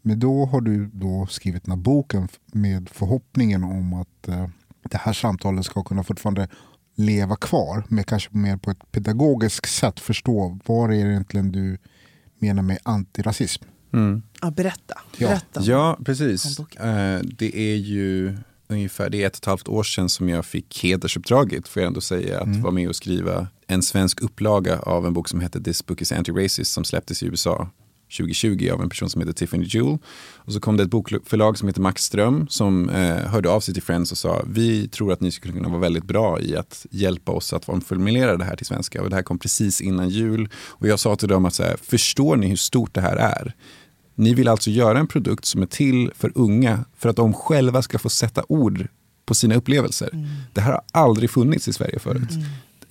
Men 0.03 0.21
då 0.21 0.45
har 0.45 0.61
du 0.61 0.91
då 0.93 1.27
skrivit 1.31 1.65
den 1.65 1.73
här 1.73 1.83
boken 1.83 2.29
med 2.53 2.89
förhoppningen 2.89 3.65
om 3.65 3.95
att 3.95 4.29
eh, 4.29 4.47
det 4.91 4.99
här 4.99 5.13
samtalet 5.13 5.65
ska 5.65 5.83
kunna 5.83 6.03
fortfarande 6.03 6.49
leva 6.97 7.37
kvar, 7.37 7.85
men 7.89 8.05
kanske 8.05 8.29
mer 8.33 8.57
på 8.57 8.71
ett 8.71 8.93
pedagogiskt 8.93 9.69
sätt 9.69 10.01
förstå 10.01 10.59
vad 10.67 10.91
är 10.91 11.05
det 11.05 11.11
egentligen 11.11 11.53
du 11.53 11.79
menar 12.39 12.63
med 12.63 12.79
antirasism. 12.83 13.65
Ja, 14.41 14.51
berätta. 14.51 15.01
Ja. 15.17 15.29
berätta. 15.29 15.63
Ja, 15.63 15.99
precis. 16.05 16.59
Eh, 16.59 17.21
det 17.23 17.59
är 17.59 17.77
ju 17.77 18.37
ungefär 18.69 19.11
det 19.11 19.23
är 19.23 19.27
ett 19.27 19.33
och 19.33 19.39
ett 19.39 19.45
halvt 19.45 19.69
år 19.69 19.83
sedan 19.83 20.09
som 20.09 20.29
jag 20.29 20.47
fick 20.47 20.85
hedersuppdraget, 20.85 21.69
får 21.69 21.83
jag 21.83 21.87
ändå 21.87 22.01
säga, 22.01 22.41
att 22.41 22.57
vara 22.57 22.73
med 22.73 22.89
och 22.89 22.97
skriva 22.97 23.49
en 23.67 23.83
svensk 23.83 24.21
upplaga 24.21 24.79
av 24.79 25.07
en 25.07 25.13
bok 25.13 25.29
som 25.29 25.41
heter 25.41 25.61
This 25.61 25.87
Book 25.87 26.03
is 26.03 26.13
Anti-Racist 26.13 26.65
som 26.65 26.85
släpptes 26.85 27.23
i 27.23 27.27
USA 27.27 27.69
2020 28.11 28.71
av 28.73 28.83
en 28.83 28.89
person 28.89 29.11
som 29.11 29.21
heter 29.21 29.33
Tiffany 29.33 29.65
Jewell. 29.65 29.99
Och 30.37 30.53
så 30.53 30.61
kom 30.61 30.77
det 30.77 30.83
ett 30.83 30.91
bokförlag 30.91 31.59
som 31.59 31.69
heter 31.69 31.81
Max 31.81 32.05
Ström 32.05 32.47
som 32.49 32.91
eh, 32.91 33.17
hörde 33.17 33.49
av 33.49 33.61
sig 33.61 33.75
till 33.75 33.83
Friends 33.83 34.13
och 34.13 34.19
sa 34.19 34.43
vi 34.47 34.89
tror 34.89 35.13
att 35.13 35.21
ni 35.21 35.31
skulle 35.31 35.55
kunna 35.55 35.69
vara 35.69 35.81
väldigt 35.81 36.05
bra 36.05 36.41
i 36.41 36.57
att 36.57 36.87
hjälpa 36.91 37.33
oss 37.33 37.53
att 37.53 37.65
formulera 37.65 38.37
det 38.37 38.45
här 38.45 38.57
till 38.57 38.67
svenska. 38.67 39.03
Och 39.03 39.11
det 39.11 39.17
här 39.17 39.23
kom 39.23 39.39
precis 39.39 39.81
innan 39.81 40.09
jul. 40.09 40.49
Och 40.55 40.89
jag 40.89 41.01
sa 41.01 41.17
till 41.17 41.29
dem 41.29 41.45
att 41.45 41.55
så 41.55 41.63
här, 41.63 41.77
förstår 41.83 42.37
ni 42.37 42.49
hur 42.49 42.57
stort 42.57 42.95
det 42.95 43.01
här 43.01 43.17
är? 43.17 43.55
Ni 44.15 44.35
vill 44.35 44.49
alltså 44.49 44.71
göra 44.71 44.99
en 44.99 45.07
produkt 45.07 45.45
som 45.45 45.63
är 45.63 45.67
till 45.67 46.11
för 46.15 46.33
unga 46.35 46.85
för 46.97 47.09
att 47.09 47.17
de 47.17 47.33
själva 47.35 47.83
ska 47.83 47.99
få 47.99 48.09
sätta 48.09 48.43
ord 48.49 48.89
på 49.27 49.35
sina 49.35 49.55
upplevelser. 49.55 50.11
Det 50.53 50.61
här 50.61 50.73
har 50.73 50.83
aldrig 50.93 51.31
funnits 51.31 51.69
i 51.69 51.73
Sverige 51.73 51.99
förut. 51.99 52.31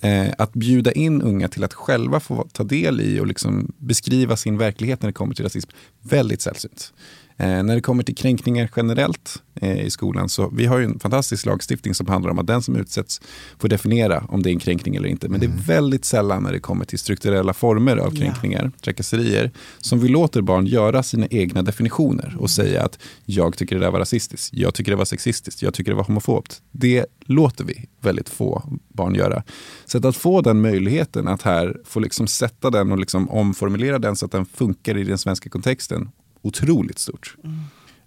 Eh, 0.00 0.32
att 0.38 0.52
bjuda 0.52 0.92
in 0.92 1.22
unga 1.22 1.48
till 1.48 1.64
att 1.64 1.74
själva 1.74 2.20
få 2.20 2.48
ta 2.52 2.64
del 2.64 3.00
i 3.00 3.20
och 3.20 3.26
liksom 3.26 3.72
beskriva 3.78 4.36
sin 4.36 4.58
verklighet 4.58 5.02
när 5.02 5.08
det 5.08 5.12
kommer 5.12 5.34
till 5.34 5.44
rasism, 5.44 5.70
väldigt 6.02 6.40
sällsynt. 6.40 6.92
Eh, 7.38 7.62
när 7.62 7.74
det 7.74 7.80
kommer 7.80 8.02
till 8.02 8.14
kränkningar 8.14 8.70
generellt 8.76 9.42
eh, 9.54 9.80
i 9.80 9.90
skolan 9.90 10.28
så 10.28 10.48
vi 10.48 10.66
har 10.66 10.78
ju 10.78 10.84
en 10.84 10.98
fantastisk 10.98 11.46
lagstiftning 11.46 11.94
som 11.94 12.06
handlar 12.06 12.30
om 12.30 12.38
att 12.38 12.46
den 12.46 12.62
som 12.62 12.76
utsätts 12.76 13.20
får 13.58 13.68
definiera 13.68 14.24
om 14.28 14.42
det 14.42 14.50
är 14.50 14.52
en 14.52 14.58
kränkning 14.58 14.96
eller 14.96 15.08
inte. 15.08 15.28
Men 15.28 15.40
det 15.40 15.46
är 15.46 15.66
väldigt 15.66 16.04
sällan 16.04 16.42
när 16.42 16.52
det 16.52 16.60
kommer 16.60 16.84
till 16.84 16.98
strukturella 16.98 17.54
former 17.54 17.96
av 17.96 18.10
kränkningar, 18.10 18.72
trakasserier, 18.84 19.50
som 19.78 20.00
vi 20.00 20.08
låter 20.08 20.40
barn 20.40 20.66
göra 20.66 21.02
sina 21.02 21.26
egna 21.26 21.62
definitioner 21.62 22.36
och 22.38 22.50
säga 22.50 22.82
att 22.82 22.98
jag 23.24 23.56
tycker 23.56 23.76
det 23.76 23.84
där 23.84 23.90
var 23.90 23.98
rasistiskt, 23.98 24.54
jag 24.54 24.74
tycker 24.74 24.92
det 24.92 24.96
var 24.96 25.04
sexistiskt, 25.04 25.62
jag 25.62 25.74
tycker 25.74 25.90
det 25.90 25.96
var 25.96 26.04
homofobt. 26.04 26.62
Det 26.72 27.06
låter 27.20 27.64
vi 27.64 27.88
väldigt 28.00 28.28
få 28.28 28.62
barn 28.88 29.14
göra. 29.14 29.42
Så 29.84 29.98
att, 29.98 30.04
att 30.04 30.16
få 30.16 30.40
den 30.40 30.60
möjligheten 30.60 31.28
att 31.28 31.42
här 31.42 31.76
få 31.84 32.00
liksom 32.00 32.26
sätta 32.26 32.70
den 32.70 32.92
och 32.92 32.98
liksom 32.98 33.30
omformulera 33.30 33.98
den 33.98 34.16
så 34.16 34.26
att 34.26 34.32
den 34.32 34.46
funkar 34.46 34.96
i 34.96 35.04
den 35.04 35.18
svenska 35.18 35.50
kontexten, 35.50 36.08
otroligt 36.46 36.98
stort. 36.98 37.36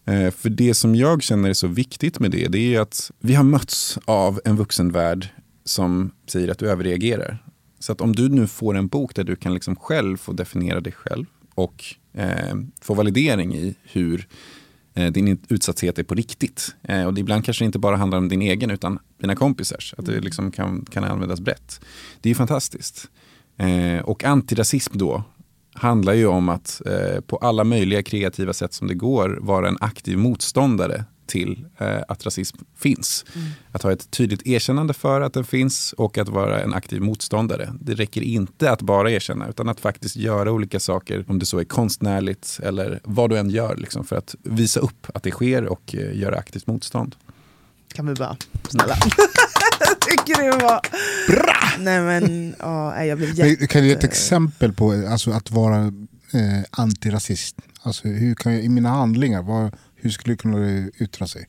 Eh, 0.05 0.31
För 0.31 0.49
det 0.49 0.73
som 0.73 0.95
jag 0.95 1.23
känner 1.23 1.49
är 1.49 1.53
så 1.53 1.67
viktigt 1.67 2.19
med 2.19 2.31
det, 2.31 2.47
det 2.47 2.75
är 2.75 2.81
att 2.81 3.11
vi 3.19 3.33
har 3.35 3.43
mötts 3.43 3.99
av 4.05 4.41
en 4.45 4.55
vuxenvärld 4.55 5.27
som 5.63 6.11
säger 6.27 6.47
att 6.51 6.59
du 6.59 6.69
överreagerar. 6.69 7.43
Så 7.79 7.91
att 7.91 8.01
om 8.01 8.15
du 8.15 8.29
nu 8.29 8.47
får 8.47 8.77
en 8.77 8.87
bok 8.87 9.15
där 9.15 9.23
du 9.23 9.35
kan 9.35 9.53
liksom 9.53 9.75
själv 9.75 10.17
få 10.17 10.33
definiera 10.33 10.79
dig 10.81 10.93
själv 10.93 11.25
och 11.55 11.85
eh, 12.13 12.55
få 12.81 12.93
validering 12.93 13.55
i 13.55 13.75
hur 13.83 14.27
eh, 14.93 15.11
din 15.11 15.39
utsatthet 15.49 15.99
är 15.99 16.03
på 16.03 16.15
riktigt. 16.15 16.75
Eh, 16.83 17.03
och 17.05 17.13
det 17.13 17.21
ibland 17.21 17.45
kanske 17.45 17.65
inte 17.65 17.79
bara 17.79 17.97
handlar 17.97 18.17
om 18.17 18.29
din 18.29 18.41
egen 18.41 18.71
utan 18.71 18.99
dina 19.21 19.35
kompisars. 19.35 19.93
Att 19.97 20.05
det 20.05 20.19
liksom 20.19 20.51
kan, 20.51 20.85
kan 20.91 21.03
användas 21.03 21.39
brett. 21.39 21.81
Det 22.21 22.29
är 22.29 22.35
fantastiskt. 22.35 23.09
Eh, 23.57 23.99
och 24.03 24.23
antirasism 24.23 24.97
då 24.97 25.23
handlar 25.79 26.13
ju 26.13 26.27
om 26.27 26.49
att 26.49 26.81
eh, 26.85 27.21
på 27.21 27.37
alla 27.37 27.63
möjliga 27.63 28.03
kreativa 28.03 28.53
sätt 28.53 28.73
som 28.73 28.87
det 28.87 28.93
går 28.93 29.37
vara 29.41 29.67
en 29.67 29.77
aktiv 29.81 30.17
motståndare 30.17 31.03
till 31.25 31.65
eh, 31.77 31.97
att 32.07 32.25
rasism 32.25 32.57
finns. 32.77 33.25
Att 33.71 33.83
ha 33.83 33.91
ett 33.91 34.11
tydligt 34.11 34.47
erkännande 34.47 34.93
för 34.93 35.21
att 35.21 35.33
den 35.33 35.43
finns 35.43 35.93
och 35.93 36.17
att 36.17 36.29
vara 36.29 36.61
en 36.61 36.73
aktiv 36.73 37.01
motståndare. 37.01 37.73
Det 37.81 37.93
räcker 37.93 38.21
inte 38.21 38.71
att 38.71 38.81
bara 38.81 39.11
erkänna 39.11 39.47
utan 39.47 39.69
att 39.69 39.79
faktiskt 39.79 40.15
göra 40.15 40.51
olika 40.51 40.79
saker, 40.79 41.25
om 41.27 41.39
det 41.39 41.45
så 41.45 41.59
är 41.59 41.63
konstnärligt 41.63 42.59
eller 42.63 42.99
vad 43.03 43.29
du 43.29 43.37
än 43.37 43.49
gör, 43.49 43.75
liksom, 43.75 44.05
för 44.05 44.15
att 44.15 44.35
visa 44.43 44.79
upp 44.79 45.07
att 45.13 45.23
det 45.23 45.31
sker 45.31 45.65
och 45.65 45.95
eh, 45.95 46.17
göra 46.19 46.37
aktivt 46.37 46.67
motstånd. 46.67 47.15
Kan 47.93 48.07
vi 48.07 48.13
bara, 48.13 48.37
snälla. 48.69 48.95
Tycker 50.09 50.43
det 50.43 50.63
var... 50.63 50.81
Bra! 51.27 51.55
Nej 51.79 52.01
men, 52.01 52.55
ja, 52.59 53.05
jag 53.05 53.17
blev 53.17 53.33
jätte... 53.33 53.67
Kan 53.67 53.81
du 53.81 53.87
ge 53.87 53.93
ett 53.93 54.03
exempel 54.03 54.73
på 54.73 54.91
alltså, 54.91 55.31
att 55.31 55.51
vara 55.51 55.77
eh, 56.33 56.63
antirasist? 56.71 57.55
Alltså, 57.81 58.07
hur 58.07 58.35
kan 58.35 58.53
jag, 58.53 58.63
I 58.63 58.69
mina 58.69 58.89
handlingar, 58.89 59.41
vad, 59.41 59.75
hur 59.95 60.09
skulle 60.09 60.33
det 60.33 60.37
kunna 60.37 60.87
yttra 60.99 61.27
sig? 61.27 61.47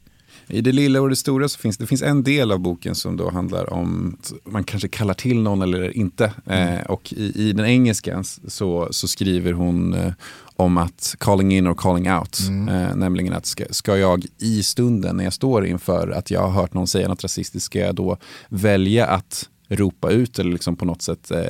I 0.51 0.61
det 0.61 0.73
lilla 0.73 1.01
och 1.01 1.11
det 1.11 1.17
stora 1.17 1.49
så 1.49 1.59
finns 1.59 1.79
det 1.79 1.87
finns 1.87 2.03
en 2.03 2.23
del 2.23 2.53
av 2.53 2.59
boken 2.59 2.95
som 2.95 3.17
då 3.17 3.31
handlar 3.31 3.73
om 3.73 4.17
man 4.45 4.65
kanske 4.65 4.89
kallar 4.89 5.15
till 5.15 5.41
någon 5.41 5.63
eller 5.63 5.97
inte. 5.97 6.33
Eh, 6.47 6.81
och 6.89 7.13
i, 7.13 7.49
i 7.49 7.53
den 7.53 7.67
engelska 7.67 8.25
så, 8.49 8.89
så 8.91 9.09
skriver 9.09 9.53
hon 9.53 9.95
eh, 9.95 10.13
om 10.57 10.77
att 10.77 11.15
calling 11.19 11.53
in 11.53 11.69
or 11.69 11.75
calling 11.75 12.13
out. 12.13 12.39
Eh, 12.71 12.97
nämligen 12.97 13.33
att 13.33 13.47
ska, 13.47 13.65
ska 13.71 13.97
jag 13.97 14.27
i 14.39 14.63
stunden 14.63 15.17
när 15.17 15.25
jag 15.25 15.33
står 15.33 15.67
inför 15.67 16.11
att 16.11 16.31
jag 16.31 16.41
har 16.41 16.51
hört 16.51 16.75
någon 16.75 16.87
säga 16.87 17.09
något 17.09 17.23
rasistiskt, 17.23 17.67
ska 17.67 17.79
jag 17.79 17.95
då 17.95 18.17
välja 18.49 19.07
att 19.07 19.49
ropa 19.69 20.11
ut 20.11 20.39
eller 20.39 20.53
liksom 20.53 20.77
på 20.77 20.85
något 20.85 21.03
sätt 21.03 21.31
eh, 21.31 21.41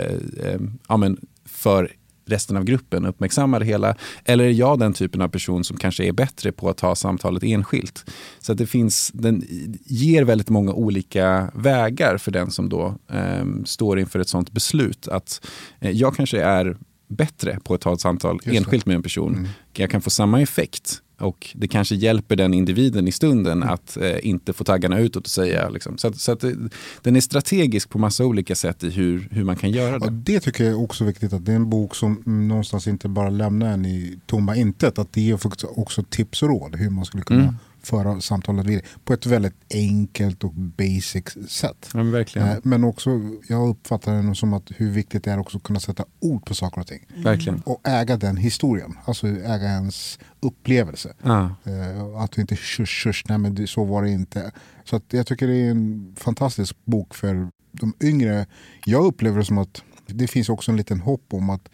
eh, 0.44 0.60
ja, 0.88 0.96
men 0.96 1.16
för 1.44 1.92
resten 2.30 2.56
av 2.56 2.64
gruppen 2.64 3.06
uppmärksammar 3.06 3.60
det 3.60 3.66
hela? 3.66 3.94
Eller 4.24 4.44
är 4.44 4.50
jag 4.50 4.78
den 4.78 4.92
typen 4.92 5.20
av 5.20 5.28
person 5.28 5.64
som 5.64 5.76
kanske 5.76 6.04
är 6.04 6.12
bättre 6.12 6.52
på 6.52 6.68
att 6.68 6.76
ta 6.76 6.94
samtalet 6.94 7.42
enskilt? 7.42 8.10
Så 8.40 8.52
att 8.52 8.58
det 8.58 8.66
finns, 8.66 9.10
den 9.14 9.44
ger 9.84 10.24
väldigt 10.24 10.48
många 10.48 10.72
olika 10.72 11.50
vägar 11.54 12.18
för 12.18 12.30
den 12.30 12.50
som 12.50 12.68
då 12.68 12.94
eh, 13.12 13.44
står 13.64 13.98
inför 13.98 14.18
ett 14.18 14.28
sånt 14.28 14.50
beslut. 14.50 15.08
Att 15.08 15.46
eh, 15.80 15.90
jag 15.90 16.16
kanske 16.16 16.42
är 16.42 16.76
bättre 17.08 17.58
på 17.64 17.74
att 17.74 17.80
ta 17.80 17.92
ett 17.92 18.00
samtal 18.00 18.40
det. 18.44 18.56
enskilt 18.56 18.86
med 18.86 18.96
en 18.96 19.02
person. 19.02 19.48
Jag 19.72 19.90
kan 19.90 20.00
få 20.00 20.10
samma 20.10 20.42
effekt 20.42 21.02
och 21.20 21.50
det 21.54 21.68
kanske 21.68 21.94
hjälper 21.94 22.36
den 22.36 22.54
individen 22.54 23.08
i 23.08 23.12
stunden 23.12 23.62
att 23.62 23.96
eh, 23.96 24.26
inte 24.26 24.52
få 24.52 24.64
taggarna 24.64 24.98
utåt 24.98 25.24
och 25.24 25.30
säga. 25.30 25.68
Liksom. 25.68 25.98
Så, 25.98 26.08
att, 26.08 26.16
så 26.16 26.32
att 26.32 26.40
det, 26.40 26.56
den 27.02 27.16
är 27.16 27.20
strategisk 27.20 27.90
på 27.90 27.98
massa 27.98 28.24
olika 28.24 28.54
sätt 28.54 28.84
i 28.84 28.90
hur, 28.90 29.28
hur 29.30 29.44
man 29.44 29.56
kan 29.56 29.70
göra 29.70 29.98
det. 29.98 30.10
det 30.10 30.40
tycker 30.40 30.64
jag 30.64 30.72
är 30.72 30.82
också 30.82 31.04
viktigt, 31.04 31.32
att 31.32 31.46
det 31.46 31.52
är 31.52 31.56
en 31.56 31.70
bok 31.70 31.94
som 31.94 32.22
mm, 32.26 32.48
någonstans 32.48 32.86
inte 32.86 33.08
bara 33.08 33.30
lämnar 33.30 33.72
en 33.72 33.86
i 33.86 34.18
tomma 34.26 34.56
intet. 34.56 34.98
Att 34.98 35.12
det 35.12 35.20
ger 35.20 35.38
också 35.76 36.02
tips 36.02 36.42
och 36.42 36.48
råd 36.48 36.76
hur 36.76 36.90
man 36.90 37.04
skulle 37.04 37.22
kunna 37.22 37.40
Mm. 37.40 37.54
Föra 37.82 38.20
samtalet 38.20 38.66
vidare 38.66 38.86
på 39.04 39.12
ett 39.12 39.26
väldigt 39.26 39.54
enkelt 39.74 40.44
och 40.44 40.52
basic 40.54 41.24
sätt. 41.48 41.90
Ja, 41.94 42.02
men. 42.02 42.24
Eh, 42.34 42.56
Men 42.62 42.84
också, 42.84 43.10
jag 43.48 43.68
uppfattar 43.68 44.22
det 44.22 44.34
som 44.34 44.52
att 44.52 44.70
hur 44.76 44.90
viktigt 44.90 45.24
det 45.24 45.30
är 45.30 45.38
också 45.38 45.56
att 45.56 45.62
kunna 45.62 45.80
sätta 45.80 46.04
ord 46.20 46.46
på 46.46 46.54
saker 46.54 46.80
och 46.80 46.86
ting. 46.86 47.06
Verkligen. 47.16 47.60
Och 47.60 47.88
äga 47.88 48.16
den 48.16 48.36
historien, 48.36 48.98
alltså 49.04 49.26
äga 49.26 49.68
ens 49.68 50.18
upplevelse. 50.40 51.14
Ja. 51.22 51.54
Eh, 51.64 52.16
att 52.16 52.32
du 52.32 52.40
inte 52.40 52.56
shush, 52.56 53.04
shush, 53.04 53.24
nej 53.28 53.38
men 53.38 53.66
så 53.66 53.84
var 53.84 54.02
det 54.02 54.10
inte. 54.10 54.52
Så 54.84 54.96
att 54.96 55.04
jag 55.08 55.26
tycker 55.26 55.46
det 55.46 55.56
är 55.56 55.70
en 55.70 56.14
fantastisk 56.18 56.76
bok 56.84 57.14
för 57.14 57.48
de 57.72 57.92
yngre. 58.00 58.46
Jag 58.84 59.04
upplever 59.04 59.38
det 59.38 59.44
som 59.44 59.58
att 59.58 59.82
det 60.06 60.26
finns 60.26 60.48
också 60.48 60.70
en 60.70 60.76
liten 60.76 61.00
hopp 61.00 61.24
om 61.30 61.50
att 61.50 61.68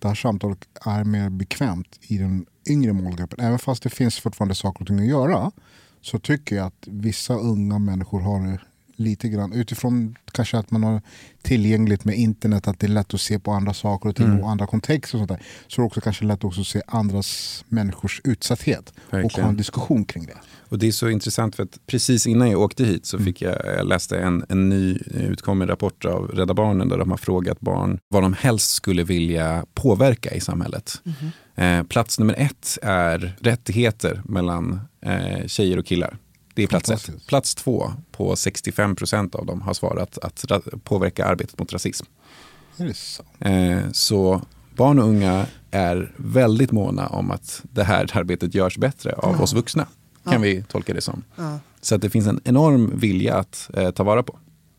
det 0.00 0.08
här 0.08 0.14
samtalet 0.14 0.68
är 0.86 1.04
mer 1.04 1.28
bekvämt 1.28 1.98
i 2.02 2.18
den 2.18 2.46
yngre 2.68 2.92
målgruppen. 2.92 3.40
Även 3.40 3.58
fast 3.58 3.82
det 3.82 3.90
finns 3.90 4.18
fortfarande 4.18 4.54
saker 4.54 4.80
och 4.80 4.86
ting 4.86 5.00
att 5.00 5.06
göra 5.06 5.50
så 6.00 6.18
tycker 6.18 6.56
jag 6.56 6.66
att 6.66 6.86
vissa 6.86 7.34
unga 7.34 7.78
människor 7.78 8.20
har 8.20 8.64
lite 9.00 9.28
grann 9.28 9.52
utifrån 9.52 10.14
kanske 10.32 10.58
att 10.58 10.70
man 10.70 10.82
har 10.82 11.02
tillgängligt 11.42 12.04
med 12.04 12.14
internet 12.18 12.68
att 12.68 12.78
det 12.80 12.86
är 12.86 12.88
lätt 12.88 13.14
att 13.14 13.20
se 13.20 13.38
på 13.38 13.50
andra 13.52 13.74
saker 13.74 14.08
och 14.08 14.16
ting 14.16 14.26
Mm. 14.26 14.40
och 14.40 14.50
andra 14.50 14.66
kontexter 14.66 15.16
och 15.16 15.20
sånt 15.20 15.28
där. 15.28 15.46
Så 15.68 15.80
är 15.80 15.82
det 15.82 15.86
också 15.86 16.00
kanske 16.00 16.24
lätt 16.24 16.44
också 16.44 16.60
att 16.60 16.66
se 16.66 16.82
andras 16.86 17.64
människors 17.68 18.20
utsatthet 18.24 18.92
och 18.96 19.12
Verkligen. 19.14 19.44
ha 19.44 19.50
en 19.50 19.56
diskussion 19.56 20.04
kring 20.04 20.26
det. 20.26 20.36
Och 20.68 20.78
det 20.78 20.88
är 20.88 20.92
så 20.92 21.08
intressant 21.08 21.56
för 21.56 21.62
att 21.62 21.78
precis 21.86 22.26
innan 22.26 22.50
jag 22.50 22.60
åkte 22.60 22.84
hit 22.84 23.06
så 23.06 23.16
Mm. 23.16 23.26
fick 23.26 23.42
jag, 23.42 23.56
jag 23.66 23.86
läste 23.86 24.18
en, 24.18 24.44
en 24.48 24.68
ny 24.68 24.98
eh, 25.14 25.24
utkommen 25.24 25.68
rapport 25.68 26.04
av 26.04 26.26
Rädda 26.28 26.54
Barnen 26.54 26.88
där 26.88 26.98
de 26.98 27.10
har 27.10 27.18
frågat 27.18 27.60
barn 27.60 27.98
vad 28.08 28.22
de 28.22 28.32
helst 28.32 28.70
skulle 28.70 29.04
vilja 29.04 29.64
påverka 29.74 30.30
i 30.34 30.40
samhället. 30.40 31.02
Eh, 31.54 31.82
plats 31.82 32.18
nummer 32.18 32.34
ett 32.38 32.78
är 32.82 33.36
rättigheter 33.40 34.22
mellan 34.24 34.80
eh, 35.02 35.46
tjejer 35.46 35.78
och 35.78 35.86
killar. 35.86 36.16
Det 36.60 36.64
är 36.64 36.68
plats 36.68 36.90
ett. 36.90 37.26
Plats 37.26 37.54
två 37.54 37.92
på 38.12 38.36
65 38.36 38.96
procent 38.96 39.34
av 39.34 39.46
dem 39.46 39.62
har 39.62 39.74
svarat 39.74 40.18
att 40.18 40.44
påverka 40.84 41.26
arbetet 41.26 41.58
mot 41.58 41.72
rasism. 41.72 42.06
Är 42.76 42.86
det 42.86 42.94
sant? 42.94 43.28
Eh, 43.38 43.90
så 43.92 44.42
barn 44.76 44.98
och 44.98 45.04
unga 45.04 45.46
är 45.70 46.12
väldigt 46.16 46.72
måna 46.72 47.06
om 47.06 47.30
att 47.30 47.62
det 47.62 47.84
här 47.84 48.10
arbetet 48.16 48.54
görs 48.54 48.78
bättre 48.78 49.12
av 49.12 49.42
oss 49.42 49.52
vuxna. 49.52 49.86
Kan 50.30 50.42
vi 50.42 50.62
tolka 50.62 50.94
det 50.94 51.00
som. 51.00 51.24
Ja. 51.36 51.58
Så 51.80 51.94
att 51.94 52.02
det 52.02 52.10
finns 52.10 52.26
en 52.26 52.40
enorm 52.44 52.98
vilja 52.98 53.36
att 53.36 53.70
eh, 53.74 53.90
ta 53.90 54.02
vara 54.04 54.22
på. 54.22 54.38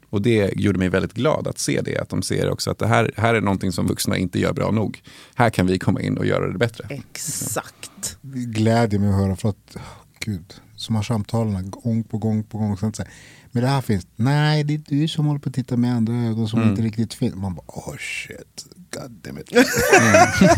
Och 0.10 0.22
det 0.22 0.54
gjorde 0.56 0.80
mig 0.80 0.90
väldigt 0.90 1.14
glad 1.14 1.48
att 1.48 1.60
se 1.60 1.82
det. 1.82 1.98
Att 1.98 2.10
de 2.10 2.22
ser 2.22 2.50
också 2.50 2.72
att 2.72 2.80
det 2.80 2.88
här, 2.88 3.12
här 3.18 3.34
är 3.34 3.42
någonting 3.42 3.72
som 3.72 3.88
vuxna 3.88 4.18
inte 4.18 4.40
gör 4.40 4.54
bra 4.54 4.72
nog. 4.72 5.02
Här 5.36 5.50
kan 5.50 5.68
vi 5.68 5.80
komma 5.80 6.02
in 6.02 6.18
och 6.18 6.26
göra 6.26 6.52
det 6.52 6.58
bättre. 6.58 6.86
Exakt. 6.90 8.18
Det 8.22 8.40
gläder 8.40 9.00
mig 9.00 9.10
att 9.10 9.16
höra 9.16 9.36
för 9.36 9.50
att 9.50 9.76
oh, 9.76 9.82
gud, 10.20 10.54
som 10.82 10.96
har 10.96 11.04
samtalen 11.04 11.72
gång 11.72 12.04
på 12.04 12.18
gång 12.18 12.44
på 12.44 12.58
gång. 12.58 12.78
Sen 12.78 12.94
säger, 12.94 13.12
men 13.52 13.64
det 13.64 13.70
här 13.70 13.82
finns, 13.82 14.08
nej 14.16 14.64
det 14.64 14.74
är 14.74 14.82
du 14.88 15.08
som 15.08 15.26
håller 15.26 15.40
på 15.40 15.50
att 15.50 15.56
titta 15.56 15.78
med 15.78 15.96
andra 15.96 16.14
ögon 16.14 16.48
som 16.48 16.64
inte 16.64 16.82
riktigt 16.82 17.14
finns. 17.14 17.36
Man 17.36 17.56
bara 17.56 17.64
oh 17.68 17.96
shit, 17.98 18.66
god 18.94 19.12
damn 19.12 19.38
it. 19.38 19.52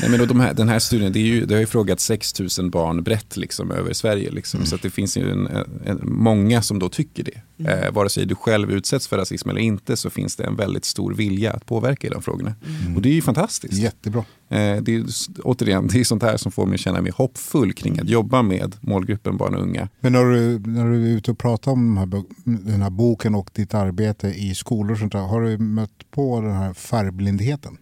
Nej, 0.00 0.10
men 0.10 0.18
då 0.18 0.26
de 0.26 0.40
här, 0.40 0.54
den 0.54 0.68
här 0.68 0.78
studien, 0.78 1.12
det, 1.12 1.18
är 1.18 1.24
ju, 1.24 1.46
det 1.46 1.54
har 1.54 1.60
ju 1.60 1.66
frågat 1.66 2.00
6 2.00 2.40
000 2.58 2.70
barn 2.70 3.02
brett 3.02 3.36
liksom, 3.36 3.70
över 3.70 3.92
Sverige. 3.92 4.30
Liksom. 4.30 4.66
Så 4.66 4.74
att 4.74 4.82
det 4.82 4.90
finns 4.90 5.16
ju 5.16 5.30
en, 5.30 5.46
en, 5.84 6.00
många 6.02 6.62
som 6.62 6.78
då 6.78 6.88
tycker 6.88 7.24
det. 7.24 7.70
Eh, 7.70 7.92
vare 7.92 8.08
sig 8.08 8.26
du 8.26 8.34
själv 8.34 8.70
utsätts 8.70 9.08
för 9.08 9.18
rasism 9.18 9.50
eller 9.50 9.60
inte 9.60 9.96
så 9.96 10.10
finns 10.10 10.36
det 10.36 10.44
en 10.44 10.56
väldigt 10.56 10.84
stor 10.84 11.14
vilja 11.14 11.52
att 11.52 11.66
påverka 11.66 12.06
i 12.06 12.10
de 12.10 12.22
frågorna. 12.22 12.54
Och 12.96 13.02
det 13.02 13.08
är 13.08 13.14
ju 13.14 13.22
fantastiskt. 13.22 13.74
Jättebra. 13.74 14.24
Eh, 14.50 14.82
det 14.82 14.94
är, 14.94 15.04
återigen, 15.44 15.86
det 15.86 16.00
är 16.00 16.04
sånt 16.04 16.22
här 16.22 16.36
som 16.36 16.52
får 16.52 16.66
mig 16.66 16.74
att 16.74 16.80
känna 16.80 17.02
mig 17.02 17.12
hoppfull 17.12 17.72
kring 17.72 17.98
att 17.98 18.08
jobba 18.08 18.42
med 18.42 18.76
målgruppen 18.80 19.36
barn 19.36 19.54
och 19.54 19.62
unga. 19.62 19.88
Men 20.00 20.12
när 20.12 20.24
du, 20.24 20.58
när 20.58 20.90
du 20.90 21.12
är 21.12 21.16
ute 21.16 21.30
och 21.30 21.38
pratar 21.38 21.72
om 21.72 21.86
den 21.86 21.98
här, 21.98 22.22
den 22.44 22.82
här 22.82 22.90
boken 22.90 23.34
och 23.34 23.50
ditt 23.54 23.74
arbete 23.74 24.28
i 24.28 24.54
skolor 24.54 24.92
och 24.92 24.98
sånt 24.98 25.12
där, 25.12 25.20
har 25.20 25.40
du 25.40 25.58
mött 25.58 26.10
på 26.10 26.40
den 26.40 26.52
här 26.52 26.72
färgblindheten? 26.72 27.76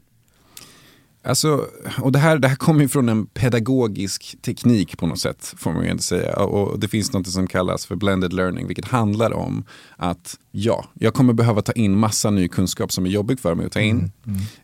Alltså, 1.29 1.67
och 2.03 2.13
det 2.13 2.19
här, 2.19 2.39
det 2.39 2.49
här 2.49 2.57
kommer 2.57 2.81
ju 2.83 2.89
från 2.89 3.09
en 3.09 3.27
pedagogisk 3.27 4.37
teknik 4.43 4.99
på 4.99 5.07
något 5.07 5.19
sätt, 5.19 5.55
får 5.57 5.73
man 5.73 5.85
ju 5.85 5.91
ändå 5.91 6.03
säga. 6.03 6.37
Och 6.37 6.79
det 6.79 6.89
finns 6.89 7.13
något 7.13 7.29
som 7.29 7.47
kallas 7.47 7.87
för 7.87 7.97
blended 7.97 8.33
learning, 8.33 8.67
vilket 8.67 8.85
handlar 8.85 9.33
om 9.33 9.65
att 9.97 10.37
ja, 10.51 10.85
jag 10.95 11.15
kommer 11.15 11.33
behöva 11.33 11.63
ta 11.63 11.73
in 11.73 11.99
massa 11.99 12.31
ny 12.31 12.49
kunskap 12.49 12.93
som 12.93 13.07
är 13.07 13.11
jobbig 13.11 13.41
för 13.41 13.55
mig 13.55 13.67
att 13.67 13.73
ta 13.73 13.81
in. 13.81 14.13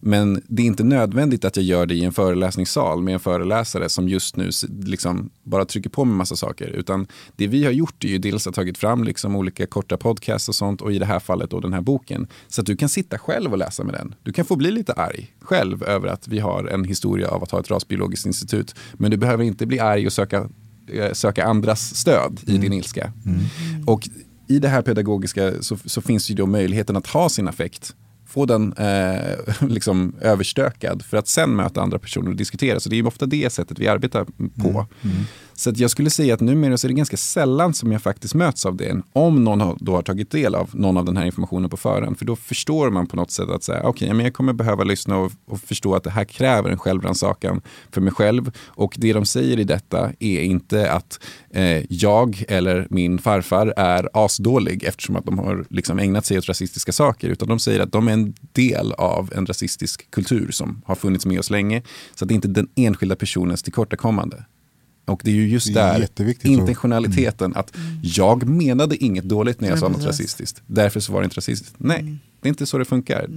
Men 0.01 0.43
det 0.49 0.63
är 0.63 0.67
inte 0.67 0.85
nödvändigt 0.85 1.45
att 1.45 1.57
jag 1.57 1.65
gör 1.65 1.87
det 1.87 1.95
i 1.95 2.05
en 2.05 2.13
föreläsningssal 2.13 3.03
med 3.03 3.15
en 3.15 3.21
föreläsare 3.21 3.89
som 3.89 4.09
just 4.09 4.37
nu 4.37 4.51
liksom 4.85 5.31
bara 5.43 5.65
trycker 5.65 5.91
på 5.91 6.05
med 6.05 6.17
massa 6.17 6.37
saker. 6.37 6.67
Utan 6.67 7.07
det 7.37 7.47
vi 7.47 7.65
har 7.65 7.73
gjort 7.73 8.05
är 8.05 8.09
ju 8.09 8.19
dels 8.19 8.47
att 8.47 8.55
tagit 8.55 8.79
fram 8.79 9.05
liksom 9.05 9.37
olika 9.37 9.67
korta 9.67 9.97
podcasts 9.97 10.49
och 10.49 10.55
sånt 10.55 10.81
och 10.81 10.93
i 10.93 10.99
det 10.99 11.07
här 11.07 11.21
fallet 11.21 11.51
då 11.51 11.61
den 11.61 11.73
här 11.73 11.81
boken. 11.81 12.29
Så 12.49 12.61
att 12.61 12.67
du 12.67 12.77
kan 12.77 12.89
sitta 12.89 13.19
själv 13.19 13.53
och 13.53 13.59
läsa 13.59 13.85
med 13.85 13.95
den. 13.95 14.15
Du 14.23 14.33
kan 14.33 14.45
få 14.45 14.57
bli 14.57 14.71
lite 14.71 14.93
arg 14.93 15.35
själv 15.45 15.83
över 15.83 16.09
att 16.09 16.29
vi 16.29 16.39
har 16.39 16.65
en 16.65 16.85
historia 16.85 17.29
av 17.29 17.43
att 17.43 17.51
ha 17.51 17.61
ett 17.61 17.71
rasbiologiskt 17.71 18.27
institut. 18.27 18.75
Men 18.93 19.11
du 19.11 19.17
behöver 19.17 19.45
inte 19.45 19.67
bli 19.67 19.81
arg 19.81 20.07
och 20.07 20.13
söka, 20.13 20.49
eh, 20.93 21.13
söka 21.13 21.45
andras 21.45 21.95
stöd 21.95 22.41
i 22.47 22.59
din 22.59 22.73
ilska. 22.73 23.13
Och 23.87 24.09
i 24.49 24.59
det 24.59 24.69
här 24.69 24.83
pedagogiska 24.83 25.53
så, 25.61 25.77
så 25.85 26.01
finns 26.01 26.31
ju 26.31 26.35
då 26.35 26.47
möjligheten 26.47 26.97
att 26.97 27.07
ha 27.07 27.29
sin 27.29 27.49
affekt 27.49 27.95
få 28.35 28.47
den 28.47 28.73
eh, 28.73 29.39
liksom 29.69 30.15
överstökad 30.21 31.03
för 31.03 31.17
att 31.17 31.29
sen 31.29 31.57
möta 31.57 31.83
andra 31.83 31.99
personer 31.99 32.31
och 32.31 32.37
diskutera. 32.37 32.81
Så 32.81 32.89
det 32.89 32.99
är 32.99 33.07
ofta 33.07 33.27
det 33.27 33.53
sättet 33.53 33.79
vi 33.79 33.89
arbetar 33.89 34.27
på. 34.63 34.87
Så 35.57 35.71
att 35.71 35.79
jag 35.79 35.91
skulle 35.91 36.11
säga 36.11 36.35
att 36.35 36.41
numera 36.41 36.79
så 36.79 36.87
är 36.87 36.89
det 36.89 36.95
ganska 36.95 37.17
sällan 37.17 37.75
som 37.75 37.93
jag 37.93 38.03
faktiskt 38.03 38.35
möts 38.35 38.67
av 38.67 38.77
det. 38.77 39.03
Om 39.13 39.45
någon 39.45 39.79
då 39.81 39.95
har 39.95 40.03
tagit 40.03 40.31
del 40.31 40.55
av 40.55 40.71
någon 40.73 40.97
av 40.97 41.05
den 41.05 41.17
här 41.17 41.27
informationen 41.27 41.71
på 41.71 41.77
förhand. 41.77 42.19
För 42.19 42.25
då 42.25 42.37
förstår 42.37 42.91
man 42.91 43.07
på 43.07 43.17
något 43.17 43.31
sätt 43.31 43.49
att 43.49 43.63
säga, 43.63 43.89
okay, 43.89 44.13
men 44.13 44.25
jag 44.25 44.35
kommer 44.35 44.53
behöva 44.53 44.85
lyssna 44.85 45.19
och, 45.19 45.33
och 45.47 45.61
förstå 45.61 45.95
att 45.95 46.05
det 46.05 46.11
här 46.11 46.25
kräver 46.25 46.71
en 46.71 46.79
självrannsakan 46.79 47.61
för 47.91 48.01
mig 48.01 48.13
själv. 48.13 48.53
Och 48.67 48.95
det 48.99 49.13
de 49.13 49.27
säger 49.27 49.59
i 49.59 49.65
detta 49.65 50.13
är 50.19 50.41
inte 50.41 50.93
att 50.93 51.21
eh, 51.51 51.83
jag 51.89 52.45
eller 52.49 52.87
min 52.91 53.19
farfar 53.19 53.75
är 53.77 54.09
asdålig 54.13 54.85
eftersom 54.85 55.17
att 55.17 55.25
de 55.25 55.39
har 55.39 55.65
liksom 55.71 55.99
ägnat 55.99 56.27
sig 56.27 56.39
åt 56.39 56.49
rasistiska 56.49 56.93
saker. 56.93 57.29
Utan 57.29 57.49
de 57.49 57.59
säger 57.59 57.81
att 57.81 57.93
de 57.93 58.09
är 58.09 58.13
en 58.13 58.35
del 58.53 58.93
av 58.93 59.33
en 59.37 59.47
rasistisk 59.47 60.11
kultur 60.11 60.51
som 60.51 60.83
har 60.87 60.95
funnits 60.95 61.27
med 61.27 61.39
oss 61.39 61.51
länge. 61.51 61.83
Så 62.15 62.25
att 62.25 62.29
det 62.29 62.33
är 62.33 62.37
inte 62.37 62.49
den 62.49 62.69
enskilda 62.77 63.17
personens 63.17 63.63
tillkortakommande. 63.63 64.45
Och 65.05 65.21
det 65.25 65.31
är 65.31 65.35
ju 65.35 65.49
just 65.49 65.75
Det 65.75 65.81
är 65.81 66.09
där 66.17 66.47
intentionaliteten 66.47 67.57
att 67.57 67.77
jag 68.03 68.49
menade 68.49 69.05
inget 69.05 69.25
dåligt 69.25 69.61
när 69.61 69.69
jag 69.69 69.75
Nej, 69.75 69.81
sa 69.81 69.89
något 69.89 69.97
precis. 69.97 70.21
rasistiskt. 70.21 70.63
Därför 70.67 71.01
så 71.01 71.13
var 71.13 71.21
det 71.21 71.25
inte 71.25 71.37
rasistiskt. 71.37 71.75
Nej, 71.79 72.19
det 72.41 72.49
är 72.49 72.51
inte 72.51 72.67
så 72.67 72.79
det 72.79 72.85
funkar. 72.85 73.29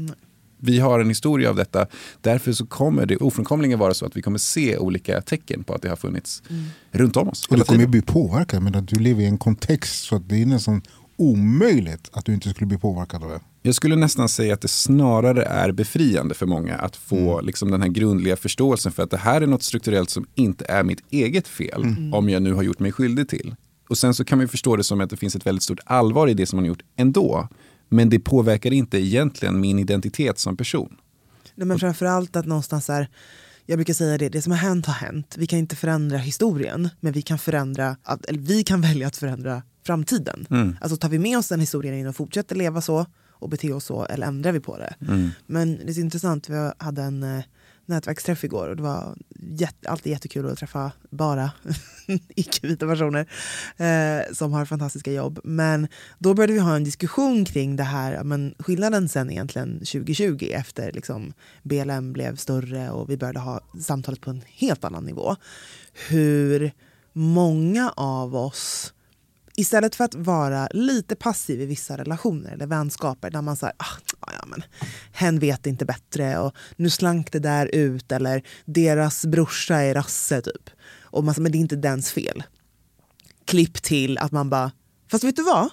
Vi 0.60 0.80
har 0.80 1.00
en 1.00 1.08
historia 1.10 1.50
av 1.50 1.56
detta. 1.56 1.88
Därför 2.22 2.54
så 2.54 2.66
kommer 2.66 3.06
det 3.06 3.18
ofrånkomligen 3.18 3.80
vara 3.80 3.94
så 3.94 4.06
att 4.06 4.18
vi 4.18 4.22
kommer 4.22 4.38
se 4.38 4.78
olika 4.78 5.22
tecken 5.22 5.64
på 5.64 5.74
att 5.74 5.82
det 5.82 5.90
har 5.90 5.96
funnits 5.96 6.44
runt 6.92 7.18
om 7.18 7.30
oss. 7.30 7.48
Och 7.48 7.58
du 7.58 7.64
kommer 7.64 7.88
bli 7.88 8.02
påverkad 8.02 8.64
men 8.64 8.76
att 8.76 8.88
du 8.88 9.00
lever 9.00 9.22
i 9.22 9.26
en 9.26 9.38
kontext 9.38 10.04
så 10.04 10.16
att 10.16 10.30
det 10.30 10.42
är 10.42 10.46
nästan 10.46 10.82
omöjligt 11.18 12.10
att 12.12 12.26
du 12.26 12.34
inte 12.34 12.50
skulle 12.50 12.68
bli 12.68 12.78
påverkad 12.78 13.24
av 13.24 13.30
det. 13.30 13.40
Jag 13.62 13.76
skulle 13.76 13.96
nästan 13.96 14.30
säga 14.30 14.54
att 14.54 14.62
det 14.62 14.68
snarare 14.68 15.44
är 15.44 15.72
befriande 15.72 16.36
för 16.36 16.46
många 16.46 16.76
att 16.76 16.96
få 16.96 17.42
liksom 17.42 17.72
den 17.72 17.82
här 17.82 17.90
grundliga 17.90 18.36
förståelsen 18.36 18.92
för 18.92 19.04
att 19.04 19.12
det 19.12 19.18
här 19.18 19.42
är 19.42 19.48
något 19.48 19.64
strukturellt 19.64 20.10
som 20.10 20.28
inte 20.36 20.66
är 20.66 20.84
mitt 20.84 21.04
eget 21.10 21.48
fel 21.48 21.96
om 22.14 22.30
jag 22.30 22.42
nu 22.42 22.54
har 22.54 22.64
gjort 22.64 22.80
mig 22.80 22.92
skyldig 22.92 23.30
till. 23.30 23.56
Och 23.90 23.98
sen 23.98 24.14
så 24.14 24.26
kan 24.26 24.38
man 24.38 24.44
ju 24.44 24.48
förstå 24.48 24.76
det 24.76 24.84
som 24.84 25.02
att 25.02 25.10
det 25.10 25.18
finns 25.18 25.36
ett 25.36 25.46
väldigt 25.46 25.64
stort 25.64 25.80
allvar 25.86 26.28
i 26.28 26.34
det 26.34 26.46
som 26.46 26.58
man 26.58 26.64
har 26.64 26.68
gjort 26.68 26.84
ändå. 26.96 27.48
Men 27.90 28.10
det 28.10 28.20
påverkar 28.20 28.74
inte 28.74 28.98
egentligen 28.98 29.60
min 29.60 29.80
identitet 29.80 30.40
som 30.40 30.58
person. 30.58 30.98
Nej, 31.56 31.68
men 31.68 31.80
framförallt 31.80 32.36
att 32.36 32.46
någonstans 32.46 32.90
är, 32.90 33.10
jag 33.66 33.78
brukar 33.78 33.94
säga 33.94 34.18
det, 34.18 34.30
det 34.30 34.42
som 34.42 34.52
har 34.52 34.60
hänt 34.60 34.86
har 34.86 34.94
hänt. 34.94 35.36
Vi 35.38 35.48
kan 35.48 35.60
inte 35.60 35.76
förändra 35.76 36.18
historien, 36.18 36.90
men 37.00 37.14
vi 37.14 37.22
kan, 37.22 37.40
förändra, 37.40 37.98
att, 38.04 38.26
eller 38.26 38.40
vi 38.40 38.64
kan 38.64 38.82
välja 38.88 39.08
att 39.08 39.18
förändra 39.18 39.62
framtiden. 39.88 40.46
Alltså 40.82 40.98
tar 40.98 41.10
vi 41.10 41.20
med 41.20 41.38
oss 41.38 41.48
den 41.50 41.60
historien 41.60 41.96
in 41.96 42.08
och 42.08 42.16
fortsätter 42.16 42.56
leva 42.56 42.82
så 42.82 43.06
och 43.40 43.50
bete 43.50 43.74
oss 43.74 43.86
så, 43.86 44.06
eller 44.06 44.28
ändrar 44.28 44.52
vi 44.52 44.60
på 44.60 44.78
det? 44.78 44.96
Men 45.46 45.78
det 45.86 45.92
är 45.92 46.00
intressant, 46.00 46.50
vi 46.50 46.72
hade 46.78 47.02
en 47.02 47.24
eh, 47.24 47.44
nätverksträff 47.88 48.44
igår 48.44 48.68
och 48.68 48.76
det 48.76 48.84
var 48.84 49.16
jätte, 49.40 49.90
alltid 49.90 50.12
jättekul 50.12 50.50
att 50.50 50.58
träffa 50.58 50.92
bara 51.10 51.52
icke-vita 52.36 52.88
personer 52.88 53.28
eh, 53.78 54.34
som 54.34 54.54
har 54.54 54.66
fantastiska 54.66 55.12
jobb. 55.12 55.40
Men 55.44 55.88
då 56.20 56.34
började 56.34 56.54
vi 56.54 56.60
ha 56.60 56.76
en 56.76 56.84
diskussion 56.84 57.46
kring 57.46 57.76
det 57.76 57.84
här, 57.84 58.24
men 58.24 58.56
skillnaden 58.60 59.10
sen 59.10 59.32
egentligen 59.32 59.80
2020 59.80 60.50
efter 60.52 60.92
liksom 60.92 61.34
BLM 61.64 62.14
blev 62.14 62.36
större 62.36 62.90
och 62.90 63.10
vi 63.10 63.18
började 63.18 63.40
ha 63.40 63.62
samtalet 63.82 64.22
på 64.22 64.30
en 64.30 64.42
helt 64.48 64.84
annan 64.84 65.06
nivå. 65.06 65.36
Hur 66.10 66.72
många 67.14 67.94
av 67.96 68.36
oss 68.36 68.94
istället 69.60 69.96
för 69.96 70.04
att 70.04 70.16
vara 70.16 70.68
lite 70.72 71.16
passiv 71.16 71.62
i 71.62 71.66
vissa 71.66 71.98
relationer 71.98 72.52
eller 72.52 72.68
vänskaper 72.68 73.30
där 73.30 73.42
man 73.42 73.58
säger 73.58 73.76
ah, 73.80 73.98
ja, 74.20 74.46
men 74.48 74.64
hen 75.12 75.40
vet 75.40 75.66
inte 75.68 75.86
bättre 75.86 76.40
och 76.40 76.56
nu 76.76 76.90
slank 76.90 77.32
det 77.32 77.40
där 77.40 77.76
ut 77.76 78.12
eller 78.12 78.44
deras 78.66 79.26
brorsa 79.26 79.76
är 79.76 79.94
rasse 79.94 80.42
typ. 80.42 80.70
Och 81.02 81.24
man 81.24 81.34
säger 81.34 81.44
men 81.44 81.52
det 81.52 81.58
är 81.58 81.60
inte 81.60 81.76
dens 81.76 82.12
fel. 82.12 82.44
klipp 83.46 83.82
till 83.82 84.18
att 84.18 84.32
man 84.32 84.50
bara, 84.50 84.72
fast 85.12 85.24
vet 85.24 85.36
du 85.36 85.44
vad? 85.44 85.70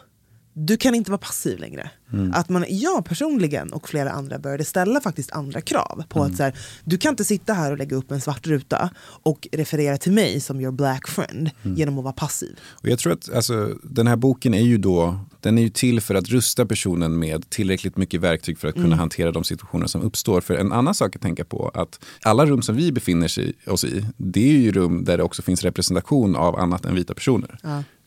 Du 0.55 0.77
kan 0.77 0.95
inte 0.95 1.11
vara 1.11 1.19
passiv 1.19 1.59
längre. 1.59 1.91
Att 2.33 2.49
man, 2.49 2.65
jag 2.69 3.05
personligen 3.05 3.73
och 3.73 3.89
flera 3.89 4.11
andra 4.11 4.39
började 4.39 4.65
ställa 4.65 5.01
faktiskt 5.01 5.33
andra 5.33 5.61
krav. 5.61 6.03
på 6.09 6.23
att 6.23 6.37
så 6.37 6.43
här, 6.43 6.55
Du 6.85 6.99
kan 6.99 7.11
inte 7.11 7.25
sitta 7.25 7.53
här 7.53 7.73
och 7.73 7.79
lägga 7.79 7.97
upp 7.97 8.11
en 8.11 8.21
svart 8.21 8.47
ruta 8.47 8.91
och 9.01 9.49
referera 9.53 9.97
till 9.99 10.13
mig 10.13 10.41
som 10.41 10.61
your 10.61 10.73
black 10.73 11.09
friend 11.09 11.51
genom 11.63 11.99
att 11.99 12.05
vara 12.05 12.15
passiv. 12.15 12.59
Och 12.71 12.89
jag 12.89 12.99
tror 12.99 13.13
att 13.13 13.35
alltså, 13.35 13.71
den 13.83 14.07
här 14.07 14.17
boken 14.17 14.55
är 14.55 14.63
ju 14.63 14.79
då 14.79 15.19
den 15.45 15.59
är 15.59 15.63
ju 15.63 15.69
till 15.69 16.01
för 16.01 16.15
att 16.15 16.29
rusta 16.29 16.67
personen 16.67 17.19
med 17.19 17.51
tillräckligt 17.51 17.97
mycket 17.97 18.21
verktyg 18.21 18.59
för 18.59 18.69
att 18.69 18.75
kunna 18.75 18.97
hantera 18.97 19.33
de 19.33 19.45
situationer 19.45 19.87
som 19.87 20.03
uppstår. 20.03 20.41
För 20.41 20.55
en 20.55 20.73
annan 20.73 20.95
sak 20.95 21.17
att 21.17 21.23
tänka 21.23 21.45
på 21.45 21.71
att 21.75 22.01
alla 22.23 22.47
rum 22.47 22.63
som 22.63 22.77
vi 22.77 22.93
befinner 22.93 23.29
sig, 23.29 23.53
oss 23.67 23.85
i, 23.85 24.07
det 24.17 24.49
är 24.49 24.59
ju 24.59 24.73
rum 24.73 25.05
där 25.05 25.17
det 25.17 25.23
också 25.23 25.43
finns 25.43 25.63
representation 25.63 26.37
av 26.37 26.57
annat 26.57 26.85
än 26.85 26.95
vita 26.95 27.15
personer. 27.15 27.59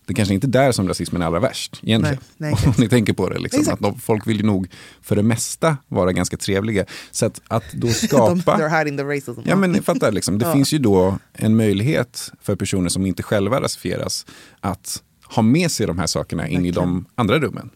Det 0.08 0.14
kanske 0.14 0.34
inte 0.34 0.48
är 0.48 0.50
där 0.50 0.72
som 0.72 0.88
rasismen 0.88 1.22
är 1.22 1.26
allra 1.26 1.40
värst 1.40 1.80
egentligen. 1.84 2.18
Nej, 2.38 2.52
nej, 2.52 2.64
Om 2.68 2.74
ni 2.78 2.90
tänker 2.90 3.14
på 3.14 3.30
det. 3.30 3.40
Liksom, 3.40 3.74
att 3.74 3.80
de, 3.80 4.00
folk 4.00 4.28
vill 4.28 4.38
ju 4.38 4.44
nog 4.44 4.68
för 5.02 5.16
det 5.16 5.24
mesta 5.24 5.78
vara 5.88 6.12
ganska 6.12 6.38
trevliga. 6.38 6.86
Så 7.12 7.26
att, 7.26 7.42
att 7.48 7.64
då 7.74 7.88
skapa... 8.08 8.58
they're 8.58 8.80
hiding 8.80 8.98
the 8.98 9.04
racism. 9.04 9.42
Ja 9.46 9.56
men 9.56 9.84
fattar, 9.84 10.12
liksom. 10.12 10.38
det 10.38 10.46
Ja. 10.46 10.54
finns 10.54 10.74
ju 10.74 10.78
då 10.78 11.18
en 11.34 11.56
möjlighet 11.56 12.32
för 12.42 12.56
personer 12.56 12.90
som 12.90 13.06
inte 13.06 13.24
själva 13.24 13.62
rasifieras 13.62 14.26
att 14.60 15.04
ha 15.26 15.42
med 15.44 15.72
sig 15.72 15.88
de 15.88 16.00
här 16.00 16.08
sakerna 16.08 16.48
in 16.48 16.66
i 16.66 16.72
de 16.72 17.06
andra 17.16 17.40
rummen. 17.40 17.70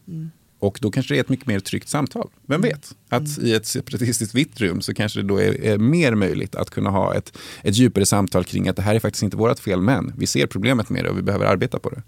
Och 0.62 0.78
då 0.82 0.92
kanske 0.92 1.14
det 1.14 1.18
är 1.18 1.22
ett 1.22 1.30
mycket 1.30 1.48
mer 1.48 1.60
tryggt 1.60 1.90
samtal. 1.90 2.30
Vem 2.46 2.62
vet? 2.62 2.96
Att 3.10 3.38
i 3.38 3.54
ett 3.54 3.66
separatistiskt 3.66 4.36
vitt 4.36 4.62
rum 4.62 4.82
så 4.82 4.94
kanske 4.94 5.20
det 5.20 5.28
då 5.28 5.38
är, 5.38 5.64
är 5.64 5.78
mer 5.78 6.16
möjligt 6.16 6.56
att 6.56 6.70
kunna 6.70 6.90
ha 6.90 7.16
ett, 7.16 7.38
ett 7.64 7.76
djupare 7.76 8.06
samtal 8.06 8.44
kring 8.44 8.68
att 8.68 8.76
det 8.76 8.82
här 8.82 8.96
är 8.96 9.00
faktiskt 9.00 9.24
inte 9.24 9.38
vårt 9.38 9.60
fel 9.60 9.82
men 9.82 10.14
vi 10.18 10.28
ser 10.28 10.48
problemet 10.48 10.90
med 10.90 11.04
det 11.04 11.10
och 11.10 11.18
vi 11.18 11.22
behöver 11.22 11.46
arbeta 11.46 11.80
på 11.80 11.90
det. 11.90 12.02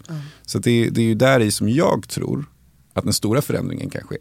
Så 0.46 0.58
det, 0.58 0.90
det 0.90 1.00
är 1.00 1.04
ju 1.04 1.14
där 1.14 1.40
i 1.40 1.50
som 1.50 1.68
jag 1.68 2.08
tror 2.08 2.44
att 2.92 3.04
den 3.04 3.12
stora 3.12 3.42
förändringen 3.42 3.90
kan 3.90 4.02
ske. 4.02 4.16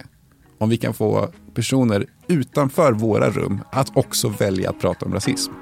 Om 0.57 0.69
vi 0.69 0.77
kan 0.77 0.93
få 0.93 1.29
personer 1.53 2.05
utanför 2.27 2.93
våra 2.93 3.29
rum 3.29 3.59
att 3.71 3.97
också 3.97 4.29
välja 4.29 4.69
att 4.69 4.79
prata 4.79 5.05
om 5.05 5.13
rasism. 5.13 5.53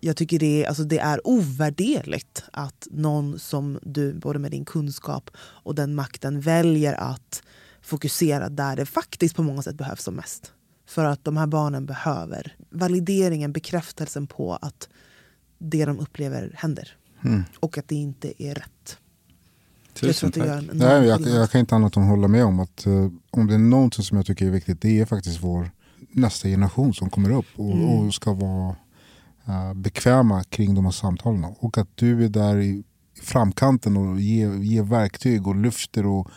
Jag 0.00 0.16
tycker 0.16 0.38
det 0.38 0.66
alltså 0.66 0.84
det 0.84 0.98
är 0.98 1.26
ovärderligt 1.28 2.44
att 2.52 2.88
någon 2.90 3.38
som 3.38 3.78
du, 3.82 4.14
både 4.14 4.38
med 4.38 4.50
din 4.50 4.64
kunskap 4.64 5.30
och 5.38 5.74
den 5.74 5.94
makten, 5.94 6.40
väljer 6.40 6.94
att 6.94 7.42
fokusera 7.82 8.48
där 8.48 8.76
det 8.76 8.86
faktiskt 8.86 9.36
på 9.36 9.42
många 9.42 9.62
sätt 9.62 9.74
behövs 9.74 10.02
som 10.02 10.14
mest. 10.14 10.52
För 10.86 11.04
att 11.04 11.24
de 11.24 11.36
här 11.36 11.46
barnen 11.46 11.86
behöver 11.86 12.54
valideringen, 12.70 13.52
bekräftelsen 13.52 14.26
på 14.26 14.56
att 14.56 14.88
det 15.58 15.84
de 15.84 16.00
upplever 16.00 16.52
händer. 16.56 16.96
Och 17.60 17.78
att 17.78 17.88
det 17.88 17.94
inte 17.94 18.42
är 18.42 18.54
rätt. 18.54 18.98
jag 20.00 20.10
Tusen 20.10 20.30
det 20.30 20.46
tack. 20.46 20.64
Nej, 20.72 21.06
jag, 21.06 21.20
jag 21.20 21.50
kan 21.50 21.60
inte 21.60 21.74
annat 21.74 21.96
än 21.96 22.02
hålla 22.02 22.28
med 22.28 22.44
om 22.44 22.60
att 22.60 22.86
eh, 22.86 23.10
om 23.30 23.46
det 23.46 23.54
är 23.54 23.58
någonting 23.58 24.04
som 24.04 24.16
jag 24.16 24.26
tycker 24.26 24.46
är 24.46 24.50
viktigt 24.50 24.80
det 24.80 25.00
är 25.00 25.04
faktiskt 25.04 25.42
vår 25.42 25.70
nästa 26.10 26.48
generation 26.48 26.94
som 26.94 27.10
kommer 27.10 27.30
upp 27.30 27.46
och, 27.56 27.72
Mm. 27.72 27.88
och 27.88 28.14
ska 28.14 28.32
vara 28.32 28.76
bekväma 29.74 30.44
kring 30.44 30.74
de 30.74 30.84
här 30.84 30.92
samtalen. 30.92 31.44
Och 31.44 31.78
att 31.78 31.88
du 31.94 32.24
är 32.24 32.28
där 32.28 32.58
i, 32.58 32.82
framkanten 33.22 33.96
och 33.96 34.20
ger, 34.20 34.50
ger 34.50 34.82
verktyg 34.82 35.46
och 35.46 35.56
lyfter 35.56 36.06
och, 36.06 36.28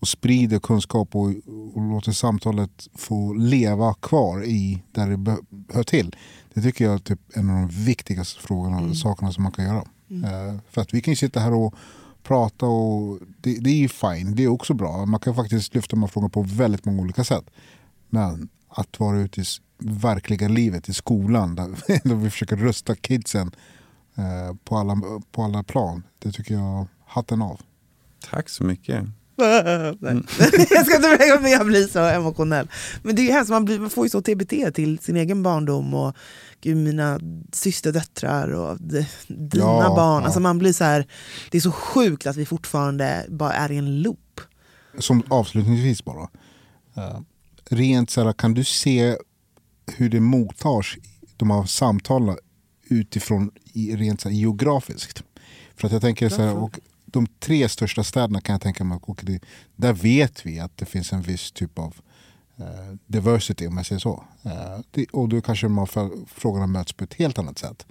och 0.00 0.08
sprider 0.08 0.58
kunskap 0.58 1.16
och, 1.16 1.26
och 1.74 1.82
låter 1.82 2.12
samtalet 2.12 2.88
få 2.94 3.32
leva 3.32 3.94
kvar 3.94 4.44
i 4.44 4.82
där 4.92 5.10
det 5.10 5.16
be, 5.16 5.36
hör 5.72 5.82
till. 5.82 6.16
Det 6.54 6.62
tycker 6.62 6.84
jag 6.84 6.94
är 6.94 6.98
typ 6.98 7.20
en 7.34 7.50
av 7.50 7.56
de 7.56 7.68
viktigaste 7.68 8.40
frågorna, 8.40 8.94
sakerna 8.94 9.32
som 9.32 9.42
man 9.42 9.52
kan 9.52 9.64
göra. 9.64 9.84
Eh, 10.10 10.60
för 10.70 10.80
att 10.80 10.94
vi 10.94 11.00
kan 11.00 11.12
ju 11.12 11.16
sitta 11.16 11.40
här 11.40 11.54
och 11.54 11.74
prata 12.22 12.66
och 12.66 13.18
det, 13.40 13.58
det 13.60 13.70
är 13.70 13.76
ju 13.76 13.88
fine, 13.88 14.34
det 14.34 14.44
är 14.44 14.48
också 14.48 14.74
bra. 14.74 15.06
Man 15.06 15.20
kan 15.20 15.34
faktiskt 15.34 15.74
lyfta 15.74 15.96
de 15.96 16.02
här 16.02 16.08
frågorna 16.08 16.30
på 16.30 16.42
väldigt 16.42 16.84
många 16.84 17.02
olika 17.02 17.24
sätt. 17.24 17.44
Men 18.08 18.48
att 18.68 19.00
vara 19.00 19.18
ute 19.18 19.40
i 19.40 19.44
verkliga 19.84 20.48
livet, 20.48 20.88
i 20.88 20.92
skolan, 20.94 21.54
där, 21.54 21.68
där 22.08 22.14
vi 22.14 22.30
försöker 22.30 22.56
rusta 22.56 22.94
kidsen 22.94 23.50
eh, 24.16 24.56
på, 24.64 24.76
alla, 24.76 24.96
på 25.32 25.42
alla 25.42 25.62
plan. 25.62 26.02
Det 26.18 26.32
tycker 26.32 26.54
jag, 26.54 26.86
hatten 27.06 27.42
av. 27.42 27.60
Tack 28.30 28.48
så 28.48 28.64
mycket. 28.64 29.04
Nej. 29.36 29.94
jag 30.70 30.86
ska 30.86 30.96
inte 30.96 31.38
men 31.42 31.50
jag 31.50 31.66
blir 31.66 31.86
så 31.86 31.98
emotionell. 31.98 32.68
Men 33.02 33.16
det 33.16 33.22
är 33.22 33.26
ju 33.26 33.32
hemskt, 33.32 33.50
man, 33.50 33.64
blir, 33.64 33.78
man 33.78 33.90
får 33.90 34.06
ju 34.06 34.10
så 34.10 34.22
TBT 34.22 34.74
till 34.74 34.98
sin 34.98 35.16
egen 35.16 35.42
barndom 35.42 35.94
och 35.94 36.16
gud, 36.60 36.76
mina 36.76 37.20
systerdöttrar 37.52 38.48
och 38.48 38.76
de, 38.80 39.04
dina 39.28 39.64
Ja, 39.64 39.94
barn. 39.96 40.20
ja. 40.20 40.24
Alltså 40.24 40.40
man 40.40 40.58
blir 40.58 40.72
så 40.72 40.84
här, 40.84 41.06
det 41.50 41.58
är 41.58 41.60
så 41.62 41.72
sjukt 41.72 42.26
att 42.26 42.36
vi 42.36 42.46
fortfarande 42.46 43.26
bara 43.28 43.52
är 43.52 43.72
i 43.72 43.76
en 43.76 44.02
loop. 44.02 44.40
Som 44.98 45.22
avslutningsvis 45.28 46.04
bara. 46.04 46.28
eh, 46.96 47.20
rent 47.70 48.10
så 48.10 48.24
här, 48.24 48.32
kan 48.32 48.54
du 48.54 48.64
se 48.64 49.16
hur 49.96 50.08
det 50.08 50.20
mottas, 50.20 50.86
de 51.36 51.50
här 51.50 51.64
samtalen 51.64 52.36
utifrån 52.88 53.50
rent 53.74 54.20
så 54.20 54.28
här, 54.28 54.36
geografiskt? 54.36 55.22
För 55.76 55.86
att 55.86 55.92
jag 55.92 56.02
tänker 56.02 56.28
så 56.28 56.42
här, 56.42 56.54
och 56.56 56.78
de 57.06 57.26
tre 57.26 57.68
största 57.68 58.04
städerna 58.04 58.40
kan 58.40 58.52
jag 58.52 58.60
tänka 58.60 58.84
mig, 58.84 58.98
och 59.02 59.20
det, 59.22 59.40
där 59.76 59.92
vet 59.92 60.46
vi 60.46 60.60
att 60.60 60.76
det 60.76 60.84
finns 60.86 61.12
en 61.12 61.22
viss 61.22 61.52
typ 61.52 61.78
av 61.78 61.94
eh, 62.58 62.94
diversity 63.06 63.66
om 63.66 63.76
jag 63.76 63.86
säger 63.86 63.98
så. 64.00 64.24
Eh, 64.42 64.80
det, 64.90 65.06
och 65.06 65.28
då 65.28 65.40
kanske 65.40 65.66
de 65.66 65.78
här 65.78 65.86
för- 65.86 66.10
frågorna 66.34 66.66
möts 66.66 66.92
på 66.92 67.04
ett 67.04 67.14
helt 67.14 67.38
annat 67.38 67.58
sätt. 67.58 67.86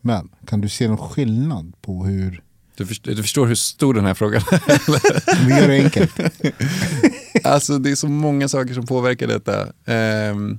Men 0.00 0.28
kan 0.46 0.60
du 0.60 0.68
se 0.68 0.88
någon 0.88 1.08
skillnad 1.08 1.72
på 1.80 2.04
hur, 2.06 2.42
Du 2.76 2.86
förstår, 2.86 3.12
du 3.12 3.22
förstår 3.22 3.46
hur 3.46 3.54
stor 3.54 3.94
den 3.94 4.04
här 4.04 4.14
frågan 4.14 4.42
är. 4.50 5.46
vi 5.46 5.50
gör 5.60 5.68
det 5.68 5.84
enkelt. 5.84 6.12
Alltså 7.44 7.78
det 7.78 7.90
är 7.90 7.94
så 7.94 8.08
många 8.08 8.48
saker 8.48 8.74
som 8.74 8.86
påverkar 8.86 9.26
detta. 9.26 9.72
Ehm, 9.84 10.58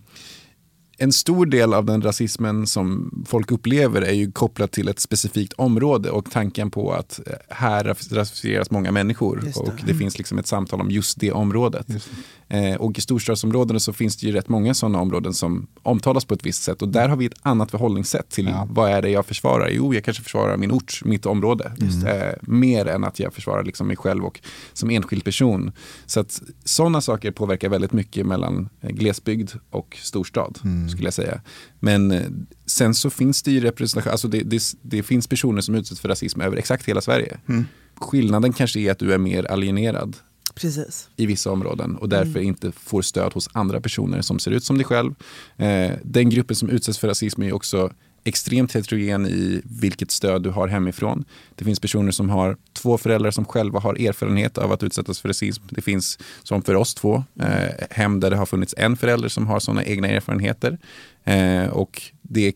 en 0.98 1.12
stor 1.14 1.46
del 1.46 1.74
av 1.74 1.86
den 1.86 2.02
rasismen 2.02 2.68
som 2.68 3.12
folk 3.28 3.52
upplever 3.52 4.02
är 4.02 4.12
ju 4.14 4.32
kopplat 4.32 4.72
till 4.72 4.88
ett 4.88 5.00
specifikt 5.00 5.54
område 5.54 6.10
och 6.10 6.32
tanken 6.32 6.72
på 6.72 6.92
att 6.94 7.20
eh, 7.28 7.34
här 7.50 7.84
ras- 7.84 8.12
rasifieras 8.16 8.72
många 8.72 8.92
människor 8.92 9.42
Just 9.46 9.56
det. 9.56 9.62
och 9.72 9.82
det 9.88 9.94
finns 9.94 10.18
liksom 10.18 10.38
ett 10.40 10.48
samtal 10.48 10.82
om 10.82 10.92
just 10.92 11.20
det 11.20 11.32
området. 11.32 11.88
Eh, 12.54 12.76
och 12.76 12.98
i 12.98 13.02
storstadsområdena 13.02 13.80
så 13.80 13.94
finns 13.94 14.18
det 14.18 14.28
ju 14.28 14.34
rätt 14.34 14.50
många 14.50 14.74
sådana 14.74 15.00
områden 15.02 15.34
som 15.34 15.68
omtalas 15.84 16.26
på 16.26 16.34
ett 16.34 16.46
visst 16.46 16.64
sätt 16.64 16.82
och 16.82 16.88
där 16.90 17.10
har 17.10 17.18
vi 17.18 17.26
ett 17.26 17.34
annat 17.42 17.72
förhållningssätt 17.72 18.30
till 18.30 18.46
Ja. 18.48 18.68
vad 18.72 18.92
är 18.92 19.02
det 19.02 19.10
jag 19.10 19.26
försvarar? 19.26 19.70
Jo, 19.70 19.94
jag 19.94 20.04
kanske 20.04 20.24
försvarar 20.24 20.58
min 20.58 20.72
ort, 20.72 21.02
mitt 21.06 21.26
område. 21.26 21.72
Eh, 22.08 22.34
mer 22.42 22.86
än 22.88 23.04
att 23.04 23.20
jag 23.20 23.34
försvarar 23.34 23.64
liksom 23.64 23.88
mig 23.88 23.96
själv 23.98 24.26
och 24.26 24.40
som 24.74 24.90
enskild 24.90 25.24
person. 25.24 25.72
Så 26.06 26.20
att 26.20 26.42
sådana 26.64 27.02
saker 27.02 27.32
påverkar 27.32 27.70
väldigt 27.70 27.94
mycket 27.94 28.26
mellan 28.26 28.70
eh, 28.82 28.90
glesbygd 28.90 29.52
och 29.70 29.98
storstad, 30.02 30.60
skulle 30.92 31.06
jag 31.08 31.14
säga. 31.14 31.42
Men 31.80 32.12
eh, 32.12 32.22
sen 32.66 32.94
så 32.96 33.10
finns 33.10 33.44
det 33.44 33.52
ju 33.52 33.60
representation, 33.60 34.12
alltså 34.12 34.28
det, 34.28 34.44
det, 34.44 34.62
det 34.82 35.04
finns 35.04 35.28
personer 35.28 35.62
som 35.62 35.76
utsätts 35.76 36.02
för 36.02 36.10
rasism 36.10 36.42
över 36.42 36.58
exakt 36.58 36.86
hela 36.90 37.02
Sverige. 37.02 37.38
Skillnaden 37.96 38.54
kanske 38.54 38.80
är 38.80 38.92
att 38.92 39.00
du 39.00 39.14
är 39.14 39.18
mer 39.18 39.52
alienerad 39.52 40.18
Precis. 40.56 41.10
i 41.16 41.26
vissa 41.26 41.52
områden 41.52 41.96
och 41.96 42.10
därför 42.10 42.40
inte 42.40 42.72
får 42.72 43.02
stöd 43.02 43.34
hos 43.34 43.50
andra 43.54 43.82
personer 43.82 44.22
som 44.22 44.40
ser 44.40 44.52
ut 44.52 44.64
som 44.64 44.78
dig 44.78 44.86
själv. 44.86 45.16
Eh, 45.58 45.92
den 46.04 46.30
gruppen 46.30 46.56
som 46.56 46.70
utsätts 46.70 47.00
för 47.00 47.08
rasism 47.08 47.42
är 47.42 47.54
också 47.54 47.92
extremt 48.24 48.76
heterogen 48.76 49.26
i 49.26 49.62
vilket 49.64 50.12
stöd 50.12 50.44
du 50.44 50.50
har 50.50 50.68
hemifrån. 50.68 51.26
Det 51.56 51.66
finns 51.66 51.80
personer 51.80 52.12
som 52.12 52.30
har 52.30 52.58
två 52.74 52.98
föräldrar 52.98 53.32
som 53.32 53.46
själva 53.46 53.80
har 53.80 54.08
erfarenhet 54.08 54.58
av 54.58 54.72
att 54.72 54.84
utsättas 54.84 55.20
för 55.20 55.30
rasism. 55.30 55.64
Det 55.70 55.82
finns, 55.82 56.20
som 56.44 56.62
för 56.62 56.76
oss 56.76 56.96
två, 56.96 57.24
eh, 57.40 57.86
hem 57.90 58.20
där 58.20 58.30
det 58.30 58.36
har 58.36 58.46
funnits 58.46 58.76
en 58.78 58.98
förälder 58.98 59.30
som 59.30 59.48
har 59.48 59.60
sådana 59.60 59.84
egna 59.84 60.08
erfarenheter. 60.08 60.78
Eh, 61.24 61.66
och 61.66 62.02
det 62.22 62.54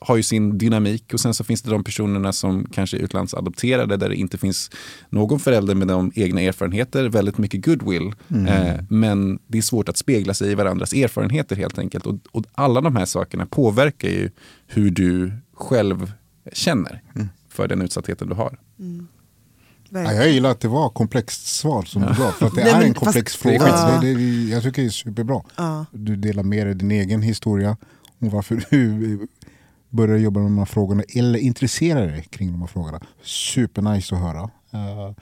har 0.00 0.16
ju 0.16 0.22
sin 0.22 0.58
dynamik 0.58 1.14
och 1.14 1.20
sen 1.20 1.34
så 1.34 1.44
finns 1.44 1.62
det 1.62 1.70
de 1.70 1.84
personerna 1.84 2.32
som 2.32 2.66
kanske 2.72 2.96
är 2.96 3.00
utlandsadopterade 3.00 3.96
där 3.96 4.08
det 4.08 4.16
inte 4.16 4.38
finns 4.38 4.70
någon 5.10 5.40
förälder 5.40 5.74
med 5.74 5.88
de 5.88 6.12
egna 6.14 6.40
erfarenheter, 6.40 7.08
väldigt 7.08 7.38
mycket 7.38 7.64
goodwill. 7.64 8.12
Eh, 8.48 8.74
men 8.90 9.38
det 9.46 9.58
är 9.58 9.62
svårt 9.62 9.88
att 9.88 9.96
spegla 9.96 10.34
sig 10.34 10.50
i 10.50 10.54
varandras 10.54 10.92
erfarenheter 10.92 11.56
helt 11.56 11.78
enkelt. 11.78 12.06
Och, 12.06 12.14
och 12.32 12.44
alla 12.54 12.80
de 12.80 12.96
här 12.96 13.04
sakerna 13.04 13.46
påverkar 13.46 14.08
ju 14.08 14.30
hur 14.66 14.90
du 14.90 15.32
själv 15.54 16.12
känner 16.52 17.02
för 17.48 17.68
den 17.68 17.82
utsattheten 17.82 18.28
du 18.28 18.34
har. 18.34 18.58
Ja, 19.90 20.12
jag 20.12 20.30
gillar 20.30 20.50
att 20.50 20.60
det 20.60 20.68
var 20.68 20.90
komplext 20.90 21.46
svar 21.46 21.82
som 21.82 22.02
du 22.02 22.08
gav. 22.08 22.32
För 22.32 22.46
att 22.46 22.54
det 22.54 22.60
Nej, 22.64 22.72
är 22.72 22.82
en 22.82 22.94
komplex 22.94 23.32
fast- 23.36 23.42
fråga. 23.42 23.68
Ja. 23.68 23.98
Det, 24.02 24.14
det, 24.14 24.44
jag 24.50 24.62
tycker 24.62 24.82
det 24.82 24.88
är 24.88 24.90
superbra. 24.90 25.42
Ja. 25.56 25.86
Du 25.92 26.16
delar 26.16 26.42
med 26.42 26.66
dig 26.66 26.74
din 26.74 26.90
egen 26.90 27.22
historia 27.22 27.76
om 28.20 28.30
varför 28.30 28.62
du 28.70 29.28
började 29.90 30.20
jobba 30.20 30.40
med 30.40 30.46
de 30.46 30.58
här 30.58 30.64
frågorna 30.64 31.02
eller 31.14 31.38
intresserar 31.38 32.06
dig 32.06 32.26
kring 32.30 32.52
de 32.52 32.60
här 32.60 32.66
frågorna. 32.66 33.00
Supernice 33.22 34.14
att 34.14 34.20
höra. 34.20 34.50
Eh, 34.72 35.12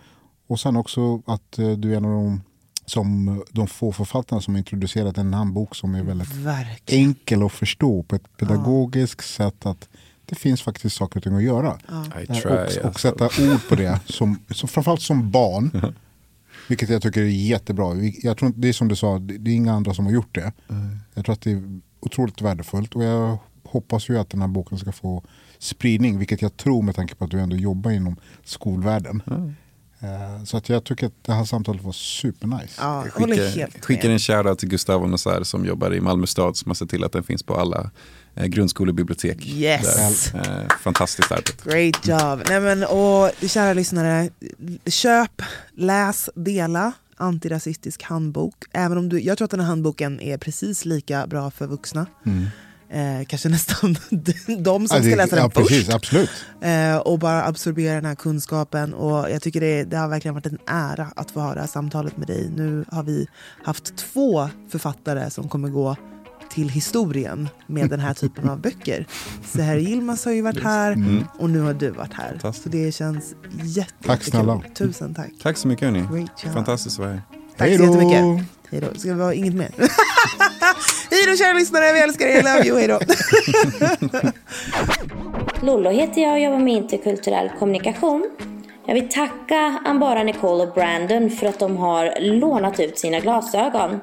och 0.46 0.60
sen 0.60 0.76
också 0.76 1.22
att 1.26 1.58
eh, 1.58 1.70
du 1.70 1.92
är 1.92 1.96
en 1.96 2.04
av 2.04 2.10
de, 2.10 2.42
som, 2.86 3.42
de 3.50 3.66
få 3.66 3.92
författarna 3.92 4.40
som 4.40 4.54
har 4.54 4.58
introducerat 4.58 5.18
en 5.18 5.34
handbok 5.34 5.74
som 5.74 5.94
är 5.94 6.02
väldigt 6.02 6.34
Verkligen. 6.34 7.06
enkel 7.06 7.42
att 7.42 7.52
förstå 7.52 8.02
på 8.02 8.16
ett 8.16 8.36
pedagogiskt 8.36 9.34
sätt. 9.34 9.66
att 9.66 9.88
det 10.24 10.34
finns 10.34 10.62
faktiskt 10.62 10.96
saker 10.96 11.16
och 11.16 11.24
ting 11.24 11.36
att 11.36 11.42
göra. 11.42 11.78
Eh, 11.88 12.36
try, 12.36 12.50
och, 12.50 12.60
alltså. 12.60 12.80
och 12.80 13.00
sätta 13.00 13.24
ord 13.24 13.68
på 13.68 13.74
det, 13.74 14.00
som, 14.06 14.38
som, 14.50 14.68
framförallt 14.68 15.02
som 15.02 15.30
barn. 15.30 15.94
Vilket 16.68 16.88
jag 16.88 17.02
tycker 17.02 17.20
är 17.20 17.24
jättebra. 17.26 17.94
Jag 18.22 18.36
tror 18.38 18.46
inte, 18.46 18.60
det 18.60 18.68
är 18.68 18.72
som 18.72 18.88
du 18.88 18.96
sa, 18.96 19.18
det, 19.18 19.38
det 19.38 19.50
är 19.50 19.54
inga 19.54 19.72
andra 19.72 19.94
som 19.94 20.06
har 20.06 20.12
gjort 20.12 20.34
det. 20.34 20.52
Jag 21.14 21.24
tror 21.24 21.32
att 21.32 21.40
det 21.40 21.50
är 21.50 21.80
otroligt 22.00 22.42
värdefullt. 22.42 22.94
Och 22.94 23.04
jag 23.04 23.38
hoppas 23.68 24.08
ju 24.08 24.18
att 24.18 24.30
den 24.30 24.40
här 24.40 24.48
boken 24.48 24.78
ska 24.78 24.92
få 24.92 25.22
spridning. 25.58 26.18
Vilket 26.18 26.42
jag 26.42 26.56
tror 26.56 26.82
med 26.82 26.94
tanke 26.94 27.14
på 27.14 27.24
att 27.24 27.30
du 27.30 27.40
ändå 27.40 27.56
jobbar 27.56 27.90
inom 27.90 28.16
skolvärlden. 28.44 29.22
Eh, 30.00 30.44
Så 30.44 30.56
att 30.56 30.68
jag 30.68 30.84
tycker 30.84 31.06
att 31.06 31.24
det 31.24 31.32
här 31.32 31.44
samtalet 31.44 31.82
var 31.82 31.92
supernice. 31.92 32.74
Ja, 32.78 33.04
skickar, 33.10 33.80
skickar 33.82 34.10
en 34.10 34.18
shoutout 34.18 34.58
till 34.58 34.68
Gustav 34.68 35.02
och 35.02 35.10
Nassar 35.10 35.42
som 35.42 35.64
jobbar 35.64 35.94
i 35.94 36.00
Malmö 36.00 36.26
stad 36.26 36.56
som 36.56 36.70
har 36.70 36.74
sett 36.74 36.90
till 36.90 37.04
att 37.04 37.12
den 37.12 37.22
finns 37.22 37.42
på 37.42 37.54
alla 37.54 37.90
eh, 38.34 38.46
grundskolebibliotek. 38.46 39.46
Yes. 39.46 40.32
Där. 40.32 40.62
Eh, 40.62 40.68
fantastiskt 40.80 41.32
arbete. 41.32 41.70
Great 41.70 42.06
job. 42.08 42.42
Nej, 42.48 42.60
men, 42.60 42.84
och, 42.84 43.48
kära 43.48 43.72
lyssnare, 43.72 44.30
köp, 44.86 45.42
läs, 45.74 46.30
dela 46.34 46.92
antirasistisk 47.16 48.02
handbok. 48.02 48.54
Även 48.72 48.98
om 48.98 49.08
du, 49.08 49.20
jag 49.20 49.38
tror 49.38 49.44
att 49.44 49.50
den 49.50 49.60
här 49.60 49.66
handboken 49.66 50.20
är 50.20 50.38
precis 50.38 50.84
lika 50.84 51.26
bra 51.26 51.50
för 51.50 51.66
vuxna. 51.66 52.06
Eh, 52.90 53.24
kanske 53.26 53.48
nästan 53.48 53.96
de 54.58 54.88
som 54.88 54.96
Ja, 54.96 55.02
ska 55.02 55.16
läsa 55.16 55.36
den 55.36 55.44
ja, 55.44 55.50
först. 55.50 55.68
precis, 55.68 55.88
absolut. 55.88 56.30
Eh, 56.60 56.96
och 56.96 57.18
bara 57.18 57.44
absorbera 57.44 57.94
den 57.94 58.04
här 58.04 58.14
kunskapen. 58.14 58.94
Och 58.94 59.30
jag 59.30 59.42
tycker 59.42 59.60
det, 59.60 59.84
det 59.84 59.96
har 59.96 60.08
verkligen 60.08 60.34
varit 60.34 60.46
en 60.46 60.58
ära 60.66 61.08
att 61.16 61.30
få 61.30 61.40
ha 61.40 61.54
det 61.54 61.60
här 61.60 61.66
samtalet 61.66 62.16
med 62.16 62.26
dig. 62.26 62.50
Nu 62.56 62.84
har 62.90 63.02
vi 63.02 63.26
haft 63.64 63.96
två 63.96 64.48
författare 64.70 65.30
som 65.30 65.48
kommer 65.48 65.68
gå 65.68 65.96
till 66.50 66.68
historien 66.68 67.48
med 67.66 67.90
den 67.90 68.00
här 68.00 68.14
typen 68.14 68.48
av 68.48 68.60
böcker. 68.60 69.06
Seher 69.44 69.76
Yilmaz 69.76 70.24
har 70.24 70.32
ju 70.32 70.42
varit 70.42 70.62
här 70.62 70.96
och 71.38 71.50
nu 71.50 71.60
har 71.60 71.74
du 71.74 71.90
varit 71.90 72.12
här. 72.14 72.52
Så 72.52 72.68
det 72.68 72.92
känns 72.94 73.34
jätte, 73.62 73.92
Tack 74.06 74.22
snälla. 74.24 74.54
jättekul. 74.54 74.88
Tusen 74.88 75.14
tack. 75.14 75.30
Tack 75.42 75.56
så 75.56 75.68
mycket 75.68 75.84
hörni. 75.88 76.26
Fantastiskt 76.54 76.96
att 76.98 77.04
vara 77.04 77.12
här. 77.12 77.22
Tack 77.56 77.68
Hej 77.68 77.78
så 77.78 77.84
jättemycket. 77.84 78.46
Hej 78.70 78.80
då. 78.80 78.98
Ska 78.98 79.08
det 79.08 79.14
vara 79.14 79.34
inget 79.34 79.54
mer? 79.54 79.70
Hej 81.10 81.26
då 81.26 81.36
kära 81.36 81.52
lyssnare, 81.52 81.92
vi 81.92 82.00
älskar 82.00 82.26
er. 82.26 82.42
Love 82.42 82.66
you. 82.66 82.78
Hej 82.78 82.88
då. 82.88 83.00
Lollo 85.66 85.90
heter 85.90 86.22
jag 86.22 86.32
och 86.32 86.40
jobbar 86.40 86.58
med 86.58 86.74
interkulturell 86.74 87.50
kommunikation. 87.58 88.30
Jag 88.88 88.94
vill 88.94 89.08
tacka 89.08 89.80
Ambara 89.84 90.22
Nicole 90.22 90.62
och 90.62 90.74
Brandon 90.74 91.30
för 91.30 91.46
att 91.46 91.58
de 91.58 91.76
har 91.76 92.20
lånat 92.20 92.80
ut 92.80 92.98
sina 92.98 93.20
glasögon. 93.20 94.00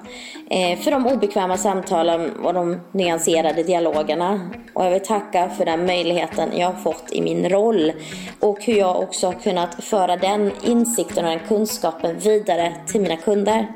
Eh, 0.50 0.80
för 0.80 0.92
de 0.92 1.08
obekväma 1.08 1.58
samtalen 1.58 2.32
och 2.32 2.54
de 2.54 2.80
nyanserade 2.92 3.64
dialogerna. 3.64 4.50
Och 4.74 4.86
jag 4.86 4.92
vill 4.92 5.04
tacka 5.04 5.50
för 5.50 5.66
den 5.66 5.86
möjligheten 5.86 6.50
jag 6.58 6.68
har 6.68 6.82
fått 6.82 7.12
i 7.12 7.22
min 7.22 7.50
roll. 7.50 7.92
Och 8.40 8.64
hur 8.64 8.74
jag 8.74 9.00
också 9.00 9.28
har 9.28 9.34
kunnat 9.34 9.84
föra 9.84 10.18
den 10.18 10.52
insikten 10.64 11.26
och 11.26 11.32
den 11.32 11.48
kunskapen 11.48 12.20
vidare 12.20 12.76
till 12.88 13.02
mina 13.02 13.18
kunder. 13.18 13.68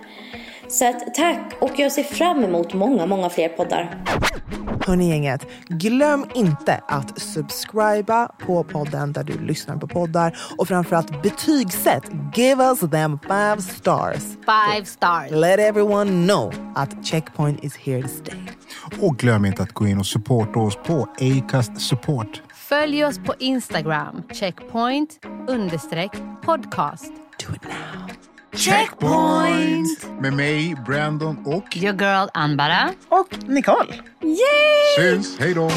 Så 0.69 0.89
att, 0.89 1.13
tack 1.13 1.53
och 1.61 1.71
jag 1.77 1.91
ser 1.91 2.03
fram 2.03 2.43
emot 2.43 2.73
många, 2.73 3.05
många 3.05 3.29
fler 3.29 3.49
poddar. 3.49 4.03
Hörni 4.85 5.09
gänget, 5.09 5.47
glöm 5.67 6.25
inte 6.35 6.81
att 6.87 7.21
subscriba 7.21 8.31
på 8.45 8.63
podden 8.63 9.13
där 9.13 9.23
du 9.23 9.39
lyssnar 9.39 9.77
på 9.77 9.87
poddar 9.87 10.37
och 10.57 10.67
framförallt 10.67 11.21
betygsätt. 11.23 12.03
Give 12.35 12.63
us 12.63 12.79
them 12.79 13.19
five 13.19 13.61
stars. 13.61 14.23
Five 14.45 14.85
stars. 14.85 15.31
Let 15.31 15.59
everyone 15.59 16.27
know 16.27 16.53
att 16.75 17.05
Checkpoint 17.05 17.63
is 17.63 17.77
here 17.77 18.01
to 18.01 18.07
stay. 18.07 18.39
Och 19.01 19.17
glöm 19.17 19.45
inte 19.45 19.63
att 19.63 19.71
gå 19.73 19.87
in 19.87 19.99
och 19.99 20.05
supporta 20.05 20.59
oss 20.59 20.77
på 20.85 21.07
Acast 21.21 21.81
Support. 21.81 22.41
Följ 22.55 23.05
oss 23.05 23.19
på 23.25 23.33
Instagram, 23.39 24.23
checkpoint 24.33 25.19
understreck 25.47 26.11
podcast. 26.45 27.11
Do 27.39 27.55
it 27.55 27.63
now. 27.63 28.36
Checkpoint! 28.55 30.21
Med 30.21 30.33
mig, 30.33 30.75
Brandon 30.85 31.37
och... 31.45 31.77
Your 31.77 31.93
girl 31.93 32.29
Anbara. 32.33 32.93
Och 33.09 33.47
Nicole. 33.47 33.93
Syns, 34.97 35.39
hej 35.39 35.53
då! 35.53 35.69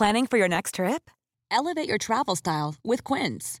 Planning 0.00 0.26
for 0.26 0.38
your 0.38 0.48
next 0.48 0.76
trip? 0.76 1.10
Elevate 1.50 1.86
your 1.86 1.98
travel 1.98 2.34
style 2.34 2.74
with 2.82 3.04
Quince. 3.04 3.60